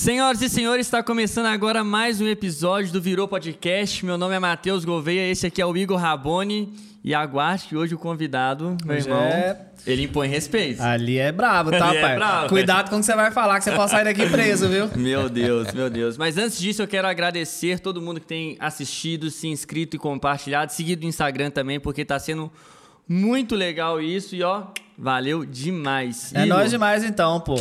[0.00, 4.06] Senhoras e senhores, está começando agora mais um episódio do Virou Podcast.
[4.06, 6.72] Meu nome é Matheus Gouveia, esse aqui é o Igor Raboni.
[7.02, 10.80] E aguarde que hoje o convidado, meu Hoje irmão, é- ele impõe respeito.
[10.80, 12.14] Ali é brabo, tá, Ali é pai?
[12.14, 12.48] brabo.
[12.50, 14.88] Cuidado com o que você vai falar, que você pode sair daqui preso, viu?
[14.94, 16.16] Meu Deus, meu Deus.
[16.16, 20.70] Mas antes disso, eu quero agradecer todo mundo que tem assistido, se inscrito e compartilhado,
[20.72, 22.52] seguido no Instagram também, porque tá sendo
[23.08, 24.36] muito legal isso.
[24.36, 24.66] E ó,
[25.00, 26.32] valeu demais.
[26.34, 27.58] É Igor, nóis demais então, pô.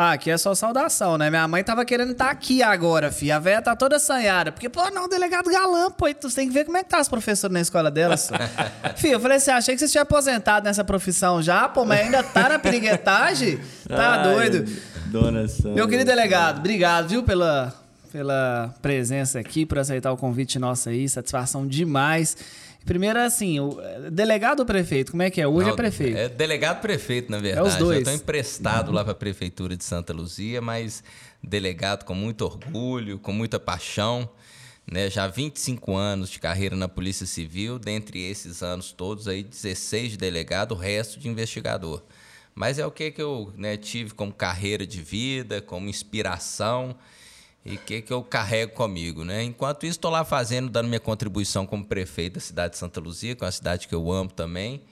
[0.00, 1.28] Ah, aqui é só saudação, né?
[1.28, 3.32] Minha mãe tava querendo estar aqui agora, fi.
[3.32, 4.52] A véia tá toda assanhada.
[4.52, 6.06] Porque, pô, não, delegado galã, pô.
[6.14, 8.32] Tu tem que ver como é que tá as professoras na escola dela, só.
[8.96, 12.22] Fih, eu falei assim, achei que você tinha aposentado nessa profissão já, pô, mas ainda
[12.22, 13.58] tá na piriguetagem?
[13.88, 14.72] Tá Ai, doido.
[15.06, 15.74] Dona Sandra.
[15.74, 17.74] Meu querido delegado, obrigado, viu, pela,
[18.12, 22.36] pela presença aqui, por aceitar o convite nosso aí, satisfação demais.
[22.88, 23.78] Primeiro, assim, o
[24.10, 25.46] delegado ou prefeito, como é que é?
[25.46, 26.16] Hoje Não, é prefeito.
[26.16, 27.66] É delegado prefeito, na verdade.
[27.66, 27.96] É os dois.
[27.96, 31.04] Eu estou emprestado lá para a prefeitura de Santa Luzia, mas
[31.42, 34.26] delegado com muito orgulho, com muita paixão.
[34.90, 35.10] Né?
[35.10, 40.16] Já 25 anos de carreira na Polícia Civil, dentre esses anos todos aí, 16 de
[40.16, 42.02] delegado, o resto de investigador.
[42.54, 46.96] Mas é o que, que eu né, tive como carreira de vida, como inspiração
[47.70, 49.42] e o que, que eu carrego comigo, né?
[49.42, 53.34] Enquanto isso, estou lá fazendo, dando minha contribuição como prefeito da cidade de Santa Luzia,
[53.36, 54.82] que é uma cidade que eu amo também.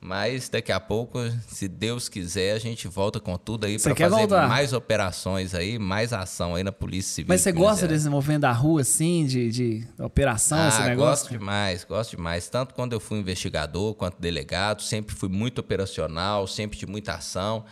[0.00, 4.10] Mas daqui a pouco, se Deus quiser, a gente volta com tudo aí para fazer
[4.10, 4.48] voltar?
[4.48, 7.28] mais operações aí, mais ação aí na Polícia Civil.
[7.30, 11.30] Mas você gosta desse movimento da rua, assim, de, de operação, Ah, esse gosto negócio?
[11.30, 12.48] demais, gosto demais.
[12.50, 17.64] Tanto quando eu fui investigador quanto delegado, sempre fui muito operacional, sempre de muita ação.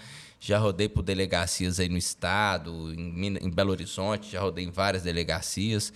[0.44, 5.04] Já rodei por delegacias aí no estado, em, em Belo Horizonte, já rodei em várias
[5.04, 5.92] delegacias.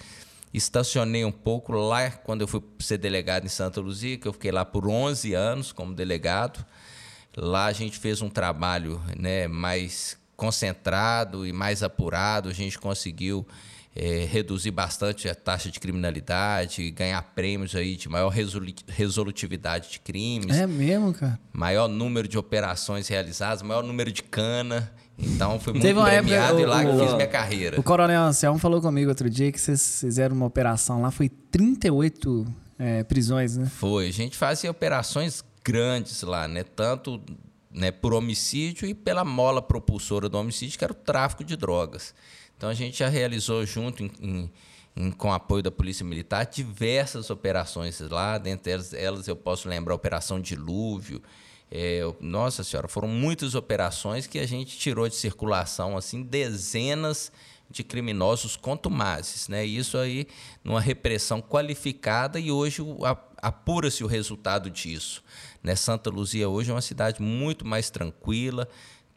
[0.54, 4.52] Estacionei um pouco lá quando eu fui ser delegado em Santa Luzia, que eu fiquei
[4.52, 6.64] lá por 11 anos como delegado.
[7.36, 12.48] Lá a gente fez um trabalho né, mais concentrado e mais apurado.
[12.48, 13.44] A gente conseguiu
[13.96, 20.00] eh, reduzir bastante a taxa de criminalidade, ganhar prêmios aí de maior resolu- resolutividade de
[20.00, 21.38] crimes, É mesmo, cara?
[21.52, 24.92] maior número de operações realizadas, maior número de cana.
[25.18, 27.80] Então fui muito Teve uma época, premiado e lá que o- fiz minha carreira.
[27.80, 32.46] O Coronel Anselmo falou comigo outro dia que vocês fizeram uma operação lá, foi 38
[32.78, 33.66] é, prisões, né?
[33.66, 34.08] Foi.
[34.08, 36.62] A gente fazia operações grandes lá, né?
[36.62, 37.20] Tanto
[37.72, 42.14] né, por homicídio e pela mola propulsora do homicídio, que era o tráfico de drogas.
[42.56, 44.52] Então a gente já realizou junto em- em-
[44.96, 48.38] em- com apoio da Polícia Militar diversas operações lá.
[48.38, 51.22] Dentre elas, eu posso lembrar a Operação Dilúvio.
[51.70, 57.32] É, nossa senhora, foram muitas operações que a gente tirou de circulação assim dezenas
[57.68, 59.64] de criminosos contumazes, né?
[59.66, 60.28] Isso aí
[60.62, 62.80] numa repressão qualificada e hoje
[63.42, 65.22] apura-se o resultado disso.
[65.62, 65.74] Né?
[65.74, 68.68] Santa Luzia hoje é uma cidade muito mais tranquila,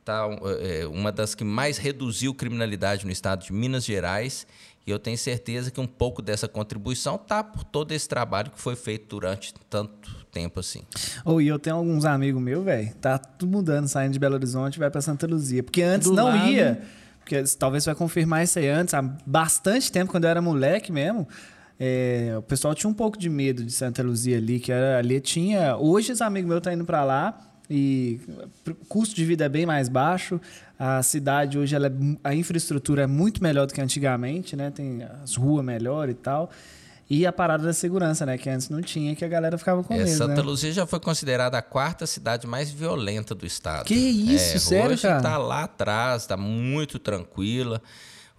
[0.09, 0.27] tá
[0.59, 4.47] é, uma das que mais reduziu criminalidade no estado de Minas Gerais
[4.87, 8.59] e eu tenho certeza que um pouco dessa contribuição tá por todo esse trabalho que
[8.59, 10.81] foi feito durante tanto tempo assim.
[11.23, 14.79] Ou e eu tenho alguns amigos meus, velho, tá tudo mudando, saindo de Belo Horizonte,
[14.79, 15.61] vai pra Santa Luzia.
[15.61, 16.47] Porque antes Do não lado.
[16.49, 16.81] ia.
[17.19, 20.91] Porque talvez você vai confirmar isso aí antes, há bastante tempo, quando eu era moleque
[20.91, 21.27] mesmo.
[21.79, 25.21] é, o pessoal tinha um pouco de medo de Santa Luzia ali, que era, ali
[25.21, 25.77] tinha.
[25.77, 28.19] Hoje os amigos meus estão indo pra lá e
[28.67, 30.39] o custo de vida é bem mais baixo.
[30.77, 31.91] A cidade hoje ela é
[32.23, 34.71] a infraestrutura é muito melhor do que antigamente, né?
[34.71, 36.49] Tem as ruas melhor e tal.
[37.09, 38.37] E a parada da segurança, né?
[38.37, 40.41] Que antes não tinha, que a galera ficava com É, medo, Santa né?
[40.41, 43.85] Luzia já foi considerada a quarta cidade mais violenta do estado.
[43.85, 45.17] Que isso, É, sério, hoje cara?
[45.17, 47.81] está lá atrás, está muito tranquila.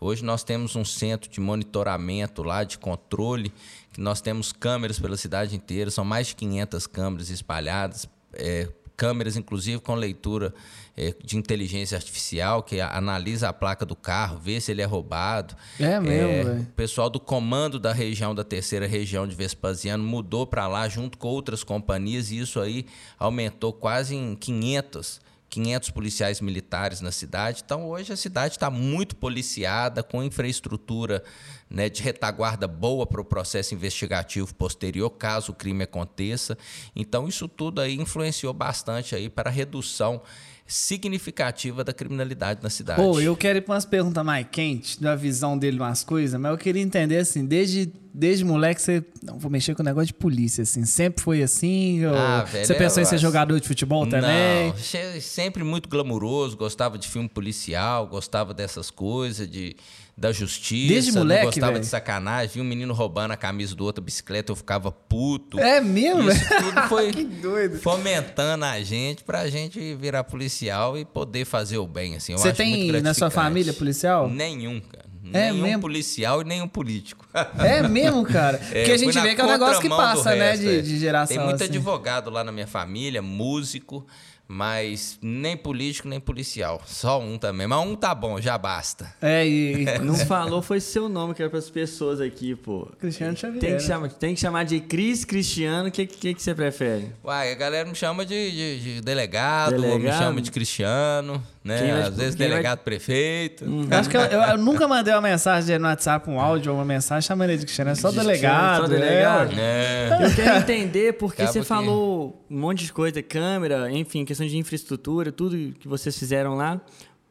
[0.01, 3.53] Hoje nós temos um centro de monitoramento lá, de controle,
[3.93, 8.69] que nós temos câmeras pela cidade inteira, são mais de 500 câmeras espalhadas, é,
[9.01, 10.53] câmeras inclusive com leitura
[10.95, 15.57] é, de inteligência artificial, que analisa a placa do carro, vê se ele é roubado.
[15.79, 16.61] É mesmo, velho.
[16.61, 21.17] O pessoal do comando da região, da terceira região de Vespasiano, mudou para lá junto
[21.17, 22.85] com outras companhias e isso aí
[23.19, 27.63] aumentou quase em 500, 500 policiais militares na cidade.
[27.65, 31.25] Então hoje a cidade está muito policiada, com infraestrutura
[31.71, 36.59] né, de retaguarda boa para o processo investigativo posterior, caso o crime aconteça.
[36.97, 40.21] Então isso tudo aí influenciou bastante aí para a redução
[40.67, 43.01] significativa da criminalidade na cidade.
[43.01, 46.53] Pô, eu quero ir pra umas perguntas mais quentes, da visão dele umas coisas, mas
[46.53, 49.05] eu queria entender assim, desde, desde moleque você.
[49.23, 50.85] Não vou mexer com o negócio de polícia, assim.
[50.85, 52.05] Sempre foi assim?
[52.05, 54.69] Ah, velho, você pensou eu em ser jogador de futebol também?
[54.73, 59.77] Não, sempre muito glamuroso, gostava de filme policial, gostava dessas coisas, de,
[60.17, 60.93] da justiça.
[60.93, 61.81] Desde não moleque, Gostava velho?
[61.85, 65.59] de sacanagem, via um menino roubando a camisa do outro bicicleta, eu ficava puto.
[65.59, 66.31] É mesmo?
[66.31, 67.79] Isso tudo foi Que doido.
[67.79, 72.33] fomentando a gente pra gente virar policial e poder fazer o bem, assim.
[72.33, 74.29] Eu Você tem na sua família policial?
[74.29, 75.10] Nenhum, cara.
[75.33, 75.81] É nenhum mesmo?
[75.83, 77.27] policial e nenhum político.
[77.59, 78.59] É mesmo, cara?
[78.73, 80.63] É, Porque a eu fui gente vê que é um negócio que passa, né, resto,
[80.63, 80.81] de, é.
[80.83, 81.37] de geração.
[81.37, 81.73] Tem muito assim.
[81.73, 84.07] advogado lá na minha família, músico,
[84.53, 86.83] mas nem político nem policial.
[86.85, 87.69] Só um também.
[87.69, 89.15] Mas um tá bom, já basta.
[89.23, 92.89] É, e, e Não falou, foi seu nome que era pras pessoas aqui, pô.
[92.99, 93.61] Cristiano Xavier.
[93.61, 93.87] Tem que, né?
[93.89, 97.13] chamar, tem que chamar de Cris Cristiano, o que, que, que você prefere?
[97.23, 100.19] Uai, a galera me chama de, de- de delegado, ou me Delegado?
[100.19, 101.79] chama de Cristiano, né?
[101.79, 103.65] Quem vai- Às vezes quem vai- delegado prefeito.
[103.65, 106.79] Eu acho que eu, eu- eu nunca mandei uma mensagem no WhatsApp, um áudio ou
[106.79, 107.91] uma mensagem chamando ele de Cristiano.
[107.91, 108.83] É só De delegado.
[108.83, 109.53] Só delegado.
[109.59, 110.09] É.
[110.23, 114.47] Eu quero entender porque Acaba você que- falou um monte de coisa, câmera, enfim, questão
[114.47, 116.81] de infraestrutura, tudo que vocês fizeram lá.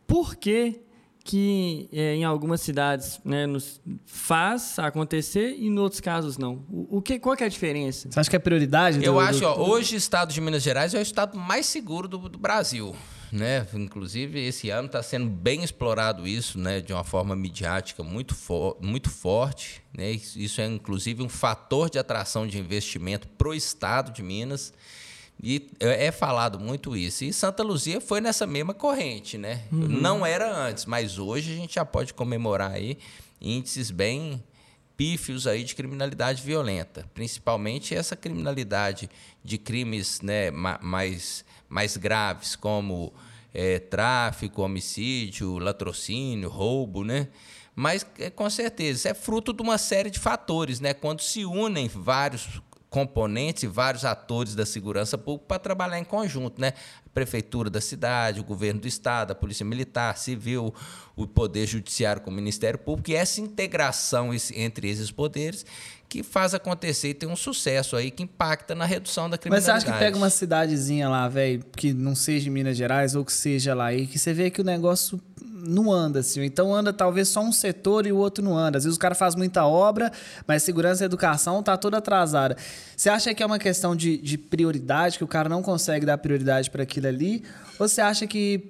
[0.06, 0.82] Por que
[1.24, 6.64] que é, em algumas cidades né, nos faz acontecer e em outros casos não?
[6.72, 8.08] O, o que, qual que é a diferença?
[8.10, 9.04] Você acha que é prioridade?
[9.04, 11.66] Eu do- acho, do- ó, hoje o estado de Minas Gerais é o estado mais
[11.68, 12.96] seguro do, do Brasil.
[13.32, 13.66] Né?
[13.74, 16.82] Inclusive, esse ano está sendo bem explorado isso, né?
[16.82, 18.36] De uma forma midiática muito,
[18.82, 19.82] muito forte.
[19.96, 20.12] Né?
[20.12, 24.74] Isso é, inclusive, um fator de atração de investimento para o estado de Minas.
[25.42, 27.24] E é é falado muito isso.
[27.24, 29.62] E Santa Luzia foi nessa mesma corrente, né?
[29.72, 32.98] Não era antes, mas hoje a gente já pode comemorar aí
[33.40, 34.44] índices bem
[34.98, 39.10] pífios aí de criminalidade violenta, principalmente essa criminalidade
[39.42, 43.14] de crimes né, ma- mais, mais graves, como
[43.54, 47.28] eh, tráfico, homicídio, latrocínio, roubo, né?
[47.76, 50.94] Mas, é, com certeza, isso é fruto de uma série de fatores, né?
[50.94, 56.60] Quando se unem vários componentes e vários atores da segurança pública para trabalhar em conjunto,
[56.60, 56.74] né?
[57.06, 60.74] A prefeitura da cidade, o governo do estado, a polícia militar, civil,
[61.16, 65.66] o poder judiciário com o Ministério Público e essa integração entre esses poderes
[66.08, 69.42] que faz acontecer e tem um sucesso aí que impacta na redução da Mas você
[69.42, 69.86] criminalidade.
[69.86, 73.32] acha que pega uma cidadezinha lá, velho, que não seja em Minas Gerais ou que
[73.32, 75.22] seja lá, e que você vê que o negócio
[75.62, 76.44] não anda assim.
[76.44, 78.78] Então anda talvez só um setor e o outro não anda.
[78.78, 80.12] Às vezes o cara faz muita obra,
[80.48, 82.56] mas segurança e educação tá toda atrasada.
[82.96, 86.18] Você acha que é uma questão de, de prioridade, que o cara não consegue dar
[86.18, 87.44] prioridade para aquilo ali?
[87.80, 88.62] Ou você acha que,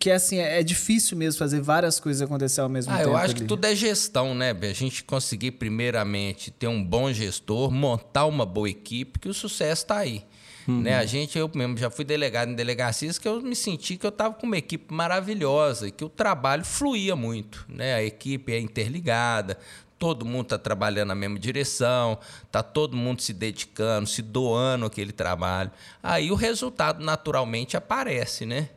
[0.00, 3.10] que assim, é, é difícil mesmo fazer várias coisas acontecer ao mesmo Ah, tempo?
[3.10, 3.48] eu acho que ali?
[3.48, 4.54] tudo é gestão, né?
[4.60, 9.82] A gente conseguir, primeiramente, ter um bom gestor, montar uma boa equipe, que o sucesso
[9.82, 10.24] está aí.
[10.72, 10.96] Né?
[10.96, 14.10] A gente, eu mesmo já fui delegado em delegacias que eu me senti que eu
[14.10, 17.64] estava com uma equipe maravilhosa e que o trabalho fluía muito.
[17.68, 17.94] Né?
[17.94, 19.58] A equipe é interligada,
[19.98, 25.12] todo mundo está trabalhando na mesma direção, está todo mundo se dedicando, se doando aquele
[25.12, 25.70] trabalho.
[26.02, 28.70] Aí o resultado naturalmente aparece, né?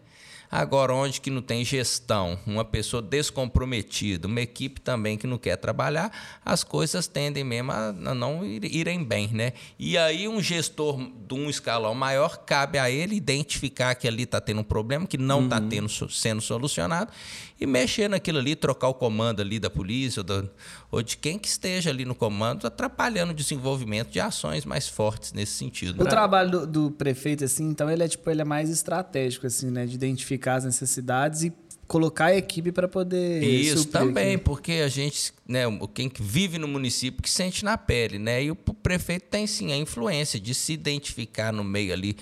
[0.51, 5.56] Agora, onde que não tem gestão, uma pessoa descomprometida, uma equipe também que não quer
[5.57, 6.12] trabalhar,
[6.44, 9.54] as coisas tendem mesmo a não ir- irem bem, né?
[9.78, 10.98] E aí um gestor
[11.28, 15.18] de um escalão maior, cabe a ele identificar que ali está tendo um problema, que
[15.18, 17.12] não está tendo so- sendo solucionado,
[17.60, 20.46] e mexer naquilo ali, trocar o comando ali da polícia ou, da-
[20.90, 25.34] ou de quem que esteja ali no comando, atrapalhando o desenvolvimento de ações mais fortes
[25.34, 26.00] nesse sentido.
[26.00, 26.10] O né?
[26.10, 29.86] trabalho do, do prefeito, assim, então ele é tipo, ele é mais estratégico, assim, né?
[29.86, 31.54] De identificar as necessidades e
[31.86, 33.44] colocar a equipe para poder.
[33.44, 34.44] Isso também, aquilo.
[34.44, 35.64] porque a gente, né,
[35.94, 38.44] quem que vive no município que sente na pele, né?
[38.44, 42.16] E o prefeito tem sim a influência de se identificar no meio ali,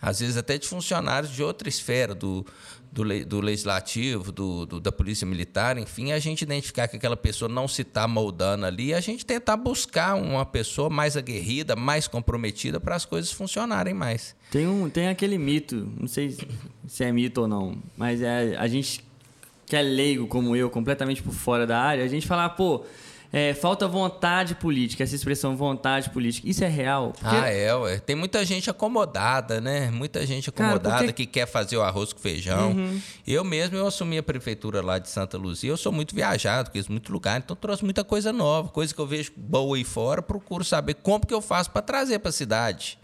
[0.00, 2.46] às vezes até de funcionários de outra esfera do,
[2.94, 7.48] do, do legislativo, do, do- da polícia militar, enfim, a gente identificar que aquela pessoa
[7.48, 12.78] não se está moldando ali, a gente tentar buscar uma pessoa mais aguerrida, mais comprometida
[12.78, 14.36] para as coisas funcionarem mais.
[14.50, 16.36] Tem, um, tem aquele mito, não sei
[16.86, 19.04] se é mito ou não, mas é, a gente
[19.66, 22.84] que é leigo como eu, completamente por fora da área, a gente fala, pô,
[23.34, 26.48] é, falta vontade política, essa expressão vontade política.
[26.48, 27.12] Isso é real?
[27.18, 27.98] Porque- Ah, é, ué.
[27.98, 29.90] Tem muita gente acomodada, né?
[29.90, 31.14] Muita gente Cara, acomodada porque- Uhum.
[31.14, 32.74] que quer fazer o arroz com feijão.
[33.26, 35.70] Eu mesmo, eu assumi a prefeitura lá de Santa Luzia.
[35.70, 39.06] Eu sou muito viajado, conheço muito lugar, então trouxe muita coisa nova, coisa que eu
[39.06, 42.98] vejo boa aí fora, procuro saber como que eu faço para trazer para a cidade.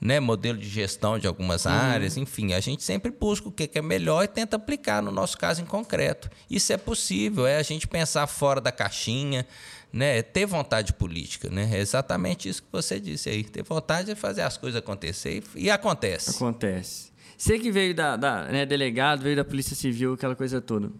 [0.00, 1.72] Né, modelo de gestão de algumas Uhum.
[1.72, 5.36] áreas, enfim, a gente sempre busca o que é melhor e tenta aplicar no nosso
[5.36, 6.30] caso em concreto.
[6.48, 9.46] Isso é possível, é a gente pensar fora da caixinha,
[9.92, 11.68] né, é ter vontade política, né?
[11.70, 15.64] É exatamente isso que você disse aí, ter vontade de fazer as coisas acontecer e,
[15.64, 16.30] e acontece.
[16.30, 17.10] Acontece.
[17.36, 20.90] Você que veio da, da né, delegado, veio da Polícia Civil, aquela coisa toda.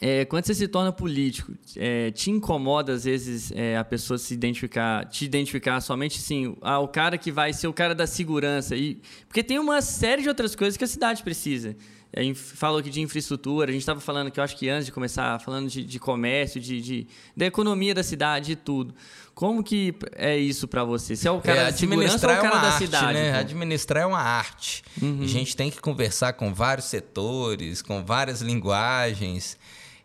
[0.00, 4.34] É, quando você se torna político, é, te incomoda às vezes é, a pessoa se
[4.34, 8.76] identificar, te identificar somente assim, ah, o cara que vai ser o cara da segurança.
[8.76, 11.74] E, porque tem uma série de outras coisas que a cidade precisa.
[12.12, 14.92] É, falou aqui de infraestrutura, a gente estava falando que eu acho que antes de
[14.92, 18.94] começar, falando de, de comércio, de, de- da economia da cidade e tudo.
[19.34, 21.14] Como que é isso para você?
[21.16, 23.12] Você é o cara É, da segurança ou o é cara da arte, cidade?
[23.14, 23.32] né?
[23.32, 23.38] pô?
[23.38, 24.82] Administrar é uma arte.
[25.00, 29.56] A gente tem que conversar com vários setores, com várias linguagens.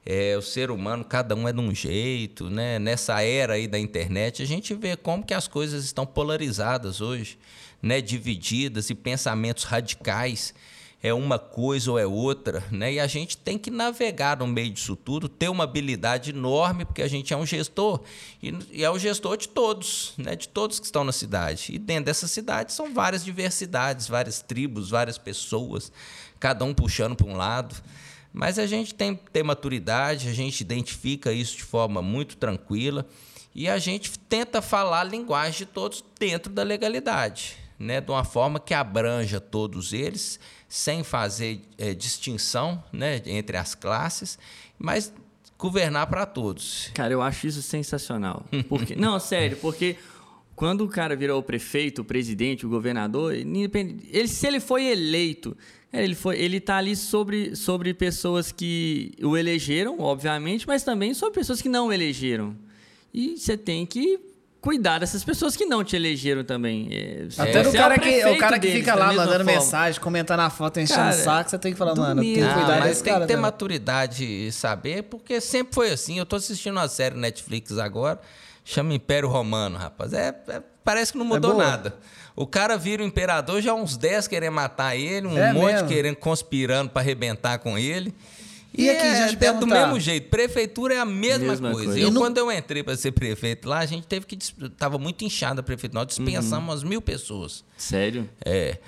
[0.05, 2.77] É, o ser humano, cada um é de um jeito, né?
[2.77, 7.37] Nessa era aí da internet, a gente vê como que as coisas estão polarizadas hoje,
[7.81, 8.01] né?
[8.01, 10.53] Divididas e pensamentos radicais
[11.03, 12.93] é uma coisa ou é outra, né?
[12.93, 17.01] E a gente tem que navegar no meio disso tudo, ter uma habilidade enorme, porque
[17.01, 18.01] a gente é um gestor
[18.41, 20.33] e, é o gestor de todos, né?
[20.33, 21.73] De todos que estão na cidade.
[21.75, 25.91] E dentro dessa cidade são várias diversidades, várias tribos, várias pessoas,
[26.39, 27.75] cada um puxando para um lado.
[28.33, 33.05] Mas a gente tem ter maturidade, a gente identifica isso de forma muito tranquila
[33.53, 38.01] e a gente tenta falar a linguagem de todos dentro da legalidade, né?
[38.01, 44.39] De uma forma que abranja todos eles sem fazer é, distinção né, entre as classes,
[44.79, 45.13] mas
[45.55, 46.89] governar para todos.
[46.95, 48.43] Cara, eu acho isso sensacional.
[48.67, 49.95] Porque, não, sério, porque
[50.55, 55.55] quando o cara virou o prefeito, o presidente, o governador, ele, se ele foi eleito,
[56.01, 61.35] ele foi, ele tá ali sobre, sobre pessoas que o elegeram, obviamente, mas também sobre
[61.35, 62.55] pessoas que não elegeram.
[63.13, 64.19] E você tem que
[64.59, 66.87] cuidar dessas pessoas que não te elegeram também.
[66.89, 69.51] É, Até é, o cara, é o que, o cara que fica lá mandando forma.
[69.51, 72.39] mensagem, comentando a foto, enchendo cara, o saco, você tem que falar, mano, tem que
[72.39, 76.17] cuidar ah, mas tem cara, que ter maturidade e saber, porque sempre foi assim.
[76.17, 78.21] Eu tô assistindo uma série Netflix agora,
[78.63, 80.13] chama Império Romano, rapaz.
[80.13, 81.95] É, é parece que não mudou é nada.
[82.35, 85.87] O cara vira o imperador, já uns 10 querendo matar ele, um é monte mesmo?
[85.87, 88.13] querendo, conspirando para arrebentar com ele.
[88.75, 90.29] E, e aqui, é, gente é do mesmo jeito.
[90.29, 91.85] Prefeitura é a mesma, mesma coisa.
[91.91, 91.99] coisa.
[91.99, 92.19] Eu, não...
[92.19, 94.35] quando eu entrei para ser prefeito lá, a gente teve que.
[94.71, 96.01] Tava muito inchada a prefeitura.
[96.01, 96.71] Nós dispensamos uhum.
[96.71, 97.63] umas mil pessoas.
[97.77, 98.27] Sério?
[98.43, 98.79] É.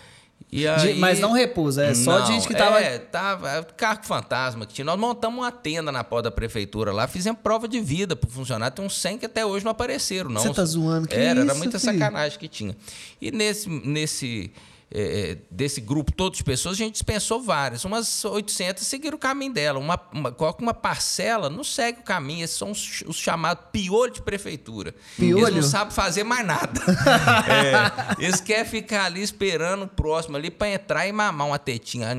[0.77, 2.79] Aí, mas não repousa, é só não, gente que tava.
[2.79, 3.49] É, tava.
[3.49, 4.85] É carro fantasma que tinha.
[4.85, 8.73] Nós montamos uma tenda na porta da prefeitura lá, fizemos prova de vida pro funcionário.
[8.73, 10.41] Tem uns 100 que até hoje não apareceram, não.
[10.41, 11.93] Você tá zoando, que Era, isso, era muita filho?
[11.93, 12.75] sacanagem que tinha.
[13.21, 13.67] E nesse.
[13.69, 14.51] nesse
[14.91, 17.83] é, é, desse grupo todo de pessoas, a gente dispensou várias.
[17.83, 19.79] Umas 800 seguiram o caminho dela.
[19.79, 22.43] Uma, uma, coloca uma parcela, não segue o caminho.
[22.43, 24.93] Esses são os, os chamados piolho de prefeitura.
[25.17, 25.47] Piolho?
[25.47, 26.79] Eles não sabem fazer mais nada.
[28.19, 32.09] é, eles querem ficar ali esperando o próximo ali para entrar e mamar uma tetinha.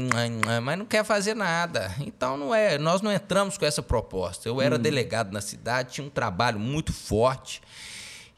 [0.62, 1.94] Mas não quer fazer nada.
[2.00, 2.76] Então não é.
[2.78, 4.48] Nós não entramos com essa proposta.
[4.48, 4.78] Eu era hum.
[4.78, 7.62] delegado na cidade, tinha um trabalho muito forte.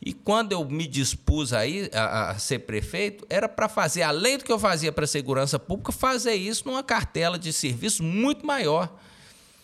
[0.00, 4.45] E quando eu me dispus aí a, a ser prefeito, era para fazer, além do
[4.45, 8.87] que eu fazia para a segurança pública, fazer isso numa cartela de serviço muito maior.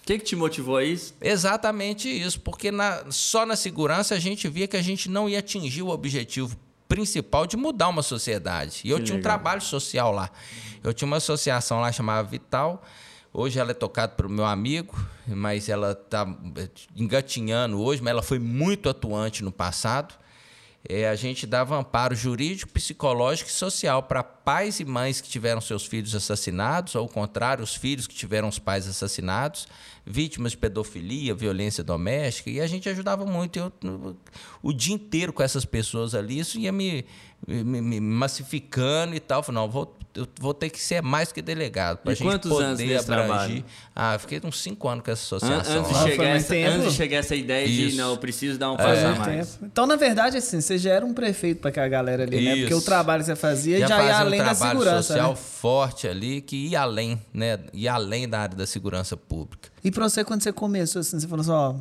[0.02, 1.14] O que, que te motivou a isso?
[1.20, 5.38] Exatamente isso, porque na, só na segurança a gente via que a gente não ia
[5.38, 8.80] atingir o objetivo principal de mudar uma sociedade.
[8.84, 9.20] E eu que tinha legal.
[9.20, 10.30] um trabalho social lá.
[10.82, 12.82] Eu tinha uma associação lá chamada Vital.
[13.32, 14.94] Hoje ela é tocada pelo meu amigo,
[15.26, 16.26] mas ela está
[16.94, 20.14] engatinhando hoje, mas ela foi muito atuante no passado
[20.86, 25.60] é, a gente dava amparo jurídico, psicológico e social para pais e mães que tiveram
[25.60, 29.66] seus filhos assassinados, ou ao contrário, os filhos que tiveram os pais assassinados,
[30.04, 33.58] vítimas de pedofilia, violência doméstica, e a gente ajudava muito.
[33.58, 34.16] Eu,
[34.62, 37.06] o dia inteiro com essas pessoas ali, isso ia me,
[37.46, 39.42] me, me massificando e tal.
[39.42, 41.98] Falei, não, vou, eu vou ter que ser mais que delegado.
[41.98, 43.04] Para a gente quantos poder anos abrangir.
[43.04, 43.64] Trabalho?
[43.94, 45.80] Ah, fiquei uns cinco anos com essa associação.
[45.80, 47.90] Antes, de chegar, essa, antes de chegar essa ideia Isso.
[47.90, 49.06] de, não, eu preciso dar um passo é.
[49.06, 49.58] a mais.
[49.62, 52.44] Então, na verdade, assim, você já era um prefeito para aquela galera ali, Isso.
[52.48, 52.56] né?
[52.60, 54.84] Porque o trabalho que você fazia já, já ia além um da segurança.
[54.84, 55.36] trabalho social né?
[55.36, 57.58] forte ali, que ia além, né?
[57.72, 59.68] Ia além da área da segurança pública.
[59.82, 61.74] E para você, quando você começou, assim, você falou assim, ó,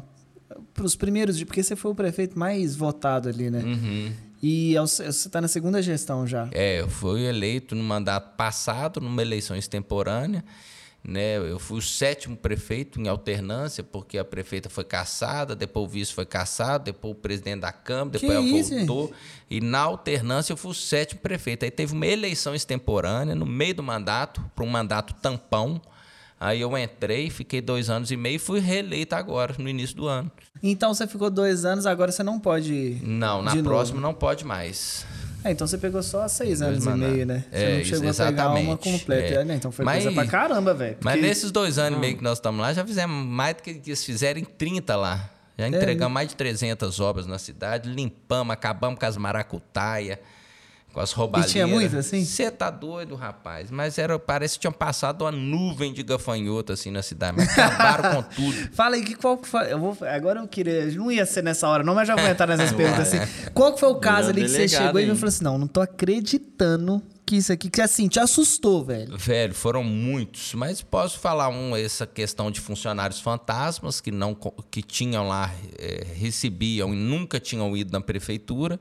[0.73, 3.59] para os primeiros dias, porque você foi o prefeito mais votado ali, né?
[3.59, 4.13] Uhum.
[4.45, 6.49] E você está na segunda gestão já.
[6.51, 10.43] É, eu fui eleito no mandato passado, numa eleição extemporânea.
[11.01, 11.37] Né?
[11.37, 16.13] Eu fui o sétimo prefeito em alternância, porque a prefeita foi caçada, depois o vice
[16.13, 19.13] foi caçado, depois o presidente da Câmara, depois ela isso, voltou.
[19.49, 21.63] E na alternância eu fui o sétimo prefeito.
[21.63, 25.81] Aí teve uma eleição extemporânea no meio do mandato, para um mandato tampão.
[26.43, 30.07] Aí eu entrei, fiquei dois anos e meio e fui reeleito agora, no início do
[30.09, 30.29] ano.
[30.61, 32.99] Então você ficou dois anos, agora você não pode.
[33.01, 35.05] Não, na próxima não pode mais.
[35.41, 37.45] É, então você pegou só seis anos e meio, né?
[37.49, 39.35] Você é, não chegou isso, a pegar uma completa.
[39.35, 39.45] É.
[39.45, 39.55] Né?
[39.55, 40.95] Então foi mas, coisa pra caramba, velho.
[40.95, 41.05] Porque...
[41.05, 43.81] Mas nesses dois anos e meio que nós estamos lá, já fizemos mais do que
[43.85, 45.29] eles fizeram em 30 lá.
[45.57, 50.17] Já é, entregamos é, mais de 300 obras na cidade, limpamos, acabamos com as maracutaias
[50.93, 51.49] com as roubalheiras.
[51.49, 52.23] E tinha muito assim?
[52.23, 53.71] Você tá doido, rapaz.
[53.71, 57.35] Mas era, parece que tinha passado uma nuvem de gafanhoto assim na cidade.
[57.35, 58.53] Mas acabaram com tudo.
[58.73, 59.73] Fala aí, que qual que foi?
[59.73, 60.85] Eu vou, agora eu queria.
[60.91, 63.51] Não ia ser nessa hora, não, mas já vou entrar nessas perguntas assim.
[63.53, 65.07] Qual que foi o caso ali que você chegou hein?
[65.07, 68.85] e me falou assim: não, não tô acreditando que isso aqui, que assim, te assustou,
[68.85, 69.17] velho.
[69.17, 70.53] Velho, foram muitos.
[70.53, 74.37] Mas posso falar um, essa questão de funcionários fantasmas que não
[74.69, 78.79] que tinham lá, é, recebiam e nunca tinham ido na prefeitura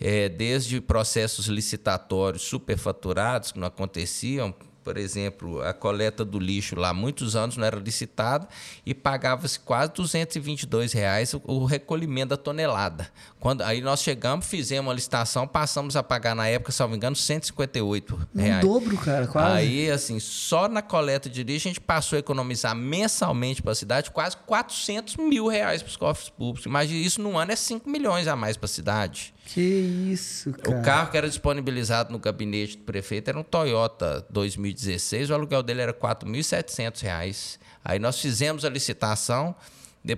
[0.00, 4.54] é, desde processos licitatórios superfaturados que não aconteciam,
[4.86, 8.46] por exemplo, a coleta do lixo lá, muitos anos não era licitada
[8.84, 13.10] e pagava-se quase 222 reais o, o recolhimento da tonelada.
[13.40, 16.94] Quando, aí nós chegamos, fizemos a licitação, passamos a pagar na época, se não me
[16.94, 18.64] engano, 158 reais.
[18.64, 19.56] Um dobro, cara, quase.
[19.56, 23.74] Aí, assim, só na coleta de lixo a gente passou a economizar mensalmente para a
[23.74, 26.64] cidade quase 400 mil reais para os cofres públicos.
[26.64, 29.34] Imagina, isso no ano é 5 milhões a mais para a cidade.
[29.46, 30.78] Que isso, cara.
[30.78, 35.62] O carro que era disponibilizado no gabinete do prefeito era um Toyota 2016, o aluguel
[35.62, 37.58] dele era R$ 4.700.
[37.84, 39.54] Aí nós fizemos a licitação,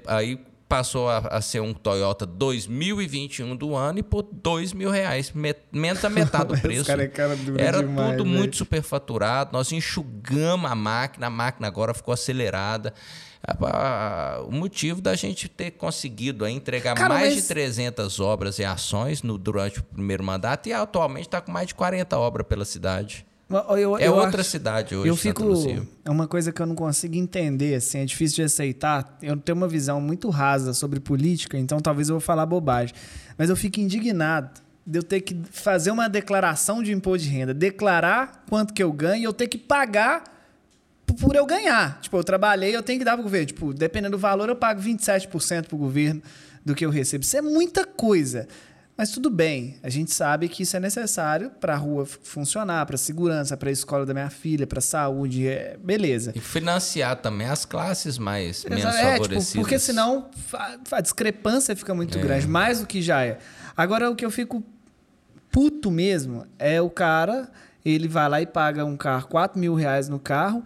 [0.07, 5.31] aí passou a, a, ser um Toyota 2021 do ano e por dois mil reais,
[5.33, 6.87] met, menos da metade do preço.
[6.87, 8.37] cara é cara Era demais, tudo véio.
[8.39, 12.95] muito superfaturado, nós enxugamos a máquina, a máquina agora ficou acelerada.
[14.47, 19.23] O motivo da gente ter conseguido entregar Cara, mais mas- de 300 obras e ações
[19.23, 23.27] no, durante o primeiro mandato e atualmente está com mais de 40 obras pela cidade.
[23.51, 25.43] Eu- eu- É eu outra acho- cidade hoje, Eu fico.
[26.05, 29.17] É uma coisa que eu não consigo entender, assim, é difícil de aceitar.
[29.23, 32.95] Eu tenho uma visão muito rasa sobre política, então talvez eu vou falar bobagem.
[33.39, 37.55] Mas eu fico indignado de eu ter que fazer uma declaração de imposto de renda,
[37.55, 40.25] declarar quanto que eu ganho e eu ter que pagar
[41.15, 42.01] por eu ganhar.
[42.01, 43.47] Tipo, eu trabalhei, eu tenho que dar pro governo.
[43.47, 46.23] Tipo, dependendo do valor, eu pago 27% pro governo
[46.65, 47.25] do que eu recebo.
[47.25, 48.47] Isso é muita coisa.
[48.97, 52.97] Mas tudo bem, a gente sabe que isso é necessário para a rua funcionar, para
[52.97, 56.33] segurança, para a escola da minha filha, para saúde, é, beleza.
[56.35, 59.47] E financiar também as classes mais menos é, favorecidas.
[59.53, 60.29] tipo, porque senão
[60.91, 62.21] a discrepância fica muito É.
[62.21, 63.39] grande, mais do que já é.
[63.77, 64.65] Agora, o que eu fico
[65.51, 67.49] puto mesmo é o cara,
[67.85, 70.63] ele vai lá e paga um carro, 4 mil reais no carro,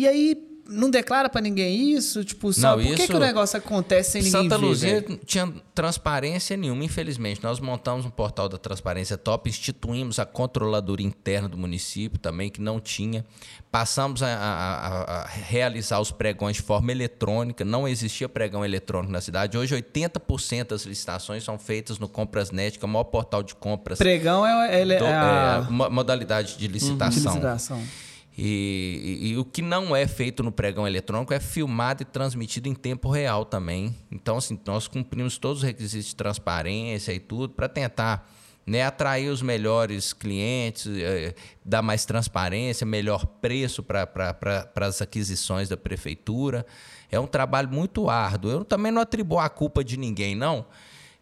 [0.00, 0.36] e aí
[0.68, 4.22] não declara pra ninguém isso, tipo, só Não, por que, que o negócio acontece sem
[4.22, 7.40] ninguém Santa Luzia não tinha transparência nenhuma, infelizmente.
[7.40, 12.60] Nós montamos um portal da transparência top, instituímos a controladoria interna do município também, que
[12.60, 13.24] não tinha.
[13.70, 19.20] Passamos a, a- a- realizar os pregões de forma eletrônica, não existia pregão eletrônico na
[19.20, 19.56] cidade.
[19.56, 23.98] Hoje, 80% das licitações são feitas no Comprasnet, que é o maior portal de compras
[23.98, 27.32] Pregão é, ele, do- é a é, mo- modalidade de licitação.
[27.34, 27.82] licitação.
[28.38, 32.68] E, e- e o que não é feito no pregão eletrônico é filmado e transmitido
[32.68, 33.94] em tempo real também.
[34.10, 38.30] Então, assim, nós cumprimos todos os requisitos de transparência e tudo para tentar
[38.66, 45.68] né, atrair os melhores clientes, eh, dar mais transparência, melhor preço para pra, as aquisições
[45.68, 46.66] da prefeitura.
[47.10, 48.50] É um trabalho muito árduo.
[48.50, 50.66] Eu também não atribuo a culpa de ninguém, não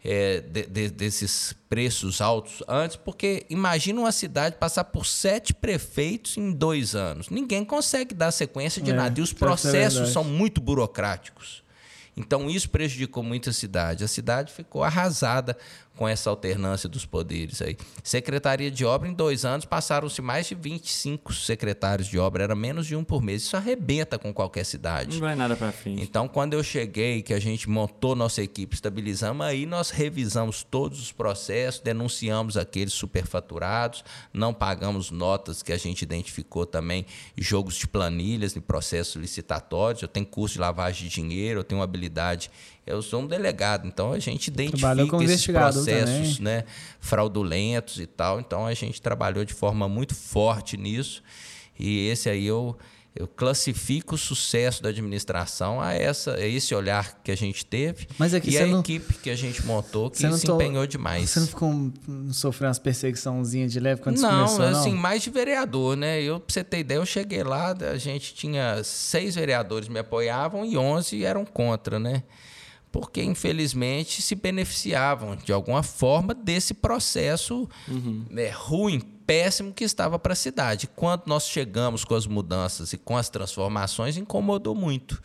[0.07, 6.37] é, de- de- desses preços altos antes, porque imagina uma cidade passar por sete prefeitos
[6.37, 7.29] em dois anos.
[7.29, 9.19] Ninguém consegue dar sequência de É, nada.
[9.19, 10.13] E os é processos verdade.
[10.13, 11.63] são muito burocráticos.
[12.17, 14.03] Então, isso prejudicou muito a cidade.
[14.03, 15.57] A cidade ficou arrasada
[15.95, 17.77] com essa alternância dos poderes aí.
[18.03, 22.43] Secretaria de Obra, em dois anos, passaram-se mais de 25 secretários de obra.
[22.43, 23.43] Era menos de um por mês.
[23.43, 25.13] Isso arrebenta com qualquer cidade.
[25.13, 26.01] Não vai nada pra frente.
[26.01, 30.99] Então, quando eu cheguei, que a gente montou nossa equipe, estabilizamos, aí nós revisamos todos
[30.99, 34.03] os processos, denunciamos aqueles superfaturados,
[34.33, 37.05] não pagamos notas que a gente identificou também,
[37.37, 40.01] jogos de planilhas em processos licitatórios.
[40.01, 42.51] Eu tenho curso de lavagem de dinheiro, eu tenho habilidade.
[42.85, 46.63] Eu sou um delegado, então a gente identifica esses investigador processos né,
[46.99, 48.39] fraudulentos e tal.
[48.39, 51.23] Então a gente trabalhou de forma muito forte nisso.
[51.77, 52.77] E esse aí eu,
[53.13, 58.07] eu classifico o sucesso da administração a, essa, a esse olhar que a gente teve
[58.17, 60.45] Mas aqui e você a não- equipe que a gente montou que Você não se
[60.45, 61.29] to- empenhou demais.
[61.29, 61.91] Você não ficou
[62.31, 64.79] sofreu umas perseguiçãozinhas de leve quando Não, começou, não?
[64.79, 66.21] assim, mais de vereador, né?
[66.21, 70.65] Eu, pra você ter ideia, eu cheguei lá, a gente tinha seis vereadores me apoiavam
[70.65, 72.23] e onze eram contra, né?
[72.95, 77.67] Porque, infelizmente, se beneficiavam de alguma forma desse processo
[78.31, 80.87] né, ruim, péssimo que estava para a cidade.
[80.95, 85.21] Quando nós chegamos com as mudanças e com as transformações, incomodou muito.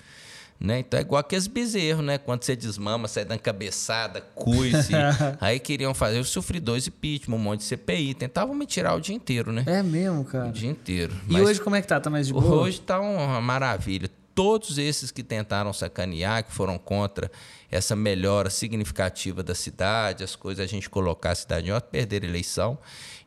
[0.59, 0.81] Né?
[0.81, 2.19] Então é igual aqueles bezerros, né?
[2.19, 4.93] Quando você desmama, sai dando cabeçada, coice.
[5.41, 6.19] aí queriam fazer.
[6.19, 8.15] Eu sofri dois impeachment, um monte de CPI.
[8.15, 9.63] Tentavam me tirar o dia inteiro, né?
[9.65, 10.51] É mesmo, O cara.
[10.51, 11.15] dia inteiro.
[11.29, 12.01] E Mas hoje como é que tá?
[12.01, 12.45] Tá mais de boa?
[12.63, 14.11] Hoje está uma maravilha.
[14.43, 17.31] Todos esses que tentaram sacanear, que foram contra
[17.71, 22.27] essa melhora significativa da cidade, as coisas, a gente colocar a cidade em ordem, perderam
[22.27, 22.79] a eleição.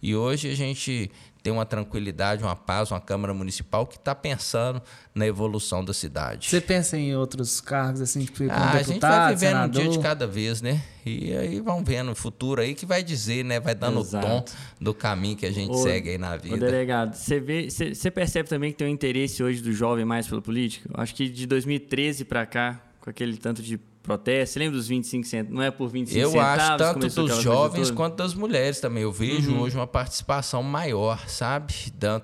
[0.01, 1.11] E hoje a gente
[1.43, 4.81] tem uma tranquilidade, uma paz, uma Câmara Municipal que está pensando
[5.13, 6.49] na evolução da cidade.
[6.49, 9.69] Você pensa em outros cargos assim, tipo, como Ah, a deputado, gente vai vivendo um
[9.69, 9.97] dia senador?
[9.97, 10.81] de cada vez, né?
[11.05, 13.59] E aí vão vendo o futuro aí que vai dizer, né?
[13.59, 14.25] Vai dando Exato.
[14.25, 14.45] o tom
[14.79, 16.57] do caminho que a gente Ô, segue aí na Ô, vida.
[16.57, 20.25] delegado, você vê, você você percebe também que tem um interesse hoje do jovem mais
[20.25, 20.89] pela política?
[20.95, 24.53] Eu acho que de 2013 para cá, com aquele tanto de protesto?
[24.53, 25.55] Você lembra dos 25 centavos?
[25.55, 26.63] Não é por 25 eu centavos?
[26.63, 29.03] acho tanto dos jovens quanto das mulheres também.
[29.03, 29.61] Eu vejo Uhum.
[29.61, 31.73] hoje uma participação maior, sabe?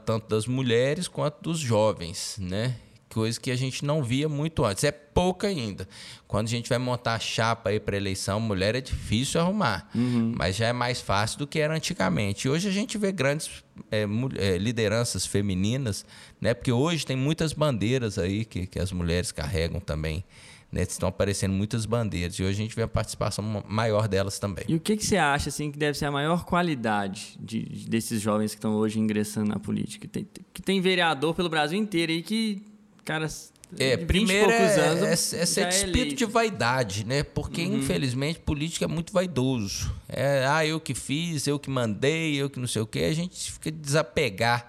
[0.05, 2.75] Tanto das mulheres quanto dos jovens, né?
[3.11, 4.83] Coisa que a gente não via muito antes.
[4.83, 5.87] É pouca ainda.
[6.27, 9.89] Quando a gente vai montar a chapa aí para eleição, mulher é difícil arrumar.
[9.95, 10.35] Uhum.
[10.37, 12.47] Mas já é mais fácil do que era antigamente.
[12.47, 13.49] E hoje a gente vê grandes
[13.91, 14.05] é,
[14.37, 16.05] é, lideranças femininas,
[16.39, 16.53] né?
[16.53, 20.23] Porque hoje tem muitas bandeiras aí que, que as mulheres carregam também.
[20.71, 20.83] Né?
[20.83, 22.35] Estão aparecendo muitas bandeiras.
[22.35, 24.65] E hoje a gente vê a participação ma- maior delas também.
[24.67, 27.89] E o que, que você acha assim, que deve ser a maior qualidade de- de-
[27.89, 30.07] desses jovens que estão hoje ingressando na política?
[30.07, 32.61] Tem, que tem vereador pelo Brasil inteiro aí que,
[33.03, 33.25] cara,
[33.79, 36.15] É, de 20 primeiro é, anos é, é ser despido eleito.
[36.15, 37.23] de vaidade, né?
[37.23, 37.77] Porque, Uhum.
[37.79, 39.91] infelizmente, política é muito vaidoso.
[40.07, 42.99] É, ah, eu que fiz, eu que mandei, eu que não sei o quê.
[43.05, 44.67] A gente fica desapegar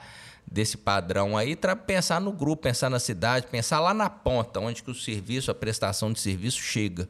[0.50, 4.82] desse padrão aí para pensar no grupo, pensar na cidade, pensar lá na ponta, onde
[4.82, 7.08] que o serviço, a prestação de serviço chega.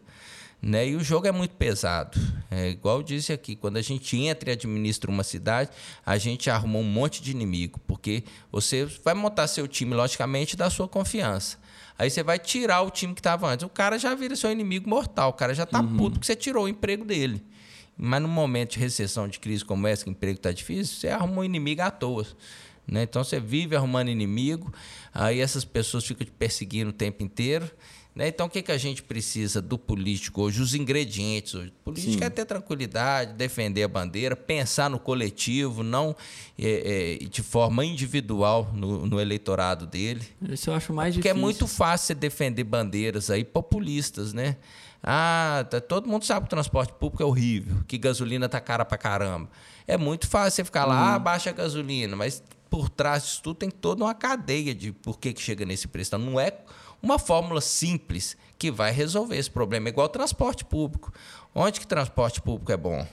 [0.62, 0.88] Né?
[0.88, 2.20] E o jogo é muito pesado.
[2.50, 5.70] É igual eu disse aqui, quando a gente entra e administra uma cidade,
[6.05, 10.68] a gente arrumou um monte de inimigo, porque você vai montar seu time, logicamente, da
[10.68, 11.57] sua confiança.
[11.98, 13.64] Aí você vai tirar o time que estava antes.
[13.64, 16.64] O cara já vira seu inimigo mortal, o cara já está puto porque você tirou
[16.64, 17.42] o emprego dele.
[17.96, 21.09] Mas no momento de recessão, de crise como essa, que o emprego está difícil, você
[21.09, 22.26] arruma um inimigo à toa.
[22.90, 23.05] Né?
[23.05, 24.72] Então você vive arrumando inimigo,
[25.14, 27.70] aí essas pessoas ficam te perseguindo o tempo inteiro.
[28.12, 28.26] Né?
[28.26, 30.61] Então, o que, que a gente precisa do político hoje?
[30.61, 31.68] Os ingredientes hoje.
[31.68, 32.24] O político Sim.
[32.24, 36.16] é ter tranquilidade, defender a bandeira, pensar no coletivo, não
[36.59, 40.22] é, é, de forma individual no, no eleitorado dele.
[40.50, 41.38] Isso eu acho mais Porque difícil.
[41.38, 44.57] é muito fácil você defender bandeiras aí populistas, né?
[45.03, 48.85] Ah, tá- todo mundo sabe que o transporte público é horrível, que gasolina tá cara
[48.85, 49.48] pra caramba.
[49.87, 53.56] É muito fácil você ficar lá, ah, baixa a gasolina, mas por trás disso tudo
[53.56, 56.09] tem toda uma cadeia de por que, que chega nesse preço.
[56.11, 56.52] Então, não é
[57.02, 59.88] uma fórmula simples que vai resolver esse problema.
[59.88, 61.12] É igual o transporte público.
[61.54, 63.06] Onde que transporte público é bom?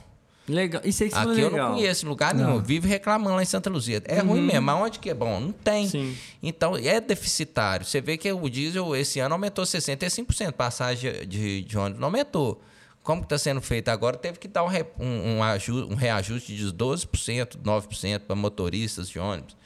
[0.48, 0.80] Legal.
[0.84, 1.68] Isso aí que falou Aqui eu legal.
[1.70, 2.62] não conheço lugar nenhum.
[2.62, 4.02] Vive reclamando lá em Santa Luzia.
[4.06, 5.38] É ruim mesmo, mas onde que é bom?
[5.40, 5.86] Não tem.
[5.88, 6.16] Sim.
[6.42, 7.84] Então, é deficitário.
[7.84, 10.52] Você vê que o diesel esse ano aumentou 65%.
[10.52, 12.62] Passagem de, de ônibus não aumentou.
[13.08, 14.68] Como está sendo feito agora, teve que dar um,
[15.00, 19.56] um, um aju- um reajuste de 12%, 9% para motoristas de ônibus.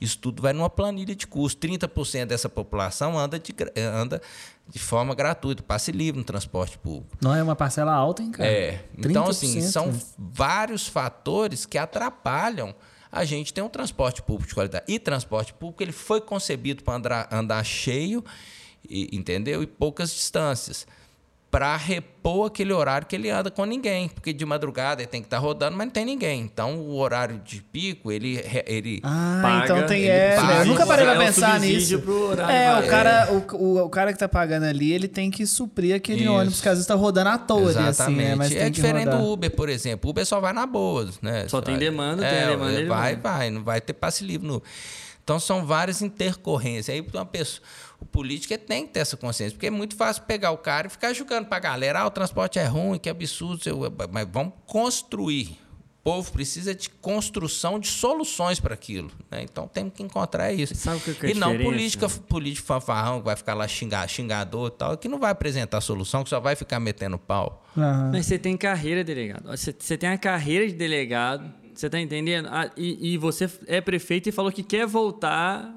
[0.00, 1.66] Isso tudo vai numa planilha de custo.
[1.66, 4.22] 30% dessa população anda de, gra- anda
[4.68, 7.16] de forma gratuita, passe livre no transporte público.
[7.20, 8.48] Não é uma parcela alta, hein, cara?
[8.48, 8.84] É.
[8.96, 12.72] Então, 30%, assim, são vários fatores que atrapalham
[13.10, 14.84] a gente ter um transporte público de qualidade.
[14.86, 18.24] E transporte público ele foi concebido para andar, andar cheio,
[18.88, 19.60] e- entendeu?
[19.60, 20.86] E poucas distâncias.
[21.52, 24.08] Para repor aquele horário que ele anda com ninguém.
[24.08, 26.40] Porque de madrugada ele tem que estar rodando, mas não tem ninguém.
[26.40, 28.42] Então, o horário de pico, ele.
[28.66, 30.40] ele Ah, Paga, então tem essa.
[30.40, 30.54] paga.
[30.60, 31.98] Eu nunca parei pra É pensar nisso.
[31.98, 32.88] pro horário É, o vago.
[32.88, 36.32] cara, o, o, o cara que tá pagando ali, ele tem que suprir aquele Isso.
[36.32, 38.28] ônibus que às vezes tá rodando à toa ali, assim, Exatamente.
[38.30, 38.34] né?
[38.34, 39.20] Mas é tem diferente rodar.
[39.20, 40.08] do Uber, por exemplo.
[40.08, 41.46] O Uber só vai na boa, né?
[41.48, 43.16] Só tem demanda, tem a demanda, ele vai, vai.
[43.38, 44.62] vai, não vai ter passe livre no.
[45.22, 46.88] Então são várias intercorrências.
[46.88, 47.62] Aí uma pessoa,
[48.02, 50.86] o político ele tem que ter essa consciência, porque é muito fácil pegar o cara
[50.88, 53.78] e ficar julgando pra galera, ah, o transporte é ruim, que absurdo, seu-
[54.10, 55.58] mas vamos construir.
[56.00, 59.08] O povo precisa de construção de soluções para aquilo.
[59.30, 59.40] né?
[59.44, 60.74] Então temos que encontrar isso.
[60.74, 63.68] Sabe o que que é a e não política, político fanfarrão que vai ficar lá
[63.68, 67.64] xingar, xingador e tal, que não vai apresentar solução, que só vai ficar metendo pau.
[67.78, 68.10] Aham.
[68.12, 69.44] Mas você tem carreira, delegado.
[69.46, 72.48] Você, você tem a carreira de delegado, você tá entendendo?
[72.50, 75.72] Ah, e, e você é prefeito e falou que quer voltar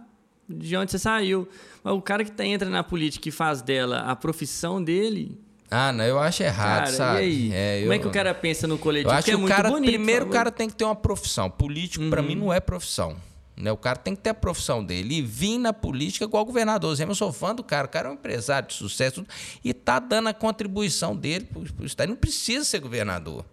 [0.49, 1.47] de onde você saiu.
[1.85, 5.39] Mas o cara que tá, entra na política e faz dela a profissão dele.
[5.69, 7.19] Ah, não, eu acho errado, Cara, sabe?
[7.19, 7.51] e aí?
[7.53, 9.13] É, Como é eu- que o cara pensa no Eu coletivo?
[9.13, 9.89] acho que que é o cara, bonito.
[9.91, 11.47] primeiro o cara tem que ter uma profissão.
[11.49, 12.23] Político, Uhum.
[12.23, 13.15] mim, não é profissão.
[13.55, 13.71] Né?
[13.71, 15.15] O cara tem que ter a profissão dele.
[15.15, 16.93] E vir na política igual governador.
[16.95, 17.85] Zé, Eu sou fã do cara.
[17.85, 19.25] O cara é um empresário de sucesso
[19.63, 22.07] e tá dando a contribuição dele pro, pro Estado.
[22.07, 23.45] Ele não precisa ser governador.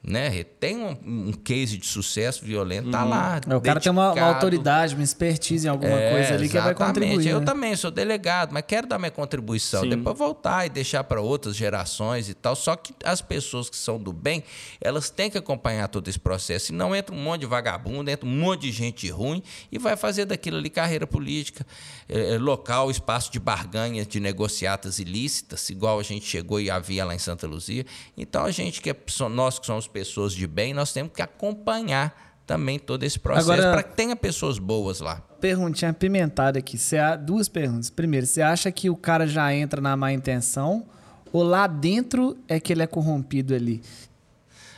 [0.00, 0.44] Né?
[0.44, 3.40] Tem um, um case de sucesso violento, tá lá.
[3.46, 4.34] É, o cara tem uma, uma dedicado.
[4.34, 7.00] autoridade, uma expertise em alguma É, coisa ali que vai exatamente.
[7.00, 7.28] contribuir.
[7.28, 7.44] Eu né?
[7.46, 9.82] também sou delegado, mas quero dar minha contribuição.
[9.82, 9.90] Sim.
[9.90, 12.54] Depois voltar e deixar para outras gerações e tal.
[12.54, 14.44] Só que as pessoas que são do bem,
[14.80, 16.66] elas têm que acompanhar todo esse processo.
[16.66, 20.24] Senão entra um monte de vagabundo, entra um monte de gente ruim e vai fazer
[20.26, 21.66] daquilo ali carreira política,
[22.08, 27.04] eh, eh, local, espaço de barganha, de negociatas ilícitas, igual a gente chegou e havia
[27.04, 27.84] lá em Santa Luzia.
[28.16, 28.96] Então a gente que é,
[29.28, 33.82] nós que somos pessoas de bem, nós temos que acompanhar também todo esse processo para
[33.82, 35.16] que tenha pessoas boas lá.
[35.40, 36.78] Perguntinha apimentada aqui.
[36.78, 37.90] Você a- duas perguntas.
[37.90, 40.86] Primeiro, você acha que o cara já entra na má intenção
[41.32, 43.82] ou lá dentro é que ele é corrompido ali?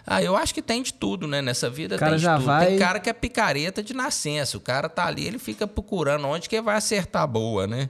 [0.07, 1.41] Ah, eu acho que tem de tudo, né?
[1.41, 2.47] Nessa vida O cara tem de já tudo.
[2.47, 4.57] vai- Tem cara que é picareta de nascença.
[4.57, 7.89] O cara tá ali, ele fica procurando onde que vai acertar boa, né?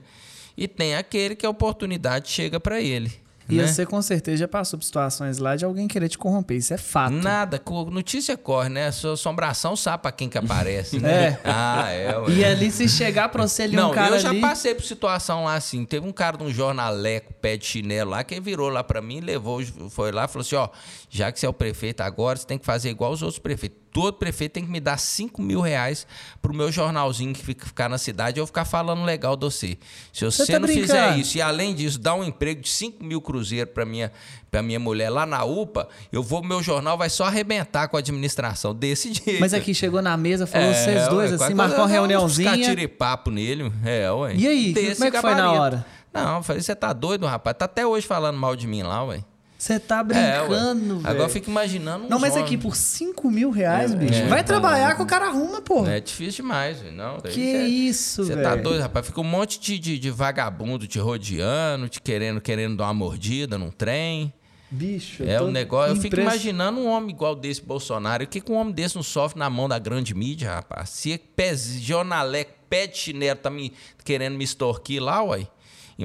[0.55, 3.11] E tem aquele que a oportunidade chega para ele,
[3.51, 3.67] E né?
[3.67, 6.57] você com certeza já passou por situações lá de alguém querer te corromper.
[6.57, 7.13] Isso é fato.
[7.13, 7.61] Nada,
[7.91, 8.91] notícia corre, né?
[8.91, 11.11] Sua assombração sabe pra quem que aparece, né?
[11.21, 11.39] É.
[11.43, 12.31] Ah, é, ué.
[12.31, 14.39] E ali, se chegar pra você ali Não, um cara eu já ali...
[14.41, 15.85] passei por situação lá assim.
[15.85, 19.19] Teve um cara de um jornaleco, pé de chinelo lá, que virou lá pra mim,
[19.19, 20.69] levou, foi lá e falou assim: ó,
[21.09, 23.80] já que você é o prefeito agora, você tem que fazer igual os outros prefeitos.
[23.91, 26.07] Todo prefeito tem que me dar 5 mil reais
[26.41, 29.77] pro meu jornalzinho que fica, ficar na cidade e eu ficar falando legal de você.
[30.13, 31.19] Se você, tá não fizer brincando?
[31.19, 34.11] isso e além disso dar um emprego de 5 mil cruzeiros pra minha,
[34.49, 37.99] pra minha mulher lá na UPA, eu vou, meu jornal vai só arrebentar com a
[37.99, 39.39] administração desse jeito.
[39.39, 42.75] Mas aqui chegou na mesa, falou É, vocês dois ué, assim, marcou uma reuniãozinha.
[42.75, 43.71] Ficar papo nele.
[43.83, 44.35] É, ué.
[44.35, 45.61] E aí, Desse como é que foi na gabarito.
[45.61, 45.85] hora?
[46.13, 47.55] Não, eu falei, você tá doido, rapaz?
[47.57, 49.23] Tá até hoje falando mal de mim lá, ué.
[49.61, 51.01] Você tá É, brincando, ué.
[51.01, 51.07] velho.
[51.07, 52.45] Agora eu fico imaginando Não, mas homens.
[52.47, 54.13] aqui por 5 mil reais, É, bicho.
[54.21, 54.95] é, Vai é, trabalhar é.
[54.95, 55.85] que o cara arruma, pô.
[55.85, 56.95] É difícil demais, velho.
[56.95, 58.41] Não, que cê- isso, Você velho.
[58.41, 59.05] tá doido, rapaz?
[59.05, 63.55] Fica um monte de, de, de vagabundo te rodeando, te querendo, querendo dar uma mordida
[63.55, 64.33] num trem.
[64.71, 65.95] Bicho, É um negócio.
[65.95, 68.23] Eu fico imaginando um homem igual desse Bolsonaro.
[68.23, 70.89] O que, que um homem desse não sofre na mão da grande mídia, rapaz?
[70.89, 75.47] Se pé, jornaleco, pé de chinelo tá me querendo me extorquir lá, uai.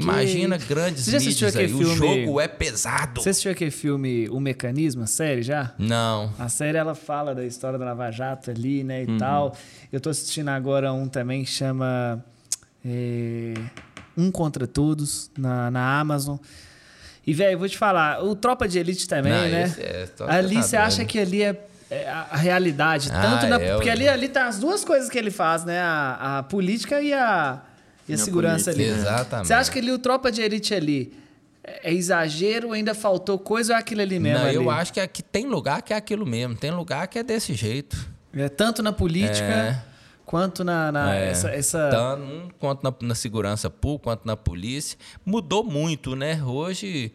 [0.02, 1.64] Imagina grandes Você mídias aí.
[1.64, 3.20] aquele O filme- jogo é pesado.
[3.22, 5.72] Você assistiu aquele filme O Mecanismo, a série já?
[5.78, 6.32] Não.
[6.38, 9.18] A série ela fala da história da Lava Jato ali, né, e Uhum.
[9.18, 9.56] tal.
[9.92, 12.24] Eu tô assistindo agora um também que chama
[12.84, 13.54] é,
[14.16, 16.36] Um Contra Todos na, na Amazon.
[17.26, 19.74] E, velho, vou te falar, o Tropa de Elite também, Não, né?
[19.78, 23.08] é- ali tá você acha que ali é, é a realidade.
[23.12, 23.92] Ah, tanto na, é, porque ué.
[23.92, 25.80] ali, ali tá as duas coisas que ele faz, né?
[25.80, 27.60] A, a política e a,
[28.08, 28.84] e a segurança ali.
[28.84, 29.00] política.
[29.08, 29.46] Exatamente.
[29.48, 31.12] Você acha que ali o Tropa de Elite ali
[31.64, 34.38] é é exagero, ainda faltou coisa ou é aquilo ali mesmo?
[34.44, 34.80] Não, eu ali?
[34.80, 36.54] acho que aqui tem lugar que é aquilo mesmo.
[36.54, 37.96] Tem lugar que é desse jeito.
[38.32, 39.82] É, tanto na política É.
[40.24, 41.30] quanto na, na- É.
[41.30, 44.96] essa, essa- Tanto quanto na, na segurança pública, quanto na polícia.
[45.24, 46.40] Mudou muito, né?
[46.44, 47.12] Hoje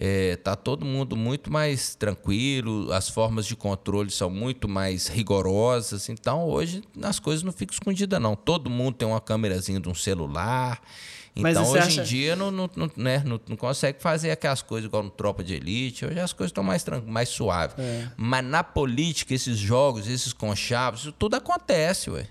[0.00, 6.08] é, tá todo mundo muito mais tranquilo, as formas de controle são muito mais rigorosas.
[6.08, 8.36] Então, hoje as coisas não ficam escondidas, não.
[8.36, 10.80] Todo mundo tem uma câmerazinha de um celular.
[11.34, 14.88] Então, hoje acha- em dia, não, não, não, né, não, não consegue fazer aquelas coisas
[14.88, 16.04] igual no Tropa de Elite.
[16.04, 17.76] Hoje as coisas estão mais, mais suaves.
[17.78, 18.08] É.
[18.16, 22.26] Mas na política, esses jogos, esses conchavos, isso tudo acontece, ué.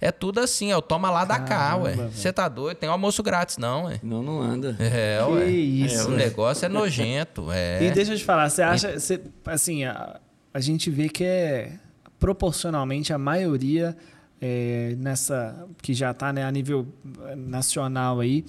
[0.00, 1.94] É tudo assim, é o toma lá da cá, ué.
[2.12, 2.76] Você tá doido?
[2.76, 3.98] Tem almoço grátis, não, ué.
[4.02, 4.76] Não, não anda.
[4.78, 5.50] É, Que ué.
[5.50, 6.16] isso, o ué.
[6.18, 7.82] negócio é nojento, é.
[7.84, 10.20] E deixa eu te falar, você acha, você, assim, a,
[10.52, 11.72] a gente vê que é
[12.18, 13.96] proporcionalmente a maioria
[14.40, 16.86] é, nessa que já está né, a nível
[17.28, 18.44] eh, nacional aí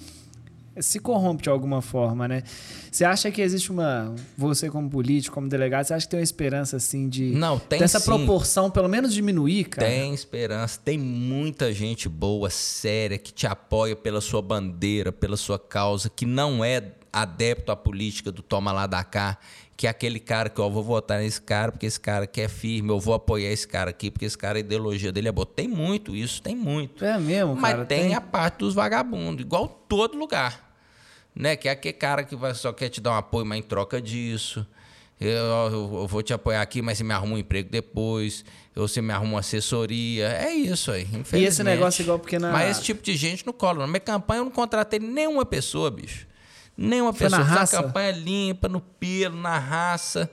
[0.80, 2.42] se corrompe de alguma forma, né?
[2.90, 6.24] Você acha que existe uma você como político, como delegado, você acha que tem uma
[6.24, 8.06] esperança assim de Não, tem dessa sim.
[8.06, 9.88] proporção pelo menos diminuir, cara?
[9.88, 15.58] Tem esperança, tem muita gente boa, séria, que te apoia pela sua bandeira, pela sua
[15.58, 19.38] causa, que não é adepto à política do toma lá da cá,
[19.76, 22.48] que é aquele cara que, ó, vou votar nesse cara porque esse cara aqui é
[22.48, 25.46] firme, eu vou apoiar esse cara aqui porque esse cara, a ideologia dele é boa.
[25.46, 27.04] Tem muito isso, tem muito.
[27.04, 27.84] É mesmo, Mas cara.
[27.84, 30.67] tem, a parte dos vagabundos, igual todo lugar.
[31.34, 31.56] Né?
[31.56, 34.00] Que é aquele cara que vai, só quer te dar um apoio, mas em troca
[34.02, 34.66] disso.
[35.20, 35.70] Eu, eu-
[36.02, 38.44] eu vou te apoiar aqui, mas você me arruma um emprego depois.
[38.76, 40.28] Ou você me arruma uma assessoria.
[40.28, 41.02] É isso aí.
[41.02, 41.64] E esse infelizmente.
[41.66, 43.80] negócio igual porque na Mas esse tipo de gente não cola.
[43.80, 46.26] Na minha campanha eu não contratei nenhuma pessoa, bicho.
[46.76, 47.42] Nenhuma Foi pessoa.
[47.44, 47.82] na raça?
[47.82, 50.30] campanha limpa, no pelo, na raça,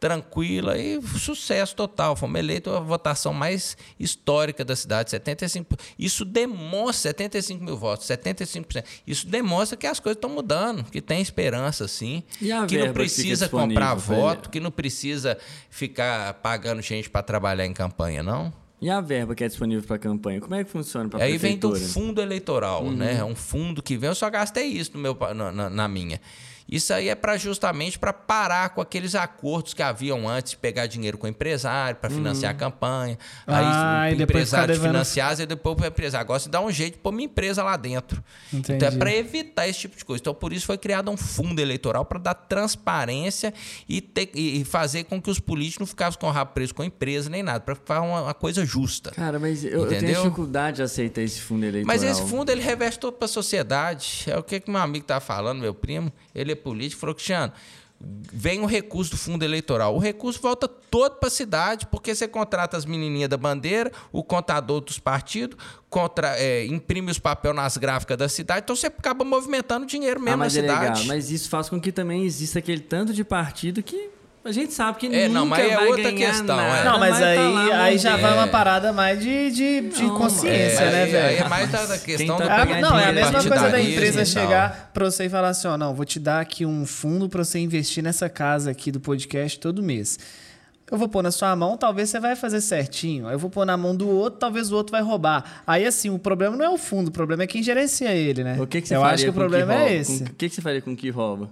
[0.00, 2.14] tranquila e sucesso total.
[2.16, 5.78] Fomos eleitos a votação mais histórica da cidade, 75%.
[5.98, 8.84] Isso demonstra 75 mil votos, 75%.
[9.06, 12.22] Isso demonstra que as coisas estão mudando, que tem esperança, sim.
[12.52, 15.36] A que não precisa comprar pra voto, que não precisa
[15.70, 18.52] ficar pagando gente para trabalhar em campanha, não.
[18.80, 20.40] E a verba que é disponível para campanha?
[20.40, 22.92] Como é que funciona para Aí vem do fundo eleitoral, Uhum.
[22.92, 23.16] né?
[23.18, 24.08] É um fundo que vem.
[24.08, 26.20] Eu só gastei isso no meu, na- na minha.
[26.68, 30.86] Isso aí é para justamente para parar com aqueles acordos que haviam antes de pegar
[30.86, 33.18] dinheiro com o empresário para financiar a campanha.
[33.46, 36.60] Aí Ah, o e depois empresário devendo- financiar e depois o empresário agora se dá
[36.60, 38.22] um jeito de pôr minha empresa lá dentro.
[38.52, 38.96] Então é Entendi.
[38.98, 40.20] para evitar esse tipo de coisa.
[40.20, 43.52] Então por isso foi criado um fundo eleitoral para dar transparência
[43.88, 46.82] e, ter- e- fazer com que os políticos não ficassem com o rabo preso com
[46.82, 49.10] a empresa nem nada, para ficar uma, uma coisa justa.
[49.12, 51.86] Cara, mas eu, eu tenho dificuldade de aceitar esse fundo eleitoral.
[51.86, 54.24] Mas esse fundo ele reveste todo para a sociedade.
[54.26, 56.12] É o que, que meu amigo tá falando, meu primo.
[56.34, 57.52] Ele é político, falou, Cristiano,
[58.00, 59.94] vem o recurso do fundo eleitoral.
[59.94, 64.22] O recurso volta todo para a cidade, porque você contrata as menininhas da bandeira, o
[64.22, 65.56] contador dos partidos,
[65.90, 70.34] contra, é, imprime os papéis nas gráficas da cidade, então você acaba movimentando dinheiro mesmo
[70.34, 70.84] ah, mas na é cidade.
[70.84, 71.04] legal.
[71.06, 74.10] Mas isso faz com que também exista aquele tanto de partido que
[74.48, 76.84] A gente sabe que É, nunca não, mas é vai outra ganhar questão, nada, é.
[76.84, 78.28] Não, mas tá aí, lá aí já mantendo.
[78.28, 81.28] vai uma parada mais de, de, de Não, consciência, É, né, aí- velho?
[81.28, 84.24] aí é mais da, questão tá do Ah, não, é a mesma coisa da empresa
[84.24, 87.44] chegar pra você e falar assim, ó, não, vou te dar aqui um fundo pra
[87.44, 90.18] você investir nessa casa aqui do podcast todo mês.
[90.90, 93.28] Eu vou pôr na sua mão, talvez você vai fazer certinho.
[93.28, 95.62] Eu vou pôr na mão do outro, talvez o outro vai roubar.
[95.66, 98.56] Aí, assim, o problema não é o fundo, o problema é quem gerencia ele, né?
[98.58, 99.90] O que, que você Eu faria acho que o problema rouba?
[99.90, 100.22] é esse.
[100.22, 101.50] O que, que você faria com o que rouba?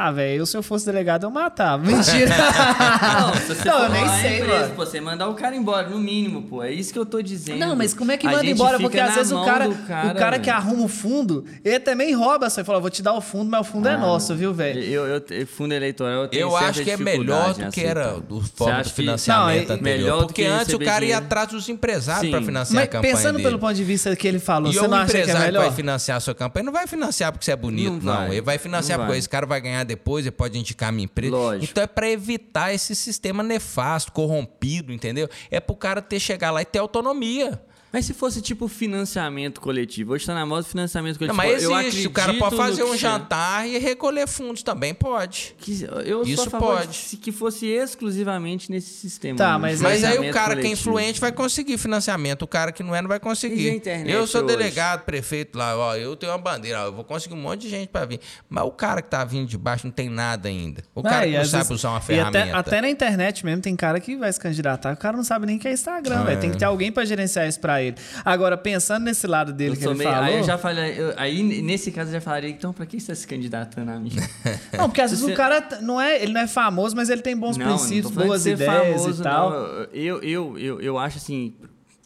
[0.00, 1.84] Ah, velho, eu se eu fosse delegado eu matava.
[1.84, 2.30] Mentira.
[3.20, 4.74] Não, se você Não, eu nem é sei, preso, mano.
[4.76, 6.62] pô, você mandar o cara embora, no mínimo, pô.
[6.62, 7.58] É isso que eu tô dizendo.
[7.58, 8.76] Não, mas como é que A manda gente embora?
[8.76, 12.14] fica Porque às vezes o cara, do o cara que arruma o fundo, ele também
[12.14, 12.48] rouba.
[12.48, 14.80] Você fala, vou te dar o fundo, mas o fundo é Ah, nosso, viu, velho?
[14.82, 18.12] Eu, eu, eu- fundo eleitoral, eu tenho Eu acho que é melhor do que era
[18.20, 19.82] do forma do que- financiamento Não, é anterior.
[19.82, 22.30] melhor do porque que antes o cara ia atrás dos empresários Sim.
[22.30, 23.48] para financiar Mas a campanha pensando dele.
[23.48, 25.46] pelo ponto de vista que ele falou, E você o não acha que é empresário
[25.46, 25.64] que melhor?
[25.66, 28.28] vai financiar a sua campanha não vai financiar porque você é bonito, Não.
[28.28, 31.34] Ele vai financiar porque esse cara vai ganhar depois, ele pode indicar a minha empresa.
[31.34, 31.64] Lógico.
[31.72, 35.28] Então é para evitar esse sistema nefasto, corrompido, entendeu?
[35.50, 37.60] É pro cara ter chegar lá e ter autonomia.
[37.92, 41.36] Mas se fosse tipo financiamento coletivo, hoje tá na moda financiamento Não, coletivo.
[41.36, 45.54] mas eu existe, o cara acredito pode fazer um jantar e recolher fundos também, pode.
[45.58, 46.88] Que, eu sou Isso a favor pode.
[46.90, 49.36] de se- que fosse exclusivamente nesse sistema.
[49.38, 50.72] Tá, mas Mas aí o cara que é coletivo.
[50.72, 53.70] influente vai conseguir financiamento, o cara que não é não vai a conseguir.
[53.70, 54.56] internet Eu sou hoje?
[54.56, 57.68] delegado, prefeito lá, ó, eu tenho uma bandeira, ó, eu vou conseguir um monte de
[57.70, 58.20] gente para vir.
[58.48, 60.82] Mas o cara que tá vindo de baixo não tem nada ainda.
[60.94, 62.38] O cara que não sabe vezes- usar uma e ferramenta.
[62.42, 65.46] até, até na internet mesmo tem cara que vai se candidatar, o cara não sabe
[65.46, 66.40] nem o que é Instagram, velho.
[66.40, 67.96] Tem que ter alguém pra gerenciar isso pra ele.
[68.24, 70.24] Agora, pensando nesse lado dele Eu que ele meio- falou.
[70.24, 73.08] Aí eu já falei, eu- aí nesse caso eu já falaria, então pra que você
[73.08, 74.12] tá se candidatando a mim?
[74.76, 77.22] Não, porque às vezes Você- o cara não é, ele não é famoso, mas ele
[77.22, 79.50] tem bons Não, não princípios, falando boas ideias famoso, e tal.
[79.50, 79.58] não.
[79.92, 81.54] Eu, eu, eu, eu acho assim,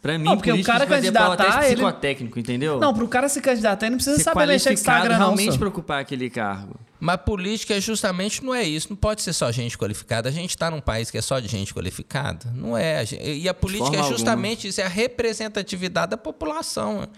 [0.01, 2.79] pra mim, Não, porque o cara candidatar, ele- psicotécnico, entendeu?
[2.81, 5.19] Não, pro cara se candidatar, ele não precisa saber mexer com Instagram, não.
[5.27, 5.59] realmente só.
[5.59, 6.75] pra ocupar aquele cargo.
[7.05, 8.87] Mas política é justamente não é isso.
[8.89, 10.29] Não pode ser só gente qualificada.
[10.29, 12.49] A gente está num país que é só de gente qualificada.
[12.55, 13.03] Não é.
[13.21, 14.17] E a política é alguma.
[14.17, 17.09] justamente isso, é a representatividade da população.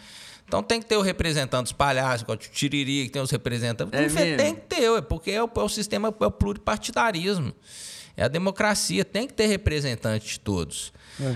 [0.49, 4.17] Então tem que ter o representante dos palhaços, o Tiriri, que tem os representantes.
[4.17, 7.53] É tem que ter, ué, porque é o, é o sistema é o pluripartidarismo.
[8.17, 10.93] É a democracia, tem que ter representante de todos.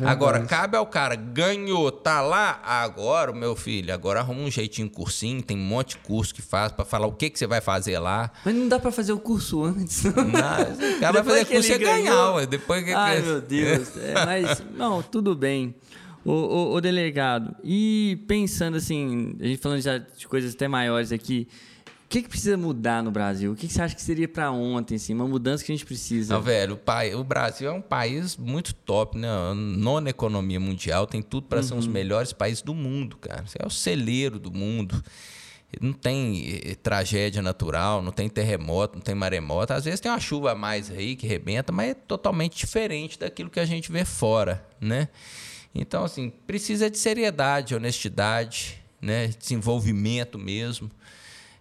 [0.07, 5.43] agora, cabe ao cara, ganhou, tá lá, agora, meu filho, agora arruma um jeitinho, cursinho,
[5.43, 7.99] tem um monte de curso que faz para falar o que, que você vai fazer
[7.99, 8.31] lá.
[8.45, 10.05] Mas não dá pra fazer o curso antes.
[10.05, 12.47] Não, o cara vai Depois fazer que curso ele e ganhar, ué.
[12.47, 13.97] Depois que Ai, meu Deus.
[13.97, 15.75] É, mas, não, tudo bem.
[16.25, 21.11] O, o, o delegado, e pensando assim, a gente falando já de coisas até maiores
[21.11, 21.49] aqui,
[22.09, 23.53] que, que precisa mudar no Brasil?
[23.53, 25.85] O que, que você acha que seria pra ontem, assim, uma mudança que a gente
[25.85, 26.33] precisa?
[26.35, 29.29] Não, velho, o, pai, o Brasil é um país muito top, né?
[29.55, 31.93] Nona economia mundial, tem tudo para ser um dos Uhum.
[31.93, 33.45] melhores países do mundo, cara.
[33.47, 35.03] Você é o celeiro do mundo.
[35.83, 39.75] Não tem eh, tragédia natural, não tem terremoto, não tem maremoto.
[39.75, 43.51] Às vezes tem uma chuva a mais aí que rebenta, mas é totalmente diferente daquilo
[43.51, 45.09] que a gente vê fora, né?
[45.75, 49.29] Então, assim, precisa de seriedade, honestidade, né?
[49.29, 50.91] Desenvolvimento mesmo.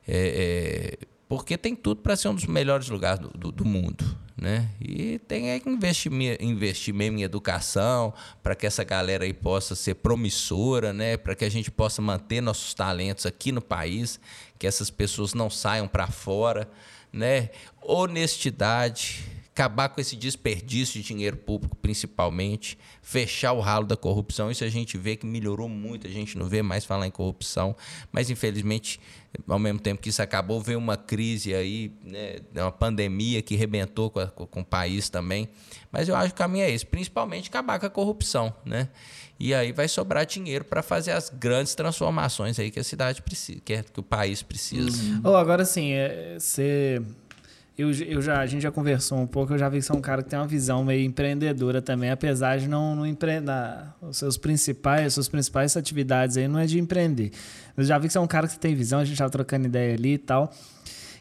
[0.07, 4.17] É, é, porque tem tudo para ser um dos melhores lugares do, do, do mundo.
[4.39, 4.69] Né?
[4.79, 9.95] E tem que investir, investir mesmo em educação para que essa galera aí possa ser
[9.95, 11.17] promissora, né?
[11.17, 14.19] para que a gente possa manter nossos talentos aqui no país,
[14.59, 16.69] que essas pessoas não saiam para fora.
[17.11, 17.49] Né?
[17.81, 19.25] Honestidade,
[19.57, 24.51] acabar com esse desperdício de dinheiro público, principalmente, fechar o ralo da corrupção.
[24.51, 27.75] Isso a gente vê que melhorou muito, a gente não vê mais falar em corrupção,
[28.11, 28.99] mas infelizmente,
[29.47, 34.11] ao mesmo tempo que isso acabou, veio uma crise aí, né, uma pandemia que rebentou
[34.11, 35.49] com, a- com o país também.
[35.91, 38.89] Mas eu acho que o caminho é esse, principalmente acabar com a corrupção, né?
[39.39, 43.59] E aí vai sobrar dinheiro para fazer as grandes transformações aí que a cidade precisa,
[43.63, 44.89] que, é, que o país precisa.
[45.23, 47.01] Ou agora sim, é, você.
[47.77, 49.95] Eu, eu já, a gente já conversou um pouco, eu já vi que você é
[49.95, 53.51] um cara que tem uma visão meio empreendedora também, apesar de não, não empreender.
[54.01, 57.31] Os seus principais, as suas principais atividades aí não é de empreender.
[57.77, 59.67] Eu já vi que você é um cara que tem visão, a gente tava trocando
[59.67, 60.51] ideia ali e tal.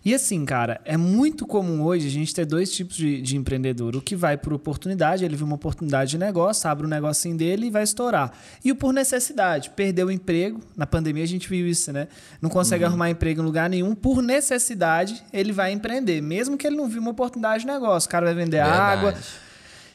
[0.06, 3.96] E assim, cara, é muito comum hoje a gente ter dois tipos de, de empreendedor.
[3.96, 7.66] O que vai por oportunidade, ele viu uma oportunidade de negócio, abre um negocinho dele
[7.66, 8.30] e vai estourar.
[8.64, 10.60] E o por necessidade, perdeu o emprego.
[10.76, 12.06] Na pandemia a gente viu isso, né?
[12.40, 13.96] Não consegue arrumar emprego em lugar nenhum.
[13.96, 16.20] Por necessidade, ele vai empreender.
[16.20, 18.06] Mesmo que ele não viu uma oportunidade de negócio.
[18.06, 19.10] O cara vai vender água.
[19.10, 19.26] Verdade.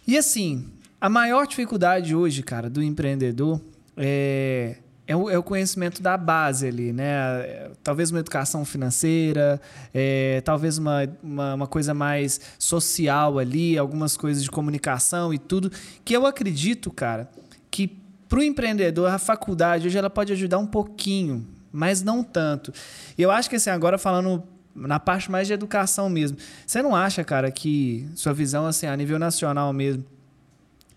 [0.06, 0.68] E assim,
[1.00, 3.62] a maior dificuldade hoje, cara, do empreendedor
[3.96, 4.76] é,
[5.12, 7.04] é, o, é o conhecimento da base ali, né?
[7.06, 9.60] É, Talvez uma educação financeira,
[9.94, 15.70] é, talvez uma, uma, uma coisa mais social ali, algumas coisas de comunicação e tudo.
[16.06, 17.30] Que eu acredito, cara,
[17.70, 22.72] que para o empreendedor, a faculdade hoje ela pode ajudar um pouquinho, mas não tanto.
[23.18, 24.42] E eu acho que assim, agora falando
[24.74, 26.38] na parte mais de educação mesmo.
[26.66, 30.06] Você não acha, cara, que sua visão, assim, a nível nacional mesmo,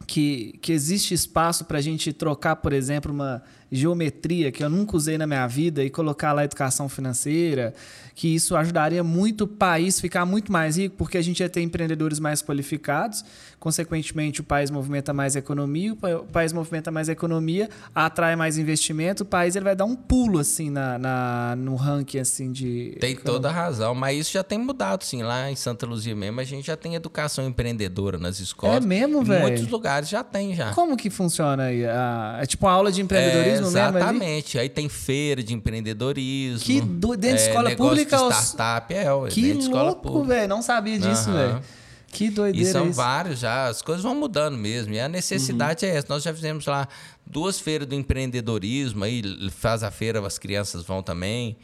[0.06, 4.96] que, que existe espaço para a gente trocar, por exemplo, uma geometria que eu nunca
[4.96, 7.74] usei na minha vida e colocar lá educação financeira,
[8.14, 11.60] que isso ajudaria muito o país ficar muito mais rico, porque a gente ia ter
[11.62, 13.24] empreendedores mais qualificados,
[13.58, 19.26] consequentemente o país movimenta mais economia, o país movimenta mais economia, atrai mais investimento, o
[19.26, 23.48] país ele vai dar um pulo assim na, na no ranking assim de Tem toda
[23.48, 26.66] a razão, mas isso já tem mudado sim, lá em Santa Luzia mesmo, a gente
[26.66, 28.76] já tem educação empreendedora nas escolas.
[28.76, 29.42] É mesmo, velho?
[29.42, 30.72] Muitos lugares já tem já.
[30.72, 31.82] Como que funciona aí?
[31.82, 34.58] É tipo uma aula de empreendedorismo é, mesmo Exatamente.
[34.58, 36.64] Aí tem feira de empreendedorismo.
[36.64, 37.16] Que do...
[37.16, 40.48] dentro de é, escola pública de startup, é, que dentro de louco, velho.
[40.48, 41.36] Não sabia disso, uhum.
[41.36, 41.62] velho.
[42.08, 42.68] Que doideira.
[42.68, 42.94] E são isso.
[42.94, 44.94] vários já, as coisas vão mudando mesmo.
[44.94, 45.92] E a necessidade uhum.
[45.92, 46.06] é essa.
[46.08, 46.86] Nós já fizemos lá
[47.26, 51.56] duas feiras do empreendedorismo, aí faz a feira, as crianças vão também.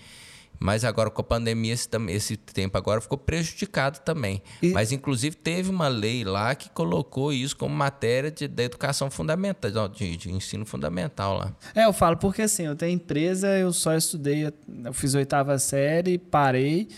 [0.61, 4.43] Mas agora com a pandemia, esse, esse tempo agora ficou prejudicado também.
[4.61, 4.69] E...
[4.69, 9.89] Mas, inclusive, teve uma lei lá que colocou isso como matéria de, da educação fundamental,
[9.89, 11.57] de, de ensino fundamental lá.
[11.75, 14.53] É, eu falo porque assim, eu tenho empresa, eu só estudei,
[14.85, 16.89] eu fiz oitava série, parei.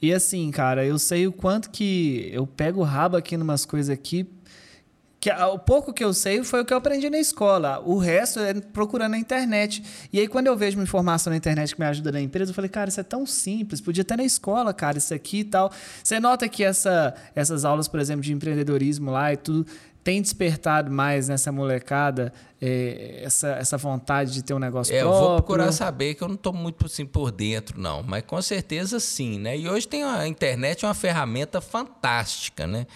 [0.00, 3.88] E assim, cara, eu sei o quanto que eu pego o rabo aqui numas coisas
[3.88, 4.28] aqui
[5.26, 7.82] que o pouco que eu sei foi o que eu aprendi na escola.
[7.84, 9.82] O resto é procurando na internet.
[10.12, 12.54] E aí, quando eu vejo uma informação na internet que me ajuda na empresa, eu
[12.54, 15.72] falei, cara, isso é tão simples, podia ter na escola, cara, isso aqui e tal.
[16.00, 19.66] Você nota que essa, essas aulas, por exemplo, de empreendedorismo lá e tudo,
[20.04, 25.18] tem despertado mais nessa molecada é, essa, essa vontade de ter um negócio é, próprio?
[25.18, 28.02] Eu vou procurar saber, que eu não estou muito assim por dentro, não.
[28.02, 29.56] Mas com certeza sim, né?
[29.58, 32.86] E hoje tem a internet é uma ferramenta fantástica, né?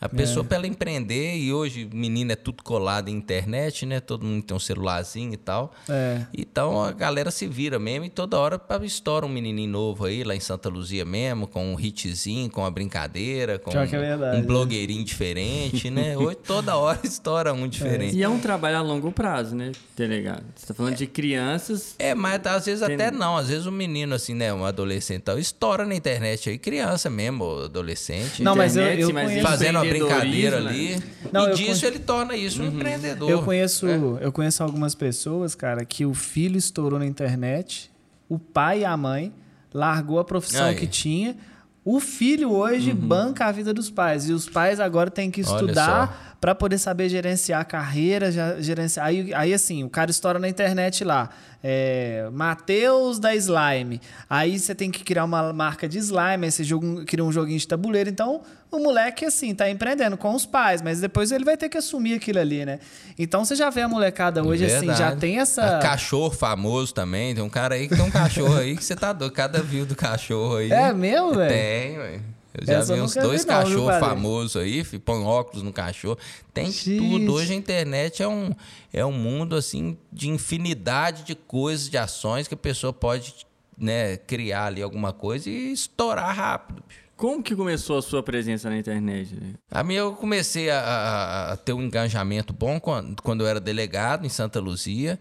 [0.00, 0.48] A pessoa, é.
[0.48, 4.00] para ela empreender, e hoje menino é tudo colado em internet, né?
[4.00, 5.74] Todo mundo tem um celularzinho e tal.
[5.86, 6.22] É.
[6.32, 10.34] Então a galera se vira mesmo e toda hora estoura um menininho novo aí, lá
[10.34, 15.04] em Santa Luzia mesmo, com um hitzinho, com uma brincadeira, com é verdade, um blogueirinho
[15.04, 16.16] diferente, né?
[16.18, 18.16] Hoje toda hora estoura um diferente.
[18.16, 20.42] E é um trabalho a longo prazo, né, delegado?
[20.56, 21.94] Você tá falando de crianças.
[21.98, 22.94] É, mas às vezes tem...
[22.94, 23.36] até não.
[23.36, 27.64] Às vezes um menino, assim, né, um adolescente tal, estoura na internet aí, criança mesmo,
[27.64, 28.42] adolescente.
[28.42, 31.02] Não, mas eu, eu mas fazendo brincadeira ali.
[31.30, 32.72] Não, e disso ele torna isso um uhum.
[32.72, 33.28] empreendedor.
[33.28, 33.98] Eu conheço, é.
[34.22, 37.90] eu conheço algumas pessoas, cara, que o filho estourou na internet,
[38.26, 39.34] o pai e a mãe
[39.74, 40.76] largou a profissão Aí.
[40.76, 41.36] que tinha.
[41.84, 42.96] O filho hoje uhum.
[42.96, 44.30] banca a vida dos pais.
[44.30, 48.30] E os pais agora têm que estudar para poder saber gerenciar a carreira,
[48.60, 49.06] gerenciar.
[49.06, 51.28] Aí, aí, assim, o cara estoura na internet lá.
[51.62, 54.00] É, Mateus da Slime.
[54.28, 57.58] Aí você tem que criar uma marca de slime, aí você joga, cria um joguinho
[57.58, 58.08] de tabuleiro.
[58.08, 61.76] Então, o moleque, assim, tá empreendendo com os pais, mas depois ele vai ter que
[61.76, 62.78] assumir aquilo ali, né?
[63.18, 64.90] Então você já vê a molecada hoje, Verdade.
[64.90, 65.76] assim, já tem essa.
[65.76, 67.34] A cachorro famoso também.
[67.34, 69.32] Tem um cara aí que tem um cachorro aí que você tá doido.
[69.32, 70.72] Cada view do cachorro aí.
[70.72, 71.52] É mesmo, velho?
[71.52, 72.22] Tem, velho.
[72.52, 76.18] Eu já Essa vi uns dois cachorros famosos aí, põe óculos no cachorro.
[76.52, 77.34] Tem tudo.
[77.34, 78.50] Hoje a internet é um,
[78.92, 83.46] é um mundo assim de infinidade de coisas, de ações que a pessoa pode
[83.78, 86.82] né, criar ali alguma coisa e estourar rápido.
[87.16, 89.36] Como que começou a sua presença na internet?
[89.70, 93.60] A minha eu comecei a, a, a ter um engajamento bom quando, quando eu era
[93.60, 95.18] delegado em Santa Luzia,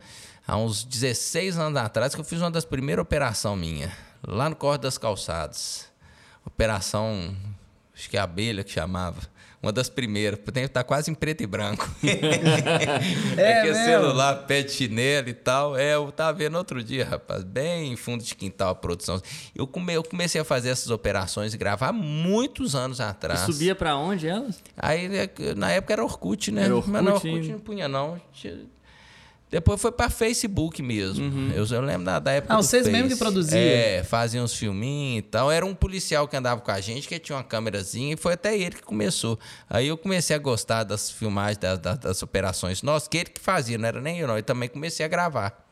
[0.48, 3.92] há uns 16 anos atrás, que eu fiz uma das primeiras operações minha,
[4.26, 5.89] lá no Corte das Calçadas.
[6.60, 7.34] Operação,
[7.96, 9.22] acho que é abelha que chamava.
[9.64, 11.90] Uma das primeiras, tem que estar quase em preto e branco.
[13.38, 15.78] é, é celular, pé de chinelo e tal.
[15.78, 19.22] É, eu tava vendo outro dia, rapaz, bem fundo de quintal a produção.
[19.56, 23.44] Eu, come, eu comecei a fazer essas operações e gravar muitos anos atrás.
[23.44, 24.62] E subia para onde elas?
[24.76, 25.08] Aí,
[25.56, 26.66] na época era Orkut, né?
[26.66, 28.22] Era Orkut, Mas não, Orkut não punha, não.
[29.50, 31.26] Depois foi para Facebook mesmo.
[31.26, 31.52] Uhum.
[31.52, 32.54] Eu, eu, lembro da, da época.
[32.54, 32.92] Ah, vocês Face.
[32.92, 33.60] mesmo que produziam?
[33.60, 35.52] É, faziam uns filminhos e tal.
[35.52, 38.56] Era um policial que andava com a gente, que tinha uma câmerazinha, e foi até
[38.56, 39.40] ele que começou.
[39.68, 43.42] Aí eu comecei a gostar das filmagens, das, das, das operações nossas, que ele que
[43.42, 44.38] fazia, não era nem eu, não.
[44.38, 45.66] E também comecei a gravar.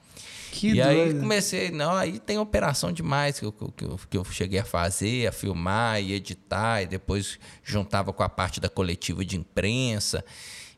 [0.52, 0.90] Que e doido.
[0.90, 4.66] aí comecei, não, aí tem operação demais que eu, que, eu, que eu cheguei a
[4.66, 10.26] fazer, a filmar e editar, e depois juntava com a parte da coletiva de imprensa.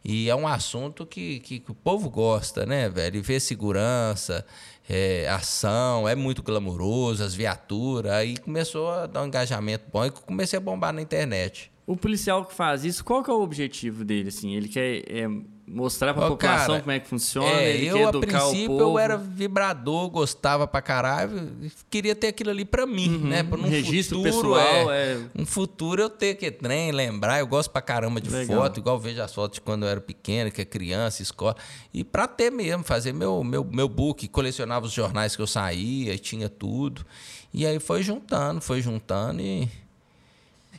[0.04, 3.18] E é um assunto que, que, que o povo gosta, né, velho?
[3.18, 4.46] E ver segurança,
[4.90, 8.12] é, ação, é muito glamouroso, as viaturas.
[8.12, 11.72] Aí começou a dar um engajamento bom e comecei a bombar na internet.
[11.90, 14.54] O policial que faz isso, qual que é o objetivo dele, assim?
[14.54, 15.28] Ele quer é,
[15.68, 18.46] mostrar pra Ô, população cara, como é que funciona, É, ele eu quer a educar
[18.46, 18.82] o princípio povo.
[18.82, 21.52] eu era vibrador, gostava pra caralho,
[21.90, 23.42] queria ter aquilo ali pra mim, né?
[23.42, 25.20] Pra um registro futuro, pessoal, é, é.
[25.36, 28.62] Um futuro eu ter que trem, lembrar, eu gosto pra caramba de Legal.
[28.62, 31.56] foto, igual vejo as fotos de quando eu era pequeno, que é criança, escola,
[31.92, 36.16] e pra ter mesmo, fazer meu, meu, meu book, colecionava os jornais que eu saía,
[36.20, 37.04] tinha tudo,
[37.52, 39.68] e aí foi juntando, foi juntando e...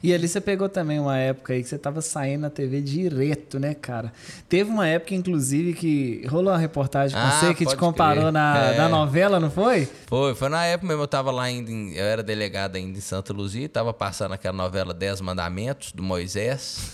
[0.02, 3.58] E ali você pegou também uma época aí que você tava saindo na TV direto,
[3.58, 4.10] né, cara?
[4.48, 8.32] Teve uma época, inclusive, que rolou uma reportagem com Ah, você que te comparou crer.
[8.32, 8.76] na, É.
[8.78, 9.86] na novela, não foi?
[10.06, 13.00] Foi, foi na época mesmo, eu tava lá ainda, em- eu era delegado ainda em
[13.00, 16.92] Santa Luzia, tava passando aquela novela Dez Mandamentos, do Moisés,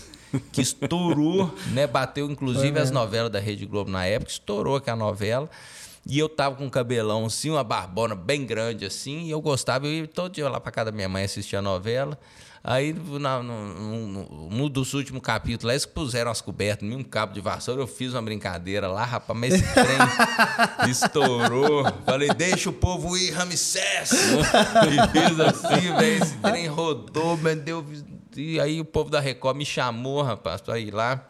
[0.51, 1.87] que estourou, né?
[1.87, 5.49] Bateu inclusive as novelas da Rede Globo na época, estourou aquela novela.
[6.09, 9.85] E eu tava com um cabelão assim, uma barbona bem grande assim, e eu gostava,
[9.87, 12.17] eu ia todo dia lá pra casa da minha mãe assistir a novela.
[12.69, 14.07] Aí, na- no,
[14.49, 18.11] no, dos últimos capítulos, eles puseram as cobertas em um cabo de vassoura, eu fiz
[18.13, 19.97] uma brincadeira lá, rapaz, mas esse trem
[20.91, 21.85] estourou.
[22.05, 24.11] Falei, deixa o povo ir, Ramsés!
[24.11, 27.85] E fiz assim, velho, esse trem rodou, mas deu...
[28.35, 31.23] E aí o povo da Record me chamou, rapaz, pra ir lá.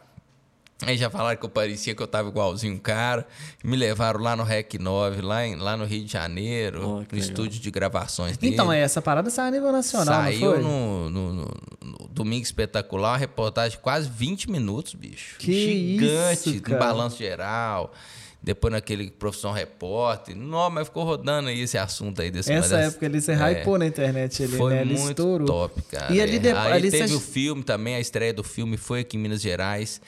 [0.82, 3.26] Aí já falaram que eu parecia que eu tava igualzinho um cara.
[3.64, 7.18] Me levaram lá no REC 9, lá, em- lá no Rio de Janeiro, Oh, no
[7.18, 8.54] estúdio de gravações dele.
[8.54, 13.10] Então, é, essa parada saiu a nível nacional, Saiu no, no- no- no Domingo Espetacular,
[13.12, 15.36] uma reportagem de quase 20 minutos, bicho.
[15.38, 15.52] Que
[15.98, 16.78] Gigante, isso, no cara.
[16.78, 17.92] balanço geral.
[18.40, 20.36] Depois naquele Profissão Repórter.
[20.36, 23.34] Não, mas ficou rodando aí esse assunto aí desse Essa mas época ali você é.
[23.60, 24.80] hypou na internet ali, Foi né?
[24.82, 25.46] Ele muito estourou.
[25.46, 26.14] top, cara.
[26.14, 26.52] E ali, É.
[26.52, 27.14] aí ali teve você...
[27.14, 30.00] o filme também, a estreia do filme foi aqui em Minas Gerais.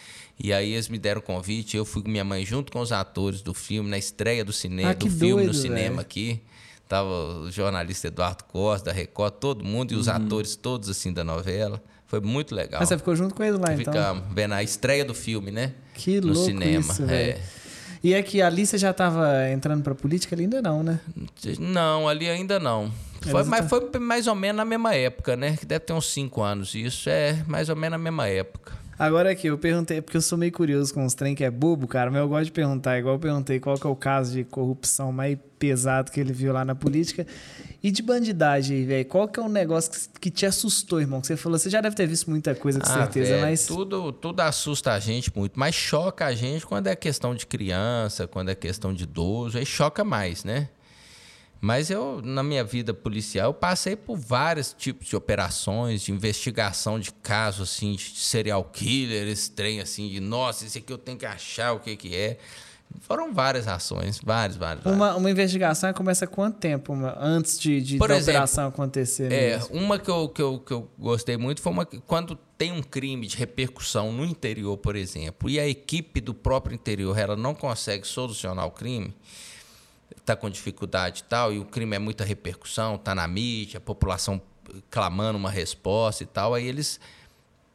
[0.42, 3.42] E aí eles me deram convite, eu fui com minha mãe junto com os atores
[3.42, 6.00] do filme, na estreia do cinema, Ah, do filme doido, no cinema velho.
[6.00, 6.40] aqui.
[6.88, 11.22] Tava o jornalista Eduardo Costa, da Record, todo mundo, e os atores todos assim da
[11.22, 11.82] novela.
[12.06, 12.80] Foi muito legal.
[12.82, 13.92] Ah, você ficou junto com ele lá, então?
[13.92, 15.72] Ficamos vendo a estreia do filme, né?
[15.94, 16.80] Que no louco cinema.
[16.92, 17.38] isso, é.
[18.02, 21.00] E é que ali você já tava entrando pra política ali ainda não, né?
[21.58, 22.90] Não, ali ainda não.
[23.20, 25.56] Foi, mas tá- foi mais ou menos na mesma época, né?
[25.56, 26.74] Que deve ter uns cinco anos.
[26.74, 28.72] Isso é mais ou menos na mesma época.
[29.00, 31.88] Agora aqui, eu perguntei, porque eu sou meio curioso com os trem que é bobo,
[31.88, 34.44] cara, mas eu gosto de perguntar, igual eu perguntei qual que é o caso de
[34.44, 37.26] corrupção mais pesado que ele viu lá na política.
[37.82, 41.22] E de bandidagem aí, velho, qual que é um negócio que, que te assustou, irmão?
[41.22, 43.64] Que você falou, você já deve ter visto muita coisa, com Ah, certeza, velho, mas...
[43.64, 48.26] tudo, tudo assusta a gente muito, mas choca a gente quando é questão de criança,
[48.26, 50.68] quando é questão de idoso, aí choca mais, né?
[51.60, 56.98] Mas eu, na minha vida policial, eu passei por vários tipos de operações, de investigação
[56.98, 61.18] de casos, assim, de serial killer, esse trem, assim, de, nossa, esse aqui eu tenho
[61.18, 62.38] que achar o que que é.
[63.02, 64.82] Foram várias ações, várias, várias.
[64.82, 64.96] várias.
[65.00, 69.30] Uma, uma investigação começa quanto tempo uma- antes de, de Por da exemplo, operação acontecer
[69.30, 69.76] É, mesmo?
[69.76, 72.82] uma que eu, que, eu, que eu gostei muito foi uma que, quando tem um
[72.82, 77.54] crime de repercussão no interior, por exemplo, e a equipe do próprio interior ela não
[77.54, 79.14] consegue solucionar o crime,
[80.16, 83.80] está com dificuldade e tal, e o crime é muita repercussão, está na mídia, a
[83.80, 84.40] população
[84.90, 87.00] clamando uma resposta e tal, aí eles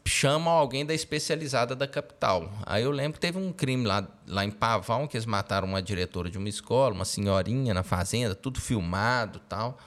[0.07, 2.51] chamam alguém da especializada da capital.
[2.65, 5.81] Aí eu lembro que teve um crime lá, lá em Pavão, que eles mataram uma
[5.81, 9.77] diretora de uma escola, uma senhorinha na fazenda, tudo filmado e tal.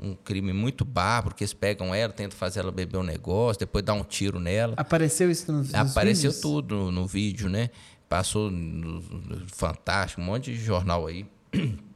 [0.00, 3.84] Um crime muito bárbaro, que eles pegam ela, tentam fazer ela beber um negócio, depois
[3.84, 4.74] dá um tiro nela.
[4.76, 6.40] Apareceu isso nos, nos Apareceu vídeos?
[6.40, 7.70] tudo no, no vídeo, né?
[8.08, 11.26] Passou no, no Fantástico, um monte de jornal aí.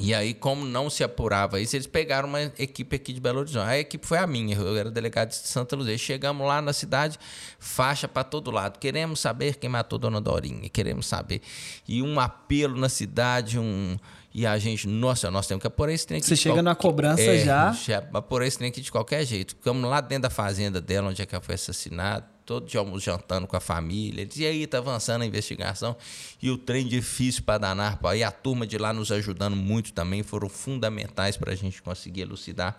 [0.00, 3.68] E aí, como não se apurava isso, eles pegaram uma equipe aqui de Belo Horizonte.
[3.68, 5.98] A equipe foi a minha, eu era delegado de Santa Luzia.
[5.98, 7.18] Chegamos lá na cidade,
[7.58, 8.78] faixa para todo lado.
[8.78, 11.42] Queremos saber quem matou Dona Dorinha, queremos saber.
[11.86, 13.98] E um apelo na cidade, um.
[14.34, 17.20] E a gente, nossa, nós temos que apurar esse trem aqui Você chega na cobrança
[17.20, 17.70] é, já.
[17.72, 19.54] já apurar esse trem aqui de qualquer jeito.
[19.54, 23.04] Ficamos lá dentro da fazenda dela, onde é que ela foi assassinada, todo dia almoço
[23.04, 24.28] jantando com a família.
[24.36, 25.96] E aí, tá avançando a investigação.
[26.42, 27.98] E o trem difícil para danar.
[27.98, 28.12] pô.
[28.12, 32.22] E a turma de lá nos ajudando muito também, foram fundamentais para a gente conseguir
[32.22, 32.78] elucidar.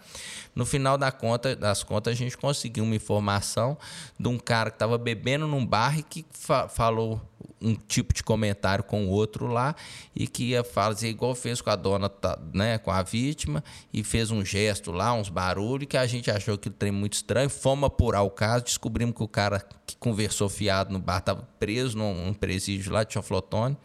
[0.55, 3.78] No final da conta, das contas, a gente conseguiu uma informação
[4.20, 7.22] de um cara que estava bebendo num bar e que fa- falou
[7.64, 9.76] um tipo de comentário com o outro lá
[10.16, 12.11] e que ia fazer igual fez com a dona,
[12.53, 16.57] né, com a vítima e fez um gesto lá, uns barulhos que a gente achou
[16.57, 17.49] que o trem muito estranho.
[17.49, 21.97] Fomos apurar o caso, descobrimos que o cara que conversou fiado no bar estava preso
[21.97, 23.78] num, num presídio lá de Choflotone.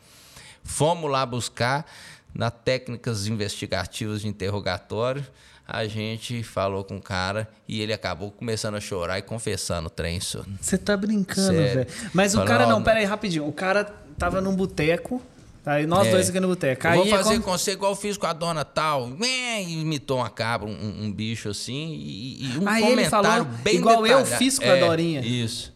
[0.63, 1.87] Fomos lá buscar
[2.35, 5.27] na técnicas investigativas de interrogatório.
[5.71, 9.91] A gente falou com o cara e ele acabou começando a chorar e confessando o
[9.91, 10.19] trem.
[10.19, 11.87] Você tá brincando, velho.
[12.15, 13.47] Mas o cara não, pera aí, rapidinho.
[13.47, 13.85] O cara
[14.17, 15.21] tava num boteco,
[15.67, 16.13] Aí nós É.
[16.13, 16.87] dois aqui no boteco.
[16.87, 19.11] Eu vou é fazer como- com você igual eu fiz com a dona tal.
[19.23, 21.93] E imitou uma cabra, um, um bicho assim.
[21.93, 24.39] E, e um Aí ele comentário falou bem igual eu detalhado.
[24.39, 25.21] fiz com a É, Dorinha.
[25.21, 25.75] Isso.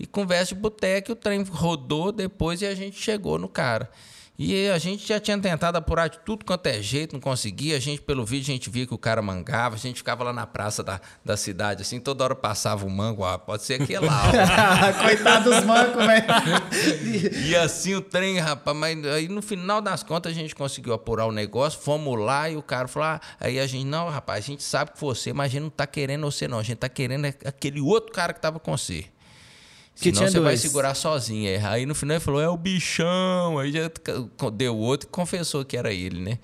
[0.00, 3.90] E conversa de boteco, o trem rodou depois e a gente chegou no cara.
[4.36, 7.76] E a gente já tinha tentado apurar de tudo quanto é jeito, não conseguia.
[7.76, 9.76] A gente, pelo vídeo, a gente via que o cara mangava.
[9.76, 13.24] A gente ficava lá na praça da, da cidade, assim, toda hora passava um mango.
[13.24, 14.22] Ah, pode ser aquele lá.
[14.26, 15.02] ó.
[15.04, 17.46] Coitado dos mancos, velho.
[17.46, 21.26] E assim o trem, rapaz, mas aí no final das contas a gente conseguiu apurar
[21.26, 24.46] o negócio, fomos lá e o cara falou: ah, aí a gente, não, rapaz, a
[24.48, 26.58] gente sabe que você, mas a gente não tá querendo você, não.
[26.58, 29.04] A gente tá querendo é aquele outro cara que tava com você.
[29.96, 30.60] Que Senão você vai dois.
[30.60, 31.48] segurar sozinho.
[31.48, 31.64] é.
[31.64, 33.58] Aí no final ele falou, é o bichão.
[33.58, 33.90] Aí já
[34.52, 36.38] deu outro e confessou que era ele, né?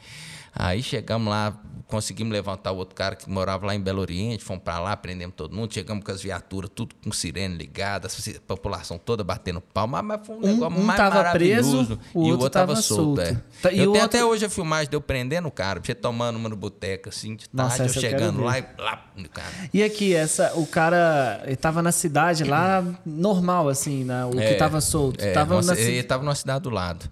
[0.55, 1.59] Aí chegamos lá,
[1.91, 5.35] conseguimos levantar o outro cara que morava lá em Belo Oriente, fomos pra lá, prendemos
[5.37, 10.03] todo mundo, chegamos com as viaturas, tudo com sirene ligada, a população toda batendo palma,
[10.03, 11.87] mas foi um, Um- negócio um mais tava maravilhoso.
[11.87, 13.03] preso, o e o outro outro tava tava solto.
[13.17, 13.21] solto.
[13.21, 13.37] é.
[13.61, 15.95] Tá, e eu tenho outro- até hoje a filmagem de eu prendendo o cara, você
[15.95, 18.45] tomando uma no boteco, assim, de Nossa, tarde, eu essa eu chegando ver.
[18.45, 19.49] lá e lá no cara.
[19.75, 24.25] E aqui, essa, o cara ele tava na cidade lá, normal, assim, né?
[24.25, 25.23] o que É, tava solto.
[25.25, 27.11] É, tava nossa, na ele estava numa cidade do lado.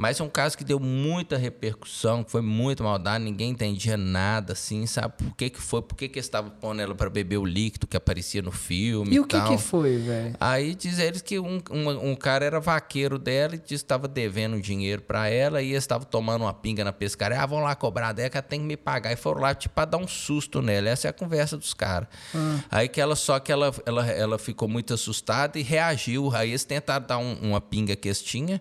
[0.00, 4.54] Mas é um caso que deu muita repercussão, que foi muito maldade, ninguém entendia nada,
[4.54, 5.12] assim, sabe?
[5.18, 7.86] Por que que foi, por que que eles estavam pondo ela para beber o líquido
[7.86, 10.34] que aparecia no filme e, E o que que foi, velho?
[10.40, 14.08] Aí diz eles que um, um, um cara era vaqueiro dela e disse que estava
[14.08, 17.38] devendo dinheiro para ela e eles estavam tomando uma pinga na pescaria.
[17.38, 19.12] Ah, vão lá cobrar dela que ela tem que me pagar.
[19.12, 20.88] E foram lá, tipo, pra dar um susto nela.
[20.88, 22.08] Essa é a conversa dos caras.
[22.70, 26.34] Aí que ela, só que ela, ela, ela ficou muito assustada e reagiu.
[26.34, 28.58] Aí eles tentaram dar um- uma pinga que eles tinham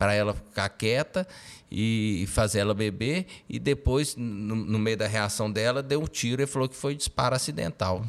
[0.00, 1.28] para ela ficar quieta
[1.70, 3.26] e fazer ela beber.
[3.46, 6.94] E depois, no, no meio da reação dela, deu um tiro e falou que foi
[6.94, 8.02] disparo acidental.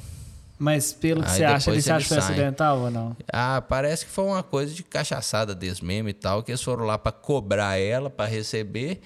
[0.58, 3.18] Mas pelo que Aí você acha, ele você acha que foi acidental ou não?
[3.32, 6.86] Ah, parece que foi uma coisa de cachaçada deles mesmo e tal, que eles foram
[6.86, 9.02] lá para cobrar ela, para receber,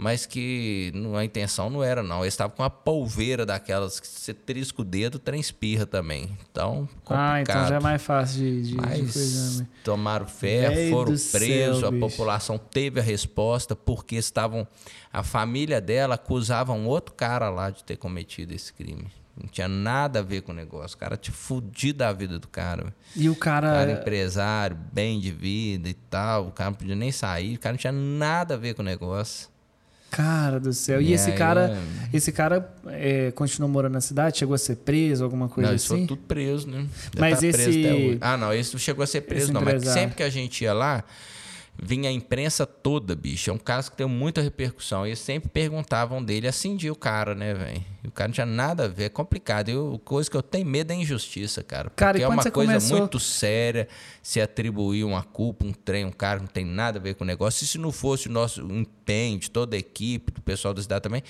[0.00, 2.20] mas que não- a intenção não era, não.
[2.22, 6.30] Eles estavam com uma polveira daquelas que você trisca o dedo, transpirra também.
[6.50, 7.18] Então, complicado.
[7.34, 9.68] Ah, então já é mais fácil de, de, de Mas coisa, né?
[9.82, 12.00] tomaram ferro, Véi foram céu, presos, a bicho.
[12.08, 14.66] população teve a resposta porque estavam.
[15.12, 19.06] A família dela acusava um outro cara lá de ter cometido esse crime.
[19.40, 20.96] Não tinha nada a ver com o negócio.
[20.96, 22.94] O cara tinha fudido a vida do cara.
[23.16, 23.68] E o cara.
[23.72, 26.48] cara empresário, bem de vida e tal.
[26.48, 27.54] O cara não podia nem sair.
[27.54, 29.48] O cara não tinha nada a ver com o negócio.
[30.10, 31.00] Cara do céu.
[31.02, 31.78] E E esse cara,
[32.12, 34.38] é- esse cara é, continuou morando na cidade?
[34.38, 36.06] Chegou a ser preso, alguma coisa não, assim?
[36.06, 36.86] tudo preso, né?
[37.18, 38.18] Mas tá preso esse- até hoje.
[38.20, 39.60] Ah, não, esse não chegou a ser preso, esse não.
[39.60, 40.00] Mas empresário.
[40.02, 41.04] sempre que a gente ia lá,
[41.80, 43.50] vinha a imprensa toda, bicho.
[43.50, 45.06] É um caso que deu muita repercussão.
[45.06, 47.84] E sempre perguntavam dele, acendia o cara, né, velho?
[48.04, 49.04] O cara não tinha nada a ver.
[49.04, 49.68] É complicado.
[49.68, 51.84] Eu, coisa que eu tenho medo é injustiça, cara.
[51.90, 53.86] Porque Cara, e é uma coisa começou- muito séria
[54.22, 57.24] se atribuir uma culpa, um trem, um cara que não tem nada a ver com
[57.24, 57.64] o negócio.
[57.64, 61.02] E se não fosse o nosso empenho de toda a equipe, do pessoal da cidade
[61.02, 61.22] também,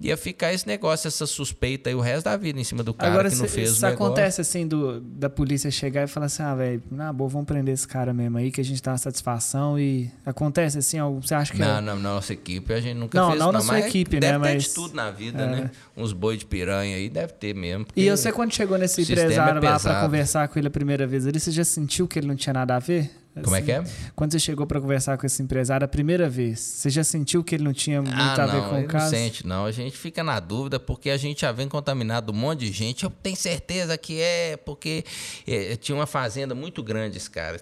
[0.00, 3.10] ia ficar esse negócio, essa suspeita aí o resto da vida em cima do cara
[3.12, 3.88] Agora, que não fez se o negócio.
[4.06, 7.74] acontece assim do, da polícia chegar e falar assim, ah, velho, na boa, vamos prender
[7.74, 11.52] esse cara mesmo aí, que a gente dá uma satisfação e acontece assim, você acha
[11.52, 11.58] que...
[11.58, 13.80] Não, é- não, na nossa equipe a gente nunca Não, fez não isso, na sua
[13.80, 15.46] equipe, deve né, ter mas- de tudo na vida, É.
[15.46, 15.70] né?
[15.96, 17.86] Uns boi de piranha aí deve ter mesmo.
[17.96, 21.06] E você, quando chegou nesse sistema empresário é lá pra conversar com ele a primeira
[21.06, 23.10] vez ali, você já sentiu que ele não tinha nada a ver?
[23.44, 23.84] Como é Assim, que é?
[24.14, 27.54] Quando você chegou pra conversar com esse empresário a primeira vez, você já sentiu que
[27.54, 29.10] ele não tinha muito Ah, a ver não, com o não caso?
[29.10, 29.64] sente, não.
[29.64, 33.04] A gente fica na dúvida porque a gente já vem contaminado um monte de gente.
[33.04, 35.04] Eu tenho certeza que é porque
[35.46, 37.60] é, tinha uma fazenda muito grande esse cara.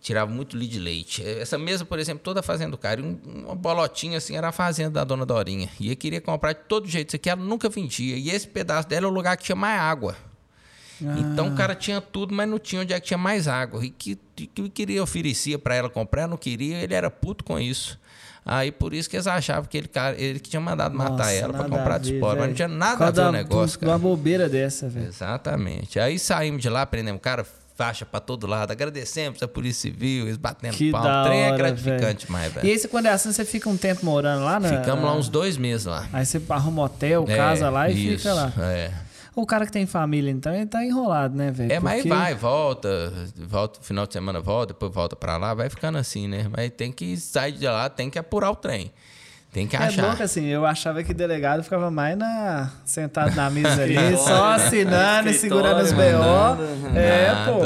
[0.00, 1.22] Tirava muito lead de leite.
[1.24, 3.00] Essa mesa, por exemplo, toda a fazenda do cara.
[3.00, 5.68] uma bolotinha assim era a fazenda da dona Dorinha.
[5.78, 7.10] E ele queria comprar de todo jeito.
[7.10, 8.16] Isso aqui ela nunca vendia.
[8.16, 10.16] E esse pedaço dela é o lugar que tinha mais água.
[11.18, 11.50] Então Ah.
[11.50, 13.84] o cara tinha tudo, mas não tinha onde é que tinha mais água.
[13.84, 17.98] E que, que queria, oferecia para ela comprar, não queria, ele era puto com isso.
[18.46, 21.30] Aí por isso que eles achavam que ele, cara, ele que tinha mandado matar Nossa,
[21.32, 22.38] ela para comprar a de ver, espora.
[22.40, 23.98] Mas não tinha nada Por a ver o negócio, de Uma cara.
[23.98, 25.06] bobeira dessa, velho.
[25.06, 25.98] Exatamente.
[25.98, 27.46] Aí saímos de lá, prendemos o cara,
[27.76, 31.46] faixa para todo lado, agradecemos a Polícia Civil, eles batendo Que da O trem é
[31.48, 32.68] hora, gratificante mais, E velho.
[32.68, 34.68] esse, quando é assim, você fica um tempo morando lá, né?
[34.78, 36.06] Ficamos lá uns dois meses lá.
[36.12, 38.52] Aí você arruma hotel, É, casa lá e isso, fica lá.
[38.58, 38.90] É.
[39.36, 41.72] O cara que tem família, então, ele tá enrolado, né, velho?
[41.72, 45.68] É, mas Porque- vai, volta, volta, final de semana volta, depois volta pra lá, vai
[45.68, 46.46] ficando assim, né?
[46.56, 48.92] Mas tem que sair de lá, tem que apurar o trem.
[49.52, 50.06] Tem que É achar.
[50.06, 55.28] louco assim, eu achava que delegado ficava mais na, sentado na mesa ali, só assinando
[55.30, 56.00] e segurando os BO.
[56.00, 56.98] mandando.
[56.98, 57.52] É, Nada.
[57.52, 57.60] pô.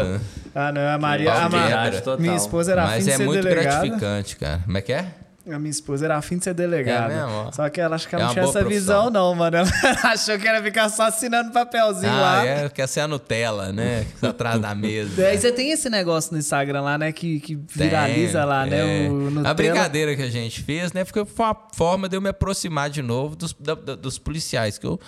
[0.54, 1.32] Ah, não, a Maria.
[1.32, 2.00] A Qualquer, Ma- cara.
[2.00, 2.20] Total.
[2.20, 3.62] minha esposa era afim Mas é muito delegada.
[3.86, 4.60] gratificante, cara.
[4.64, 5.06] Como é que é?
[5.52, 7.12] A minha esposa era afim de ser delegada.
[7.12, 7.52] É mesmo?
[7.52, 9.10] Só que ela acho que ela É não tinha essa visão, profissão.
[9.10, 9.56] não, mano.
[9.56, 9.68] Ela
[10.12, 12.46] achou que era ficar só assinando papelzinho Ah, lá.
[12.46, 14.06] é, quer ser a Nutella, né?
[14.22, 15.10] Atrás da mesa.
[15.16, 17.12] Daí você tem esse negócio no Instagram lá, né?
[17.12, 19.06] Que, que viraliza Tem, lá, né?
[19.06, 19.08] é.
[19.08, 19.50] O Nutella.
[19.50, 21.04] A brincadeira que a gente fez, né?
[21.04, 24.78] Porque foi uma forma de eu me aproximar de novo dos, da- da- dos policiais,
[24.78, 24.98] que eu,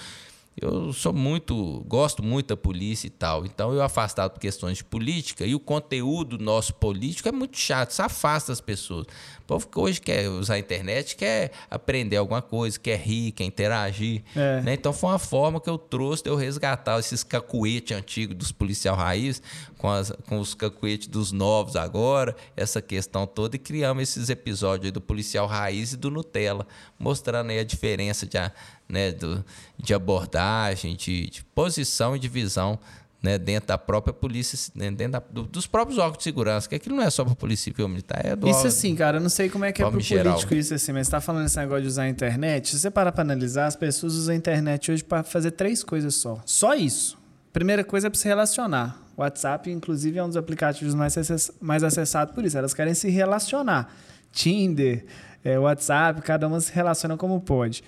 [0.57, 3.47] eu sou muito, gosto muito da polícia e tal.
[3.47, 7.91] Então, eu afastado por questões de política e o conteúdo nosso político é muito chato,
[7.91, 9.07] isso afasta as pessoas.
[9.41, 13.45] O povo que hoje quer usar a internet, quer aprender alguma coisa, quer rir, quer
[13.45, 14.23] interagir.
[14.37, 14.61] É.
[14.61, 14.75] né?
[14.75, 18.97] Então, foi uma forma que eu trouxe de eu resgatar esses cacuetes antigos dos policial
[18.97, 19.41] raiz
[19.79, 24.87] com, as- com os cacuetes dos novos agora, essa questão toda, e criamos esses episódios
[24.87, 26.67] aí do policial raiz e do Nutella,
[26.99, 28.53] mostrando aí a diferença de, a-
[28.91, 29.45] né, do,
[29.79, 32.79] de abordagem, de, de posição e de visão
[33.23, 36.75] né, dentro da própria polícia, né, dentro da- do- dos próprios órgãos de segurança, que
[36.75, 39.29] aquilo não é só para polícia civil militar, é do Isso assim, cara, eu não
[39.29, 40.33] sei como é que é pro geral.
[40.33, 42.71] político isso assim, mas você tá falando esse negócio de usar a internet.
[42.71, 46.15] Se você parar pra analisar, as pessoas usam a internet hoje pra fazer três coisas
[46.15, 46.41] só.
[46.47, 47.19] Só isso.
[47.53, 48.99] Primeira coisa é pra se relacionar.
[49.15, 52.57] O WhatsApp, inclusive, é um dos aplicativos mais, acess- mais acessados por isso.
[52.57, 53.93] Elas querem se relacionar.
[54.33, 55.05] Tinder,
[55.45, 57.83] é, WhatsApp, cada uma se relaciona como pode.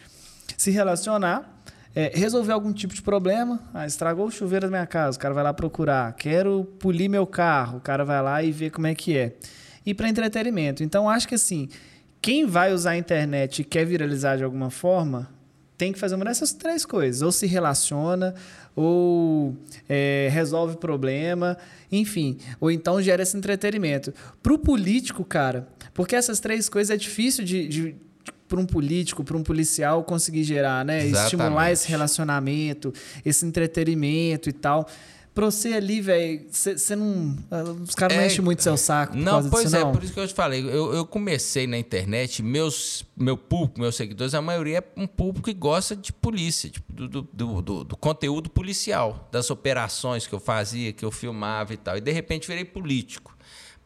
[0.56, 1.62] Se relacionar,
[1.94, 3.60] é, resolver algum tipo de problema.
[3.72, 6.12] Ah, estragou o chuveiro da minha casa, o cara vai lá procurar.
[6.14, 9.34] Quero polir meu carro, o cara vai lá e vê como é que é.
[9.84, 10.82] E para entretenimento.
[10.82, 11.68] Então, acho que assim,
[12.20, 15.28] quem vai usar a internet e quer viralizar de alguma forma,
[15.76, 17.22] tem que fazer uma dessas três coisas.
[17.22, 18.34] Ou se relaciona,
[18.74, 19.56] ou
[19.88, 21.58] é, resolve problema,
[21.90, 22.38] enfim.
[22.60, 24.14] Ou então gera esse entretenimento.
[24.42, 27.96] Para o político, cara, porque essas três coisas é difícil de, de
[28.52, 30.98] para um político, para um policial conseguir gerar, né?
[31.06, 31.24] Exatamente.
[31.24, 32.92] Estimular esse relacionamento,
[33.24, 34.86] esse entretenimento e tal.
[35.34, 37.34] Pra você ali, velho, você não.
[37.88, 39.90] Os caras não É, enchem muito seu saco Não, pois disso, é, não.
[39.92, 40.60] por isso que eu te falei.
[40.62, 45.48] Eu, eu comecei na internet, meus, meu público, meus seguidores, a maioria é um público
[45.48, 50.34] que gosta de polícia, tipo, do, do, do, do- do conteúdo policial, das operações que
[50.34, 51.96] eu fazia, que eu filmava e tal.
[51.96, 53.34] E de repente virei político.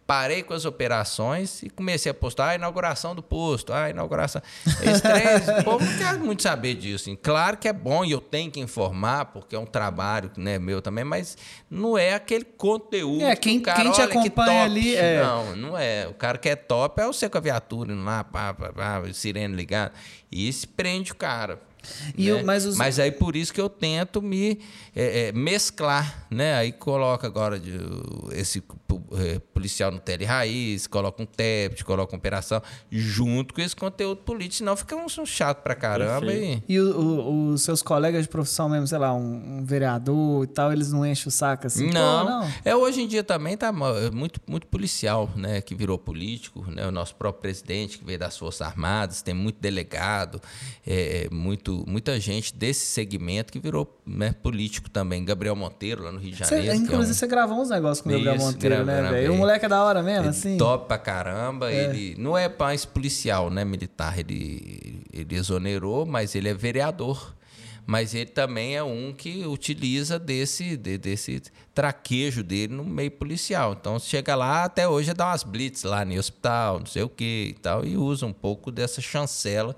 [0.07, 4.41] Parei com as operações e comecei a postar a inauguração do posto, a inauguração.
[4.65, 7.05] Esse trem, o povo não quer muito saber disso.
[7.11, 7.17] assim.
[7.21, 10.81] Claro que é bom e eu tenho que informar, porque é um trabalho né, meu
[10.81, 11.37] também, mas
[11.69, 13.25] não é aquele conteúdo.
[13.25, 15.23] É, que quem- o cara, quem te que acompanha ali, é.
[15.25, 16.07] Não, não é.
[16.07, 19.57] O cara que é top é você com a viatura lá, pá, pá, pá, sirene
[19.57, 19.93] ligada.
[20.31, 21.61] E isso prende o cara.
[22.19, 22.33] Né?
[22.33, 22.45] o-
[22.77, 24.61] mas os- aí por isso que eu tento me
[24.95, 26.55] é, é, mesclar, né?
[26.55, 27.73] Aí coloca agora de,
[28.33, 28.61] esse
[29.53, 34.57] policial no tele raiz, coloca um TEPT, coloca uma operação, junto com esse conteúdo político,
[34.57, 36.33] senão fica um, um chato pra caramba.
[36.33, 40.45] E, E o- o- os seus colegas de profissão mesmo, sei lá, um, um vereador
[40.45, 41.89] e tal, eles não enchem o saco assim?
[41.89, 42.53] Pô, Não, não.
[42.65, 45.61] É, hoje em dia também tá é muito, muito policial, né?
[45.61, 46.87] Que virou político, né?
[46.87, 50.41] O nosso próprio presidente, que veio das Forças Armadas, tem muito delegado,
[50.87, 55.25] é, muito, muita gente desse segmento que virou né, político também.
[55.25, 56.73] Gabriel Monteiro, lá no Rio de Cê, Janeiro.
[56.73, 58.45] é inclusive, um- você gravou uns negócios com o Gabriel Isso,
[58.81, 59.33] Monteiro, né, velho?
[59.35, 60.57] O moleque é da hora mesmo, Ele assim?
[60.59, 61.73] Top pra caramba.
[61.73, 63.65] Ele não é mais policial, né?
[63.65, 64.19] Militar.
[64.19, 67.35] Ele, ele exonerou, mas ele é vereador.
[67.89, 71.41] Mas ele também é um que utiliza desse, de- desse
[71.73, 73.77] traquejo dele no meio policial.
[73.81, 77.09] Então, chega lá, até hoje, é dar umas blitz lá no hospital, não sei o
[77.09, 79.77] que e tal, e usa um pouco dessa chancela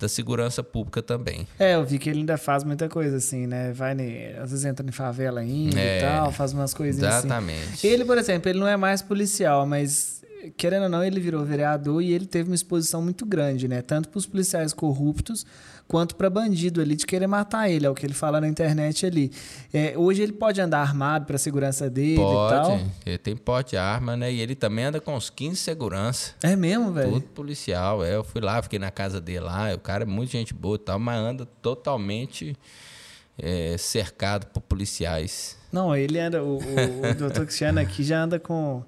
[0.00, 1.46] da segurança pública também.
[1.58, 3.72] É, eu vi que ele ainda faz muita coisa assim, né?
[3.72, 7.26] Vai, ne- às vezes entra em favela ainda É, e tal, faz umas coisinhas assim.
[7.28, 7.86] Exatamente.
[7.86, 10.22] Ele, por exemplo, ele não é mais policial, mas
[10.56, 13.82] querendo ou não, ele virou vereador e ele teve uma exposição muito grande, né?
[13.82, 15.44] Tanto para os policiais corruptos
[15.86, 19.04] quanto para bandido ali de querer matar ele, é o que ele fala na internet
[19.04, 19.32] ali.
[19.74, 22.70] É, hoje ele pode andar armado para segurança dele e tal.
[22.70, 24.32] Pode, ele tem porte de arma, né?
[24.32, 26.34] E ele também anda com uns 15 segurança.
[26.42, 27.14] É mesmo, velho?
[27.14, 28.14] Tudo policial, é.
[28.14, 29.74] Eu fui lá, fiquei na casa dele lá.
[29.74, 32.56] O cara é muito gente boa e tal, mas anda totalmente
[33.36, 35.58] é, cercado por policiais.
[35.72, 38.84] Não, ele anda, o, o, o doutor Cristiano aqui já anda com,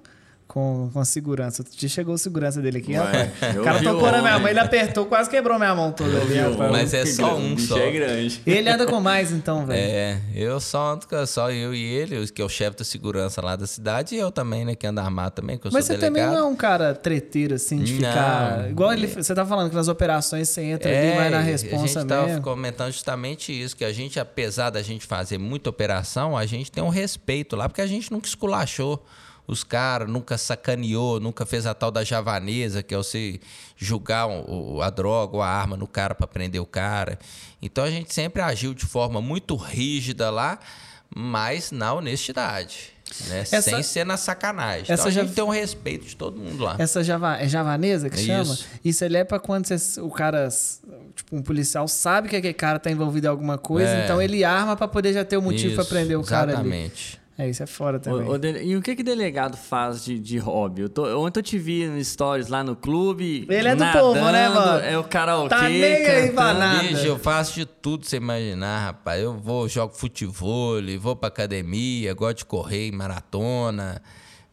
[0.53, 1.63] com, com segurança.
[1.63, 3.31] Outro dia chegou o segurança dele aqui, rapaz.
[3.55, 6.37] eu O cara tocou na minha mão, ele apertou, quase quebrou minha mão toda ali,
[6.37, 6.71] rapaz.
[6.71, 7.77] Mas é só um bicho só.
[7.79, 8.39] é grande.
[8.45, 9.79] Ele anda com mais, então, velho.
[9.79, 13.41] É, eu só ando com só eu e ele, que é o chefe da segurança
[13.41, 15.95] lá da cidade, e eu também, né, que ando armado também, que eu Mas sou
[15.95, 18.09] você também não é um cara treteiro, assim, de Não.
[18.09, 18.69] ficar.
[18.69, 21.83] Igual ele, você tá falando que nas operações você entra ali, vai na É, responsa
[21.83, 22.43] a gente tava mesmo.
[22.43, 26.83] comentando justamente isso, que a gente, apesar da gente fazer muita operação, a gente tem
[26.83, 29.03] um respeito lá, porque a gente nunca esculachou
[29.47, 33.39] os caras, nunca sacaneou, nunca fez a tal da javanesa, que é você
[33.77, 34.27] julgar
[34.81, 37.19] a droga ou a arma no cara para prender o cara.
[37.61, 40.59] Então a gente sempre agiu de forma muito rígida lá,
[41.15, 42.91] mas na honestidade.
[43.27, 43.41] Né?
[43.41, 44.83] Essa- Sem ser na sacanagem.
[44.83, 46.75] Essa então a já- gente tem um respeito de todo mundo lá.
[46.79, 48.25] Essa java, é javanesa que Isso.
[48.25, 48.57] chama?
[48.83, 50.49] Isso ele é pra quando você- o cara,
[51.15, 54.03] tipo, um policial sabe que aquele cara tá envolvido em alguma coisa, É.
[54.05, 56.67] então ele arma pra poder já ter o motivo pra Isso, prender o cara ali.
[56.67, 57.21] Exatamente.
[57.37, 58.27] É, isso é fora também.
[58.29, 60.83] Ô, dele- e o que que delegado faz de, de hobby?
[60.83, 63.47] Eu tô, ontem eu te vi no stories lá no clube.
[63.49, 64.79] Ele é do nadando, povo, né, mano?
[64.85, 65.49] É o karaokê.
[65.49, 66.83] Tá nem aí pra nada.
[66.87, 69.19] Bicho, eu faço de tudo você imaginar, rapaz.
[69.21, 73.99] Eu vou, jogo futebol, vou pra academia, gosto de correr, maratona.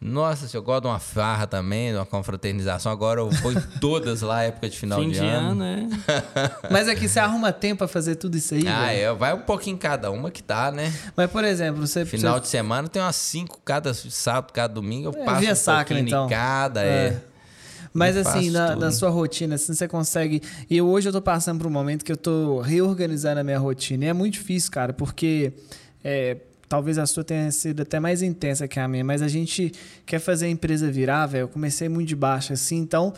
[0.00, 2.90] Nossa, se eu gosto de uma farra também, de uma confraternização.
[2.90, 5.62] Agora eu vou em todas lá, época de final Fim de, de ano.
[5.62, 5.88] ano, é.
[6.72, 8.98] Mas aqui você arruma tempo pra fazer tudo isso aí, Ah, velho?
[8.98, 10.90] é, vai um pouquinho cada uma que tá, né?
[11.14, 12.06] Mas, por exemplo, você...
[12.06, 15.52] Final você- de semana tem umas cinco, cada sábado, cada domingo, eu É, passo via
[15.52, 16.26] um sacra, pouquinho então.
[16.26, 16.86] em cada, É.
[17.08, 17.20] é.
[17.92, 20.40] Mas Eu assim, na, na sua rotina, assim, você consegue.
[20.70, 23.58] E eu, hoje eu tô passando por um momento que eu tô reorganizando a minha
[23.58, 24.04] rotina.
[24.04, 25.52] E é muito difícil, cara, porque
[26.04, 26.36] é,
[26.70, 29.72] talvez a sua tenha sido até mais intensa que a minha, mas a gente
[30.06, 31.42] quer fazer a empresa virar, velho.
[31.42, 33.12] Eu comecei muito de baixo, assim, então.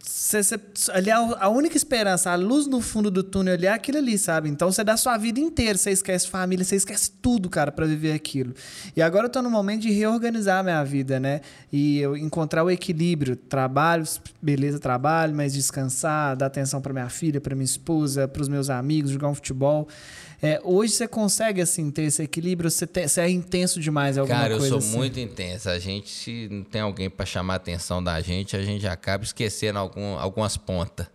[0.00, 0.58] Cê, cê-
[0.92, 4.48] ali a, única esperança, a luz no fundo do túnel ali é aquilo ali, sabe?
[4.48, 8.12] Então você dá sua vida inteira, você esquece família, você esquece tudo, cara, pra viver
[8.12, 8.52] aquilo.
[8.96, 11.40] E agora eu tô no momento de reorganizar minha vida, né?
[11.72, 14.04] E eu encontrar o equilíbrio, trabalho,
[14.40, 19.10] beleza, trabalho, mas descansar, dar atenção pra minha filha, pra minha esposa, pros meus amigos,
[19.10, 19.88] jogar um futebol.
[20.42, 24.20] É, hoje você consegue, assim, ter esse equilíbrio, você, te- você é intenso demais em
[24.20, 24.96] alguma Cara, eu sou assim?
[24.96, 25.68] muito intenso.
[25.70, 29.24] A gente, se não tem alguém pra chamar a atenção da gente, a gente acaba
[29.24, 31.06] esquecendo algum, algumas pontas.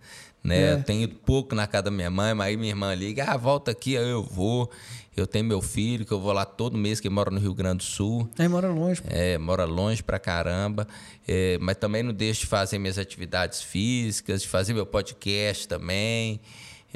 [0.43, 0.69] Né?
[0.69, 0.73] É.
[0.73, 3.37] Eu tenho ido pouco na casa da minha mãe, mas aí minha irmã liga, ah,
[3.37, 4.69] volta aqui, aí eu vou.
[5.15, 7.79] Eu tenho meu filho, que eu vou lá todo mês, que mora no Rio Grande
[7.79, 8.27] do Sul.
[8.39, 9.09] Aí mora longe, pô.
[9.11, 10.87] É, mora longe pra caramba,
[11.27, 16.39] é, mas também não deixo de fazer minhas atividades físicas, de fazer meu podcast também,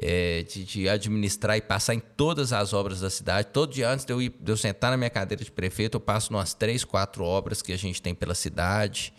[0.01, 3.49] é, de, de administrar e passar em todas as obras da cidade.
[3.51, 6.01] Todo dia antes de eu, ir, de eu sentar na minha cadeira de prefeito, eu
[6.01, 9.13] passo umas três, quatro obras que a gente tem pela cidade.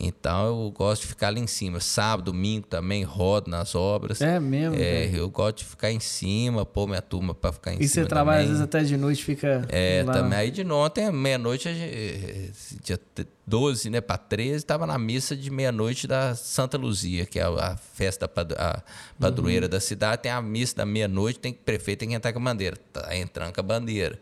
[0.00, 1.80] Então eu gosto de ficar ali em cima.
[1.80, 4.20] Sábado, domingo também rodo nas obras.
[4.20, 5.16] É mesmo, É, velho.
[5.16, 8.04] eu gosto de ficar em cima, pôr minha turma pra ficar em E cima.
[8.04, 8.48] você trabalha às também.
[8.58, 9.66] vezes até de noite, fica.
[9.68, 10.12] É, lá.
[10.12, 10.38] também.
[10.38, 11.68] Aí de ontem, meia-noite,
[12.84, 17.38] dia t- 12, né, para 13, estava na missa de meia-noite da Santa Luzia, que
[17.38, 18.82] é a, festa a
[19.18, 19.70] padroeira Uhum.
[19.70, 20.22] da cidade.
[20.22, 22.76] Tem a missa da meia-noite, tem prefeito tem que entrar com a bandeira.
[22.92, 24.18] Tá entrando com a bandeira.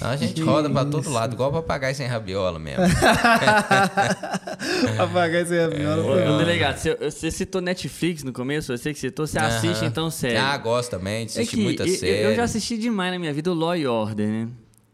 [0.00, 2.82] A gente Que roda para todo lado, igual papagaio sem rabiola mesmo.
[4.98, 8.98] Apagar esse rabiola foi ô, delegado, você, você citou Netflix no começo, eu sei que
[8.98, 9.86] citou, você assiste Aham.
[9.86, 10.36] então série.
[10.36, 12.22] Ah, gosto também, É assisti que muita eu- série.
[12.22, 14.48] Eu já assisti demais na minha vida o Law e Order, né?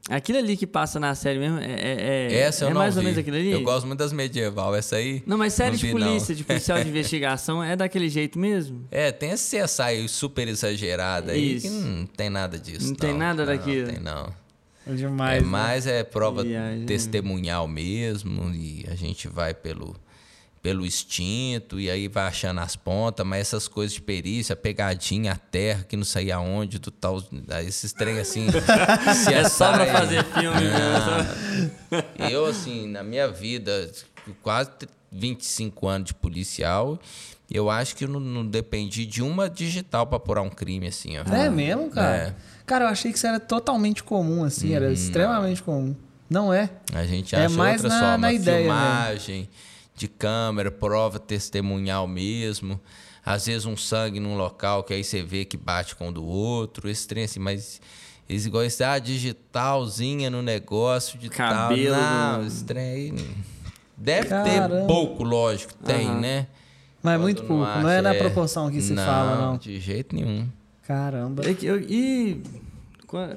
[0.08, 2.96] Aquilo ali que passa na série mesmo é, é, é- Essa eu é não mais
[2.96, 3.04] ou vi.
[3.06, 3.52] menos aquilo ali?
[3.52, 5.22] Eu gosto muito das medieval, essa aí.
[5.26, 6.36] Não, mas série não de vi, polícia, não.
[6.36, 8.86] de policial de investigação, é daquele jeito mesmo?
[8.90, 11.68] É, tem esse CSI super exagerado aí Isso.
[11.68, 12.88] que não tem nada disso.
[12.88, 13.86] Não tem nada Não, daquilo.
[13.86, 14.39] Não tem não.
[14.90, 15.38] É demais.
[15.38, 15.46] é né?
[15.46, 16.86] mais é prova Viagem.
[16.86, 19.96] testemunhal mesmo e a gente vai pelo
[20.62, 25.36] pelo instinto e aí vai achando as pontas, mas essas coisas de perícia, pegadinha, a
[25.36, 27.22] terra que não sei aonde, do tal,
[27.66, 28.46] esses trem assim.
[29.32, 30.60] É só pra fazer filme.
[30.60, 32.00] né?
[32.30, 33.90] Eu, assim, na minha vida,
[34.42, 34.70] quase
[35.10, 36.98] 25 anos de policial,
[37.50, 41.22] eu acho que não, não dependi de uma digital pra apurar um crime, assim, ó.
[41.34, 42.16] É mesmo, cara?
[42.16, 42.34] É.
[42.70, 44.76] Cara, eu achei que isso era totalmente comum, assim, Uhum.
[44.76, 45.92] era extremamente comum.
[46.30, 46.70] Não é?
[46.94, 49.48] A gente É acha mais outras na- formas, na ideia filmagem
[49.96, 52.80] de câmera, prova testemunhal mesmo.
[53.26, 56.24] Às vezes um sangue num local que aí você vê que bate com o do
[56.24, 57.80] outro, esse trem assim, mas
[58.28, 62.38] eles igual esse, ah, digitalzinha no negócio de Cabelo tal.
[62.38, 63.14] Não, esse trem aí
[63.96, 64.76] deve Caramba.
[64.80, 66.20] ter pouco, lógico, tem, Aham.
[66.20, 66.46] né?
[67.02, 69.56] Mas é Quando muito não pouco, não é acha, na proporção que se fala, não.
[69.58, 70.48] de jeito nenhum.
[70.90, 71.42] Caramba.
[71.54, 72.42] Que eu- e.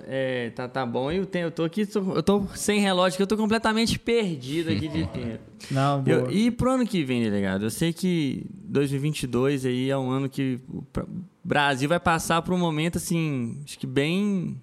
[0.07, 3.21] é, tá, tá bom, eu, tenho, eu tô aqui, tô- eu tô sem relógio, que
[3.21, 5.43] eu tô completamente perdido aqui de tempo.
[5.69, 6.17] Não, boa.
[6.17, 10.27] Eu- e pro ano que vem, delegado, eu sei que 2022 aí é um ano
[10.27, 10.83] que o
[11.43, 14.59] Brasil vai passar por um momento assim, acho que bem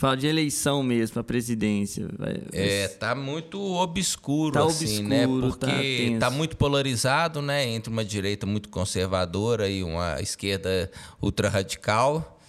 [0.00, 2.08] fala de eleição mesmo para presidência.
[2.52, 5.26] É, tá muito obscuro, Tá assim, né?
[5.26, 6.18] obscuro, tá Porque tenso.
[6.18, 7.68] tá, muito polarizado, né?
[7.68, 10.90] Entre uma direita muito conservadora e uma esquerda
[11.20, 12.40] ultra-radical,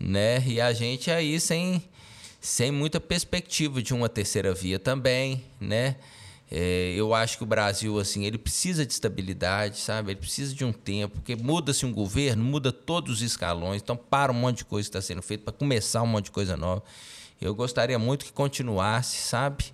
[0.00, 0.42] né?
[0.46, 1.82] E a gente aí sem,
[2.40, 5.96] sem muita perspectiva de uma terceira via também, né?
[6.56, 10.12] É, eu acho que o Brasil, assim, ele precisa de estabilidade, sabe?
[10.12, 14.30] Ele precisa de um tempo, porque muda-se um governo, muda todos os escalões, então para
[14.30, 16.80] um monte de coisa que está sendo feito para começar um monte de coisa nova.
[17.40, 19.64] Eu gostaria muito que continuasse, sabe?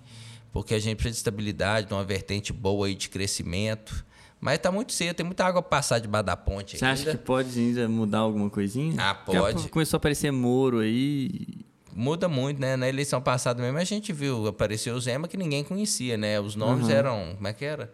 [0.51, 4.03] Porque a gente precisa de estabilidade, de uma vertente boa aí de crescimento.
[4.39, 6.99] Mas tá muito cedo, tem muita água passar debaixo da ponte Você ainda.
[6.99, 8.95] acha que pode ainda mudar alguma coisinha?
[8.97, 9.69] Ah, pode.
[9.69, 11.63] Começou a aparecer Moro aí.
[11.95, 12.75] Muda muito, né?
[12.75, 16.39] Na eleição passada mesmo a gente viu, apareceu o Zema que ninguém conhecia, né?
[16.39, 16.91] Os nomes Uhum.
[16.93, 17.91] eram, como é que era?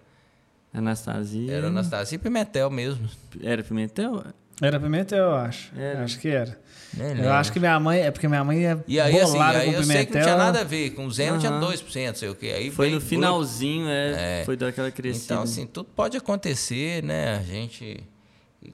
[0.74, 1.52] Anastasia.
[1.54, 3.10] Era Anastasia e Pimentel mesmo.
[3.42, 4.24] Era Pimentel?
[4.62, 5.72] Era Pimentel, eu acho.
[5.78, 6.04] Era.
[6.04, 6.60] Acho que era.
[6.94, 7.32] Nem Eu lembro.
[7.34, 8.00] acho que minha mãe.
[8.00, 10.24] É porque minha mãe é E aí, assim, aí com eu sei que não tinha
[10.24, 10.38] Pimentel.
[10.38, 10.90] nada a ver.
[10.92, 11.60] Com o Zema tinha Aham.
[11.62, 12.48] 2%, sei o quê.
[12.56, 14.46] Aí Foi no finalzinho, é, É.
[14.46, 15.26] foi daquela crescida.
[15.36, 17.38] Então, assim, tudo pode acontecer, né?
[17.38, 18.04] A gente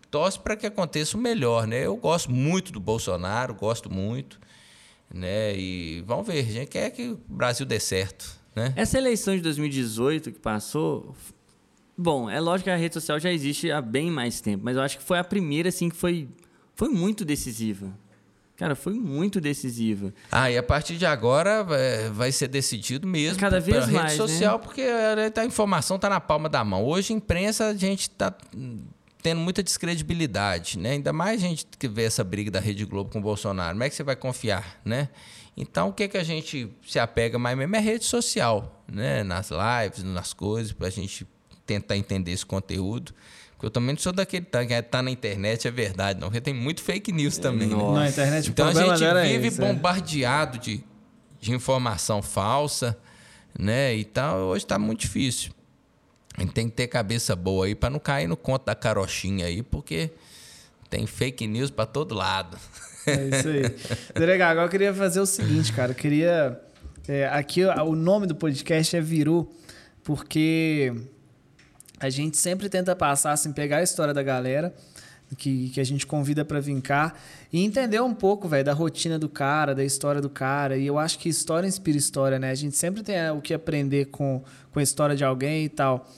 [0.10, 1.86] torce para que aconteça o melhor, né?
[1.86, 4.40] Eu gosto muito do Bolsonaro, gosto muito,
[5.14, 5.55] né?
[5.55, 8.74] E vamos ver, a gente quer que o Brasil dê certo, né?
[8.76, 11.16] Essa eleição de 2018 que passou.
[11.95, 14.82] Bom, é lógico que a rede social já existe há bem mais tempo, mas eu
[14.82, 16.28] acho que foi a primeira, assim, que foi,
[16.76, 17.93] foi muito decisiva.
[18.55, 20.14] Cara, foi muito decisiva.
[20.32, 23.97] Ah, e a partir de agora vai, vai ser decidido mesmo Cada pela vez rede
[23.97, 24.18] mais, né?
[24.18, 26.84] social, porque a, a informação está na palma da mão.
[26.86, 28.34] Hoje, a imprensa, a gente está
[29.24, 30.92] tendo muita descredibilidade, né?
[30.92, 33.72] Ainda mais a gente que vê essa briga da Rede Globo com o Bolsonaro.
[33.72, 35.08] Como é que você vai confiar, né?
[35.56, 39.24] Então, o que, que a gente se apega mais mesmo é rede social, né?
[39.24, 41.26] Nas lives, nas coisas, para a gente
[41.66, 43.14] tentar entender esse conteúdo.
[43.54, 46.28] Porque eu também não sou daquele que tá na internet, é verdade, não.
[46.28, 47.76] Porque tem muito fake news também, né?
[47.94, 49.66] Na internet, Então a gente vive esse, é.
[49.66, 50.84] bombardeado de,
[51.40, 52.98] de informação falsa,
[53.58, 53.96] né?
[53.96, 55.54] E tal, hoje está muito difícil.
[56.36, 59.46] A gente tem que ter cabeça boa aí para não cair no conto da carochinha
[59.46, 60.12] aí, porque
[60.90, 62.58] tem fake news para todo lado.
[63.06, 63.64] É isso aí.
[64.16, 65.92] Delegado, agora eu queria fazer o seguinte, cara.
[65.92, 66.60] Eu queria.
[67.08, 69.52] é, aqui o nome do podcast é Viru,
[70.04, 70.94] porque
[72.00, 74.74] a gente sempre tenta passar, assim, pegar a história da galera
[75.36, 77.14] que, que a gente convida para vir cá
[77.52, 80.78] e entender um pouco, velho, da rotina do cara, da história do cara.
[80.78, 82.52] E eu acho que história inspira história, né?
[82.52, 85.70] A gente sempre tem é, o que aprender com, com a história de alguém e
[85.70, 86.10] tal.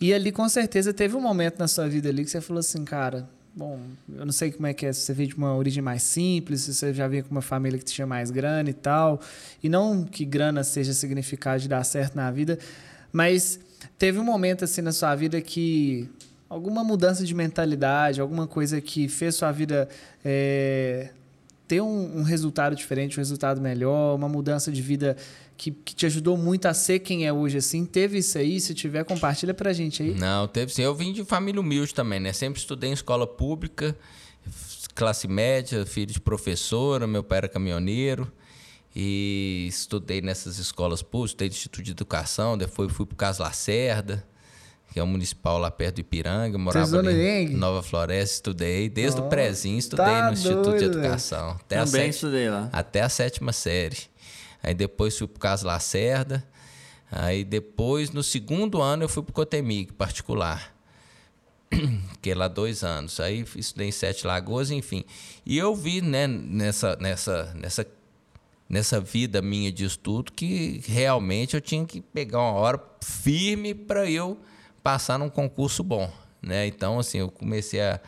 [0.00, 2.84] E ali, com certeza, teve um momento na sua vida ali que você falou assim,
[2.84, 3.78] cara, bom,
[4.12, 6.62] eu não sei como é que é, se você veio de uma origem mais simples,
[6.62, 9.20] se você já veio com uma família que tinha mais grana e tal.
[9.62, 12.58] E não que grana seja significado de dar certo na vida,
[13.12, 13.60] mas
[13.96, 16.08] teve um momento assim na sua vida que
[16.54, 19.88] alguma mudança de mentalidade, alguma coisa que fez sua vida
[20.24, 21.10] é,
[21.66, 25.16] ter um, um resultado diferente, um resultado melhor, uma mudança de vida
[25.56, 27.84] que, que te ajudou muito a ser quem é hoje, assim.
[27.84, 28.60] Teve isso aí?
[28.60, 30.14] Se tiver, compartilha pra gente aí.
[30.14, 30.82] Não, teve sim.
[30.82, 32.32] Eu vim de família humilde também, né?
[32.32, 33.96] Sempre estudei em escola pública,
[34.94, 38.30] classe média, filho de professora, meu pai era caminhoneiro.
[38.94, 43.42] E estudei nessas escolas públicas, estudei no Instituto de Educação, depois fui para o Caso
[43.42, 44.24] Lacerda,
[44.94, 46.56] que é o municipal lá perto do Ipiranga.
[46.56, 47.52] Morava ali IENG?
[47.52, 48.88] em Nova Floresta, estudei.
[48.88, 51.50] Desde Ó, o prézinho, estudei tá no Instituto de doido, Educação.
[51.50, 52.68] Até a Também sete- estudei lá.
[52.72, 53.96] até a sétima série.
[54.62, 56.46] Aí depois fui pro Caso Lacerda.
[57.10, 60.72] Aí depois, no segundo ano, eu fui pro Cotemig, particular.
[62.12, 63.18] Fiquei lá dois anos.
[63.18, 65.04] Aí estudei em Sete Lagoas, enfim.
[65.44, 67.84] E eu vi, né, nessa, nessa, nessa,
[68.68, 74.08] nessa vida minha de estudo que realmente eu tinha que pegar uma hora firme para
[74.08, 74.38] eu
[74.84, 76.08] passar num concurso bom.
[76.40, 76.66] Né?
[76.66, 77.98] Então, assim, eu comecei a,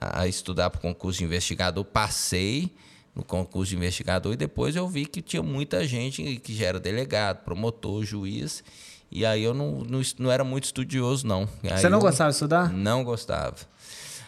[0.00, 2.74] a estudar para o concurso de investigador, passei
[3.14, 6.80] no concurso de investigador e depois eu vi que tinha muita gente que já era
[6.80, 8.64] delegado, promotor, juiz.
[9.12, 11.48] E aí eu não, não, não era muito estudioso, não.
[11.62, 12.72] Aí Você não eu- gostava de estudar?
[12.72, 13.54] não gostava.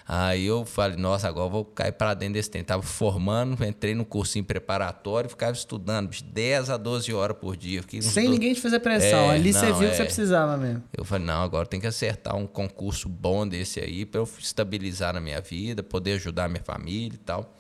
[0.09, 2.65] Aí eu falei, nossa, agora eu vou cair para dentro desse tempo.
[2.67, 7.83] Tava formando, entrei no cursinho preparatório, ficava estudando bicho, 10 a 12 horas por dia.
[8.03, 9.19] Sem do- ninguém te fazer pressão.
[9.33, 9.97] É, Ali você não, viu que é.
[9.97, 10.85] você precisava mesmo.
[10.97, 15.13] Eu falei, não, agora tem que acertar um concurso bom desse aí para eu estabilizar
[15.13, 17.53] na minha vida, poder ajudar a minha família e tal.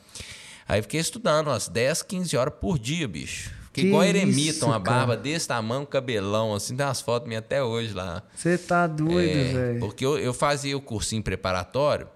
[0.68, 3.50] Aí fiquei estudando umas 10, 15 horas por dia, bicho.
[3.66, 4.98] Fiquei Que igual a eremita, uma cara.
[4.98, 8.22] barba desse tamanho, um cabelão, assim, tem umas fotos minhas até hoje lá.
[8.34, 9.80] Você tá doido, É, velho.
[9.80, 12.08] Porque eu, eu fazia o cursinho preparatório,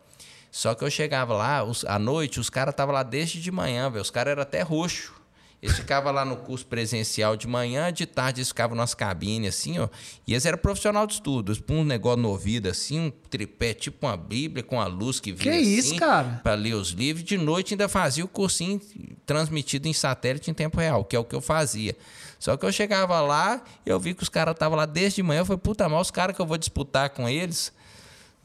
[0.50, 3.88] só que eu chegava lá, os- à noite, os caras estavam lá desde de manhã,
[3.90, 4.02] velho.
[4.02, 5.18] Os caras eram até roxo.
[5.62, 9.78] Eles ficavam lá no curso presencial de manhã, de tarde eles ficavam nas cabines, assim,
[9.78, 9.90] ó.
[10.26, 11.52] E eles eram profissional de estudo.
[11.52, 15.32] Eles um negócio no ouvido, assim, um tripé, tipo uma bíblia, com a luz que
[15.32, 16.40] vinha Que isso, assim, cara?
[16.42, 17.22] Pra ler os livros.
[17.22, 18.80] De noite ainda fazia o cursinho
[19.26, 21.94] transmitido em satélite em tempo real, que é o que eu fazia.
[22.38, 25.40] Só que eu chegava lá, eu vi que os caras estavam lá desde de manhã.
[25.40, 27.70] Eu falei, puta mal, os caras que eu vou disputar com eles,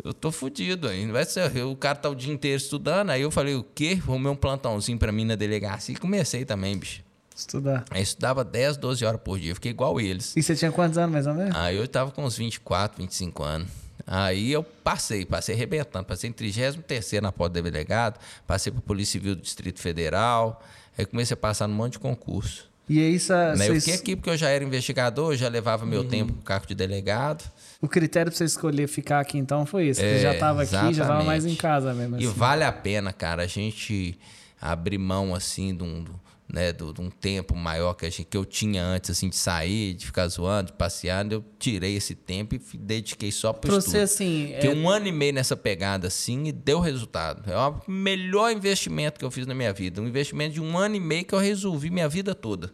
[0.03, 1.13] eu tô fudido ainda.
[1.13, 3.09] Vai ser, o cara tá o dia inteiro estudando.
[3.09, 3.99] Aí eu falei, o quê?
[4.01, 7.03] Arrumei um plantãozinho pra mim na delegacia e comecei também, bicho.
[7.35, 7.83] Estudar.
[7.89, 9.51] Aí estudava 10, 12 horas por dia.
[9.51, 10.35] Eu fiquei igual eles.
[10.37, 11.55] E você tinha quantos anos, mais ou menos?
[11.55, 13.67] Aí eu tava com uns 24, 25 anos.
[14.07, 16.05] Aí eu passei, passei arrebentando.
[16.05, 20.63] Passei em 33 na porta do delegado, passei para Polícia Civil do Distrito Federal.
[20.97, 22.69] Aí comecei a passar num monte de concurso.
[22.87, 23.67] E aí, essa, Né?
[23.67, 25.89] Eu fiquei aqui porque eu já era investigador, eu já levava Uhum.
[25.89, 27.43] meu tempo com o cargo de delegado.
[27.85, 30.01] O critério pra você escolher ficar aqui, então, foi isso.
[30.01, 31.25] Você É, já tava aqui, já tava exatamente.
[31.25, 32.17] mais em casa mesmo.
[32.19, 32.33] E assim.
[32.33, 34.17] vale a pena, cara, a gente
[34.61, 36.03] abrir mão assim de um,
[36.51, 39.93] né, de um tempo maior que, a gente, que eu tinha antes, assim, de sair,
[39.93, 43.91] de ficar zoando, de passear, eu tirei esse tempo e dediquei só para estudo.
[43.91, 44.75] Você, assim, Fiquei é...
[44.75, 47.49] um ano e meio nessa pegada, assim, e deu resultado.
[47.51, 50.01] É o melhor investimento que eu fiz na minha vida.
[50.01, 52.71] Um investimento de um ano e meio que eu resolvi minha vida toda.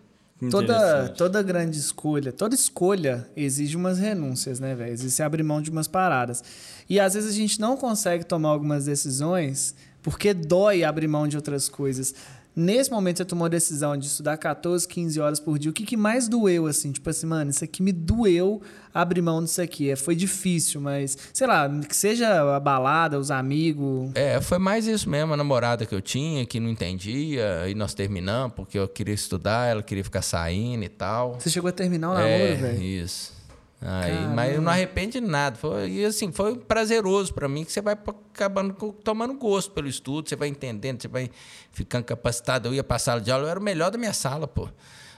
[0.50, 4.92] Toda, toda grande escolha, toda escolha exige umas renúncias, né, velho?
[4.92, 6.44] Exige abrir mão de umas paradas.
[6.90, 11.36] E às vezes a gente não consegue tomar algumas decisões porque dói abrir mão de
[11.36, 12.16] outras coisas.
[12.56, 15.72] Nesse momento você tomou a decisão de estudar 14, 15 horas por dia.
[15.72, 16.92] O que, que mais doeu, assim?
[16.92, 18.62] Tipo assim, mano, isso aqui me doeu
[18.94, 19.90] abrir mão disso aqui.
[19.90, 24.12] É, foi difícil, mas, sei lá, que seja a balada, os amigos.
[24.16, 27.94] É, foi mais isso mesmo, a namorada que eu tinha, que não entendia, e nós
[27.94, 31.40] terminamos, porque eu queria estudar, ela queria ficar saindo e tal.
[31.40, 32.82] Você chegou a terminar o namoro, é, velho?
[32.82, 33.41] Isso.
[33.84, 35.56] Aí, mas eu não arrependo de nada.
[35.56, 38.74] Foi, e assim, foi prazeroso para mim que você vai acabando
[39.04, 41.32] tomando gosto pelo estudo, você vai entendendo, você vai
[41.72, 42.68] ficando capacitado.
[42.68, 44.70] Eu ia para a sala de aula, eu era o melhor da minha sala, pô.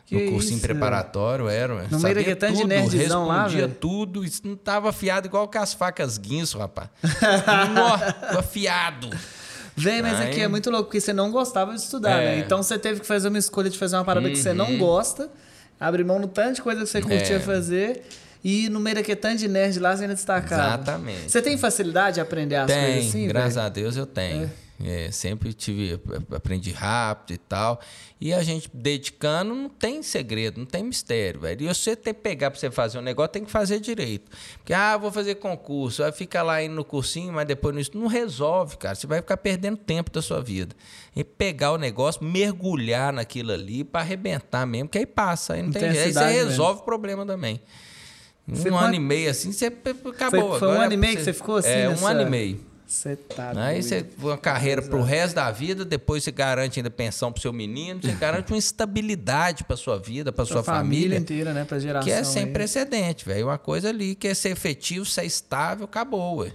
[0.05, 1.87] Que no cursinho isso, preparatório, era.
[1.89, 4.23] No meio daquele tanto de nerdzão lá, Respondia tudo.
[4.23, 6.89] Isso não tava afiado igual com as facas guinso, rapaz.
[7.73, 9.09] Nó, afiado.
[9.75, 12.23] Vem, mas aqui é muito louco, porque você não gostava de estudar, né?
[12.23, 12.35] é.
[12.35, 12.39] né?
[12.39, 14.33] Então você teve que fazer uma escolha de fazer uma parada uhum.
[14.33, 14.77] que você não uhum.
[14.77, 15.29] gosta,
[15.79, 17.39] abrir mão no tanto de coisa que você curtia é.
[17.39, 18.03] fazer
[18.43, 18.83] e no
[19.21, 20.75] tanto de nerd lá, você ainda destacava.
[20.75, 21.31] Exatamente.
[21.31, 23.27] Você tem facilidade de aprender as tem, coisas assim?
[23.27, 23.65] graças véio?
[23.65, 24.51] a Deus eu tenho.
[24.59, 24.63] É.
[24.85, 25.97] É, sempre tive,
[26.35, 27.79] aprendi rápido e tal.
[28.19, 31.63] E a gente dedicando, não tem segredo, não tem mistério, velho.
[31.63, 34.29] E você tem que pegar para você fazer um negócio, tem que fazer direito.
[34.57, 38.07] Porque, ah, vou fazer concurso, aí fica lá indo no cursinho, mas depois isso não
[38.07, 38.95] resolve, cara.
[38.95, 40.75] Você vai ficar perdendo tempo da sua vida.
[41.15, 45.71] E pegar o negócio, mergulhar naquilo ali para arrebentar mesmo, que aí passa, aí não,
[45.71, 46.19] tem, jeito.
[46.19, 47.61] Aí você resolve o problema também.
[48.47, 48.95] Um ano quanto...
[48.95, 50.49] e meio assim, você acabou.
[50.51, 51.69] Foi, foi um ano e meio que você ficou assim?
[51.69, 52.03] É, nessa...
[52.03, 52.73] um ano e meio.
[52.85, 56.91] Você tá Aí você uma carreira para o resto da vida, depois você garante ainda
[56.91, 61.17] pensão para seu menino, você garante uma estabilidade para sua vida, para sua família, família
[61.17, 62.05] inteira, né, para geração.
[62.05, 62.51] Que é sem aí.
[62.51, 63.47] precedente, velho.
[63.47, 66.51] Uma coisa ali que é ser efetivo, ser estável, acabou, ué.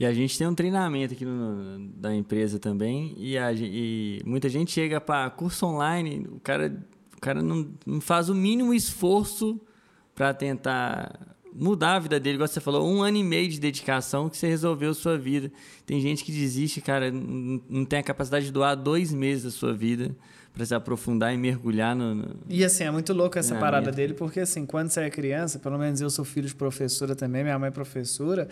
[0.00, 4.48] E a gente tem um treinamento aqui no, da empresa também e, a, e muita
[4.48, 6.76] gente chega para curso online, o cara,
[7.16, 9.60] o cara não, não faz o mínimo esforço
[10.14, 14.28] para tentar mudar a vida dele, igual você falou, um ano e meio de dedicação
[14.28, 15.52] que você resolveu a sua vida.
[15.86, 19.72] Tem gente que desiste, cara, não tem a capacidade de doar dois meses da sua
[19.72, 20.14] vida
[20.52, 24.14] para se aprofundar e mergulhar no, no, E assim, é muito louco essa parada dele,
[24.14, 27.58] porque assim, quando você é criança, pelo menos eu sou filho de professora também, minha
[27.58, 28.48] mãe é professora,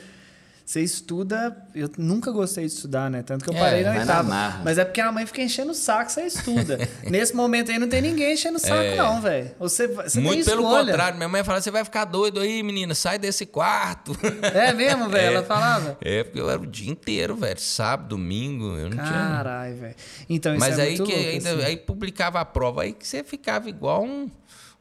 [0.73, 1.55] você estuda.
[1.75, 3.23] Eu nunca gostei de estudar, né?
[3.23, 4.63] Tanto que eu é, parei na oitava.
[4.65, 6.79] Mas é porque a mãe fica enchendo o saco, você estuda.
[7.05, 8.97] Nesse momento aí não tem ninguém enchendo o saco, é.
[8.97, 9.51] não, velho.
[9.59, 11.19] Você, você Muito pelo contrário.
[11.19, 14.17] Minha mãe fala: você vai ficar doido aí, menina, sai desse quarto.
[14.55, 15.25] É mesmo, velho?
[15.25, 15.35] É.
[15.35, 15.99] Ela falava?
[16.01, 17.61] É, porque eu era o dia inteiro, velho.
[17.61, 19.29] Sábado, domingo, eu não Carai, tinha.
[19.29, 19.95] Caralho, velho.
[20.29, 21.65] Então, isso Mas é aí muito que louco, ainda, assim.
[21.65, 24.31] aí publicava a prova, aí que você ficava igual um,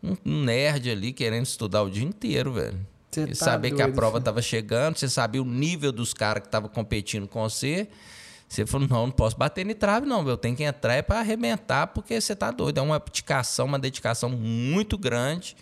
[0.03, 2.79] um nerd ali querendo estudar o dia inteiro, velho.
[3.11, 6.13] Você e tá saber doido, que a prova estava chegando, você sabia o nível dos
[6.13, 7.87] caras que estavam competindo com você.
[8.47, 10.27] Você falou, não, não posso bater em trave, não.
[10.27, 12.79] Eu tenho que entrar é para arrebentar, porque você tá doido.
[12.79, 15.55] É uma abdicação, uma dedicação muito grande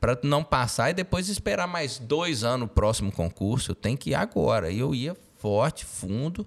[0.00, 3.72] para não passar e depois esperar mais dois anos o próximo concurso.
[3.72, 4.70] Eu tenho que ir agora.
[4.70, 6.46] E eu ia forte, fundo,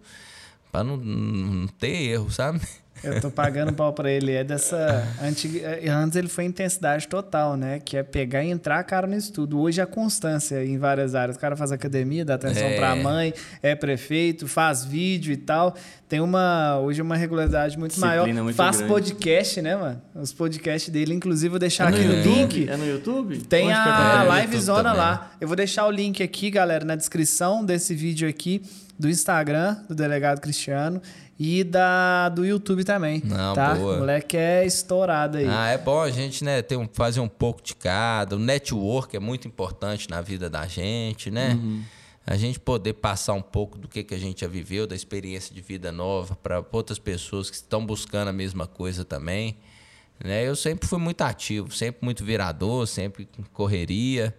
[0.71, 2.61] para não, não ter erro, sabe?
[3.03, 4.31] Eu tô pagando pau pra ele.
[4.31, 5.07] É dessa.
[5.21, 5.79] Antiga...
[5.91, 7.79] Antes ele foi intensidade total, né?
[7.83, 9.59] Que é pegar e entrar cara no estudo.
[9.59, 11.37] Hoje a constância em várias áreas.
[11.37, 12.75] O cara faz academia, dá atenção é.
[12.75, 15.75] pra mãe, é prefeito, faz vídeo e tal.
[16.07, 16.79] Tem uma.
[16.79, 18.43] Hoje uma regularidade muito Disciplina maior.
[18.43, 18.93] Muito faz grande.
[18.93, 20.01] podcast, né, mano?
[20.15, 22.69] Os podcasts dele, inclusive, vou deixar é aqui no link.
[22.69, 23.39] É no YouTube?
[23.39, 25.31] Tem Onde a é, live zona lá.
[25.41, 28.61] Eu vou deixar o link aqui, galera, na descrição desse vídeo aqui
[28.97, 31.01] do Instagram do delegado Cristiano
[31.37, 33.21] e da do YouTube também.
[33.25, 33.75] Não, tá?
[33.75, 33.95] Boa.
[33.95, 35.47] O moleque é estourado aí.
[35.47, 38.35] Ah, é bom a gente, né, ter um, fazer um pouco de cada.
[38.35, 41.53] O network é muito importante na vida da gente, né?
[41.53, 41.83] Uhum.
[42.27, 45.53] A gente poder passar um pouco do que, que a gente já viveu, da experiência
[45.53, 49.57] de vida nova, para outras pessoas que estão buscando a mesma coisa também.
[50.23, 50.47] Né?
[50.47, 54.35] Eu sempre fui muito ativo, sempre muito virador, sempre correria.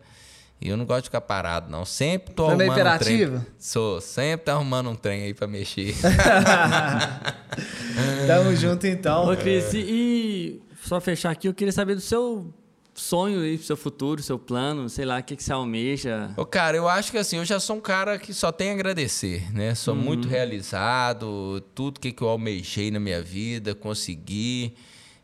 [0.61, 1.85] E eu não gosto de ficar parado, não.
[1.85, 3.37] Sempre tô Também arrumando imperativo?
[3.37, 3.53] um trem.
[3.59, 5.95] Sou, sempre tô arrumando um trem aí pra mexer.
[8.27, 9.31] Tamo junto então.
[9.31, 12.53] Ô, Cris, e, e só fechar aqui, eu queria saber do seu
[12.95, 16.31] sonho aí pro seu futuro, seu plano, sei lá, o que, que você almeja?
[16.37, 18.73] Ô, cara, eu acho que assim, eu já sou um cara que só tem a
[18.73, 19.75] agradecer, né?
[19.75, 20.01] Sou uhum.
[20.01, 24.75] muito realizado, tudo que, que eu almejei na minha vida, consegui.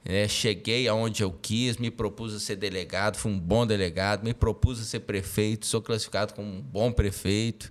[0.04, 4.34] É, cheguei aonde eu quis, me propus a ser delegado, fui um bom delegado, me
[4.34, 7.70] propus a ser prefeito, sou classificado como um bom prefeito.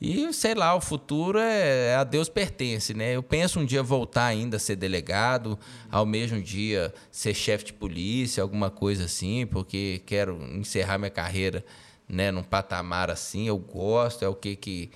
[0.00, 3.16] E sei lá, o futuro é, é a Deus pertence, né?
[3.16, 5.58] Eu penso um dia voltar ainda a ser delegado,
[5.90, 11.64] ao mesmo dia ser chefe de polícia, alguma coisa assim, porque quero encerrar minha carreira,
[12.08, 13.48] né, num patamar assim.
[13.48, 14.90] Eu gosto, é o que que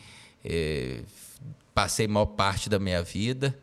[0.45, 1.01] é,
[1.75, 3.59] passei maior parte da minha vida.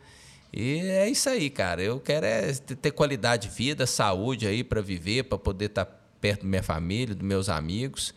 [0.52, 1.82] E é isso aí, cara.
[1.82, 5.98] Eu quero é ter qualidade de vida, saúde aí para viver, para poder estar tá
[6.22, 8.14] perto da minha família, dos meus amigos.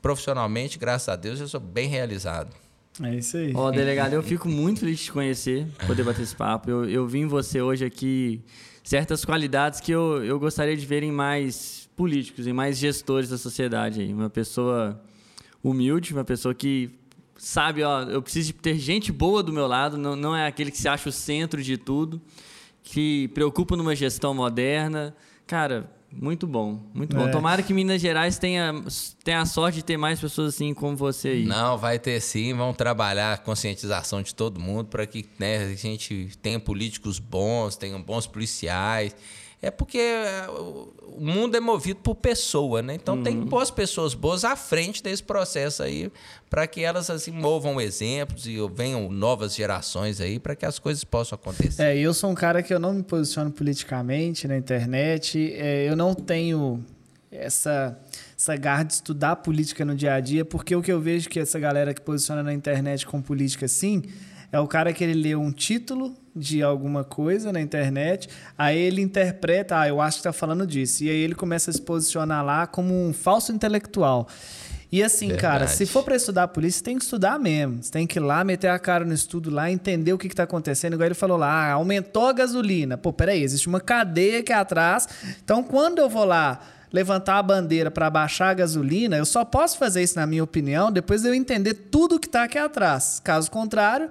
[0.00, 2.54] Profissionalmente, graças a Deus, eu sou bem realizado.
[3.02, 3.52] É isso aí.
[3.54, 6.70] Ó, delegado, eu fico muito feliz de te conhecer, poder bater esse papo.
[6.70, 8.42] Eu, eu vi em você hoje aqui
[8.82, 13.38] certas qualidades que eu, eu gostaria de ver em mais políticos, em mais gestores da
[13.38, 14.00] sociedade.
[14.00, 14.12] Aí.
[14.12, 15.00] Uma pessoa
[15.62, 16.90] humilde, uma pessoa que
[17.40, 20.76] sabe, ó, eu preciso ter gente boa do meu lado, não, não é aquele que
[20.76, 22.20] se acha o centro de tudo,
[22.82, 25.16] que preocupa numa gestão moderna.
[25.46, 27.28] Cara, muito bom, muito bom.
[27.28, 27.30] É.
[27.30, 28.74] Tomara que Minas Gerais tenha,
[29.24, 31.44] tenha a sorte de ter mais pessoas assim como você aí.
[31.46, 32.52] Não, vai ter sim.
[32.52, 37.74] Vamos trabalhar a conscientização de todo mundo para que né, a gente tenha políticos bons,
[37.74, 39.16] tenha bons policiais
[39.62, 42.94] é porque é, o mundo é movido por pessoa, né?
[42.94, 43.22] Então uhum.
[43.22, 46.10] tem que pôr as pessoas boas à frente desse processo aí,
[46.48, 51.04] para que elas assim movam exemplos e venham novas gerações aí para que as coisas
[51.04, 51.82] possam acontecer.
[51.82, 55.96] É, eu sou um cara que eu não me posiciono politicamente na internet, é, eu
[55.96, 56.82] não tenho
[57.30, 57.98] essa
[58.36, 61.38] essa garra de estudar política no dia a dia, porque o que eu vejo que
[61.38, 64.02] essa galera que posiciona na internet com política assim,
[64.50, 69.02] é o cara que ele lê um título de alguma coisa na internet, aí ele
[69.02, 71.04] interpreta, ah, eu acho que está falando disso.
[71.04, 74.28] E aí ele começa a se posicionar lá como um falso intelectual.
[74.92, 75.42] E assim, Verdade.
[75.42, 77.80] cara, se for para estudar a polícia, você tem que estudar mesmo.
[77.80, 80.42] Você tem que ir lá, meter a cara no estudo lá, entender o que, está
[80.42, 80.94] acontecendo.
[80.94, 82.98] Igual ele falou lá, ah, aumentou a gasolina.
[82.98, 85.08] Pô, peraí, existe uma cadeia aqui atrás.
[85.44, 86.60] Então, quando eu vou lá
[86.92, 90.90] levantar a bandeira para baixar a gasolina, eu só posso fazer isso, na minha opinião,
[90.90, 93.20] depois de eu entender tudo que está aqui atrás.
[93.22, 94.10] Caso contrário,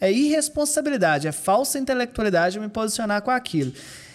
[0.00, 3.72] é irresponsabilidade, é falsa intelectualidade me posicionar com aquilo.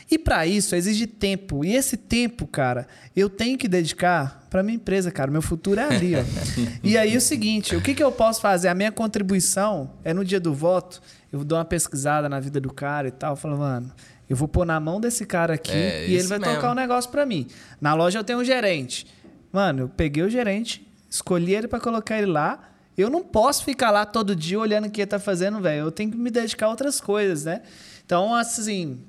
[0.09, 1.65] E para isso exige tempo.
[1.65, 5.31] E esse tempo, cara, eu tenho que dedicar para minha empresa, cara.
[5.31, 6.23] Meu futuro é ali, ó.
[6.83, 8.67] e aí o seguinte, o que, que eu posso fazer?
[8.67, 11.01] A minha contribuição é no dia do voto,
[11.31, 13.91] eu dou uma pesquisada na vida do cara e tal, falo, mano,
[14.29, 16.55] eu vou pôr na mão desse cara aqui é, e ele vai mesmo.
[16.55, 17.47] tocar um negócio para mim.
[17.81, 19.07] Na loja eu tenho um gerente.
[19.51, 23.91] Mano, eu peguei o gerente, escolhi ele para colocar ele lá eu não posso ficar
[23.91, 25.85] lá todo dia olhando o que ele tá fazendo, velho.
[25.85, 27.61] Eu tenho que me dedicar a outras coisas, né?
[28.05, 28.99] Então, assim,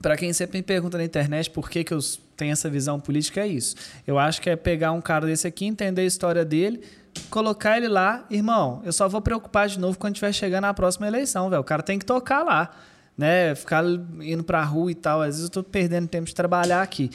[0.00, 2.00] para quem sempre me pergunta na internet por que, que eu
[2.36, 3.76] tenho essa visão política, é isso.
[4.06, 6.82] Eu acho que é pegar um cara desse aqui, entender a história dele,
[7.30, 11.06] colocar ele lá, irmão, eu só vou preocupar de novo quando tiver chegando na próxima
[11.06, 11.60] eleição, velho.
[11.60, 12.70] O cara tem que tocar lá,
[13.16, 13.54] né?
[13.54, 13.84] Ficar
[14.20, 15.20] indo pra rua e tal.
[15.20, 17.10] Às vezes eu tô perdendo tempo de trabalhar aqui.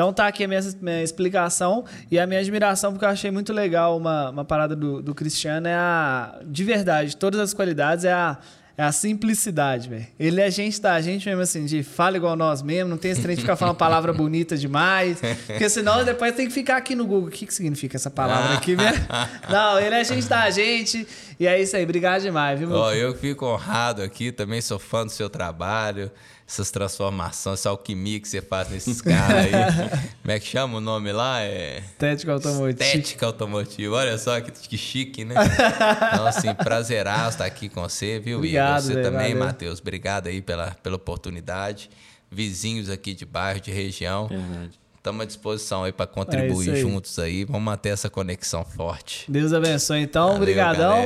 [0.00, 3.52] Então tá aqui a minha, minha, explicação e a minha admiração, porque eu achei muito
[3.52, 6.40] legal uma, uma parada do, do Cristiano, é a.
[6.46, 8.38] De verdade, todas as qualidades é a
[8.78, 10.06] é a simplicidade, velho.
[10.18, 13.20] Ele é gente da gente mesmo, assim, de fala igual nós mesmo, não tem esse
[13.20, 17.04] trem de ficar falando palavra bonita demais, porque senão depois tem que ficar aqui no
[17.04, 17.28] Google.
[17.28, 19.04] O que, que significa essa palavra aqui mesmo?
[19.50, 21.06] Não, ele é gente da gente,
[21.38, 21.84] e é isso aí.
[21.84, 22.78] Obrigado demais, viu, meu?
[22.78, 26.10] Oh, eu fico honrado aqui, também sou fã do seu trabalho
[26.50, 29.52] essas transformações, essa alquimia que você faz nesses caras aí.
[30.20, 31.40] Como é que chama o nome lá?
[31.42, 31.78] É...
[31.78, 32.82] Estética Automotiva.
[32.82, 33.94] Estética Automotiva.
[33.94, 35.36] Olha só que, que chique, né?
[36.12, 38.38] então, assim, prazeraço estar aqui com você, viu?
[38.38, 39.78] Obrigado, e você também, Matheus.
[39.78, 41.88] Obrigado aí pela, pela oportunidade.
[42.28, 44.26] Vizinhos aqui de bairro, de região.
[44.26, 44.80] Verdade.
[44.96, 46.80] Estamos à disposição aí para contribuir é aí.
[46.80, 47.44] juntos aí.
[47.44, 49.24] Vamos manter essa conexão forte.
[49.30, 50.34] Deus abençoe, então.
[50.34, 50.96] Obrigadão.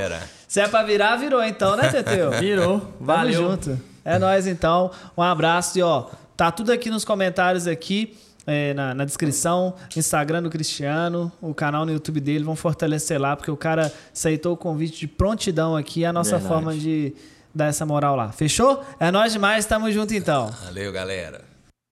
[0.48, 2.30] Se é para virar, virou então, né, Teteu?
[2.40, 2.94] Virou.
[2.98, 3.34] Valeu.
[3.34, 3.93] Tamo junto.
[4.04, 4.90] É nóis, então.
[5.16, 6.06] Um abraço e, ó,
[6.36, 8.16] tá tudo aqui nos comentários aqui.
[8.46, 13.34] É, na, na, descrição, Instagram do Cristiano, o canal no YouTube dele, vão fortalecer lá,
[13.34, 16.48] porque o cara aceitou o convite de prontidão aqui, a nossa Verdade.
[16.48, 17.14] forma de
[17.54, 18.32] dar essa moral lá.
[18.32, 18.84] Fechou?
[19.00, 20.50] É nóis demais, tamo junto então.
[20.62, 21.53] Valeu, galera.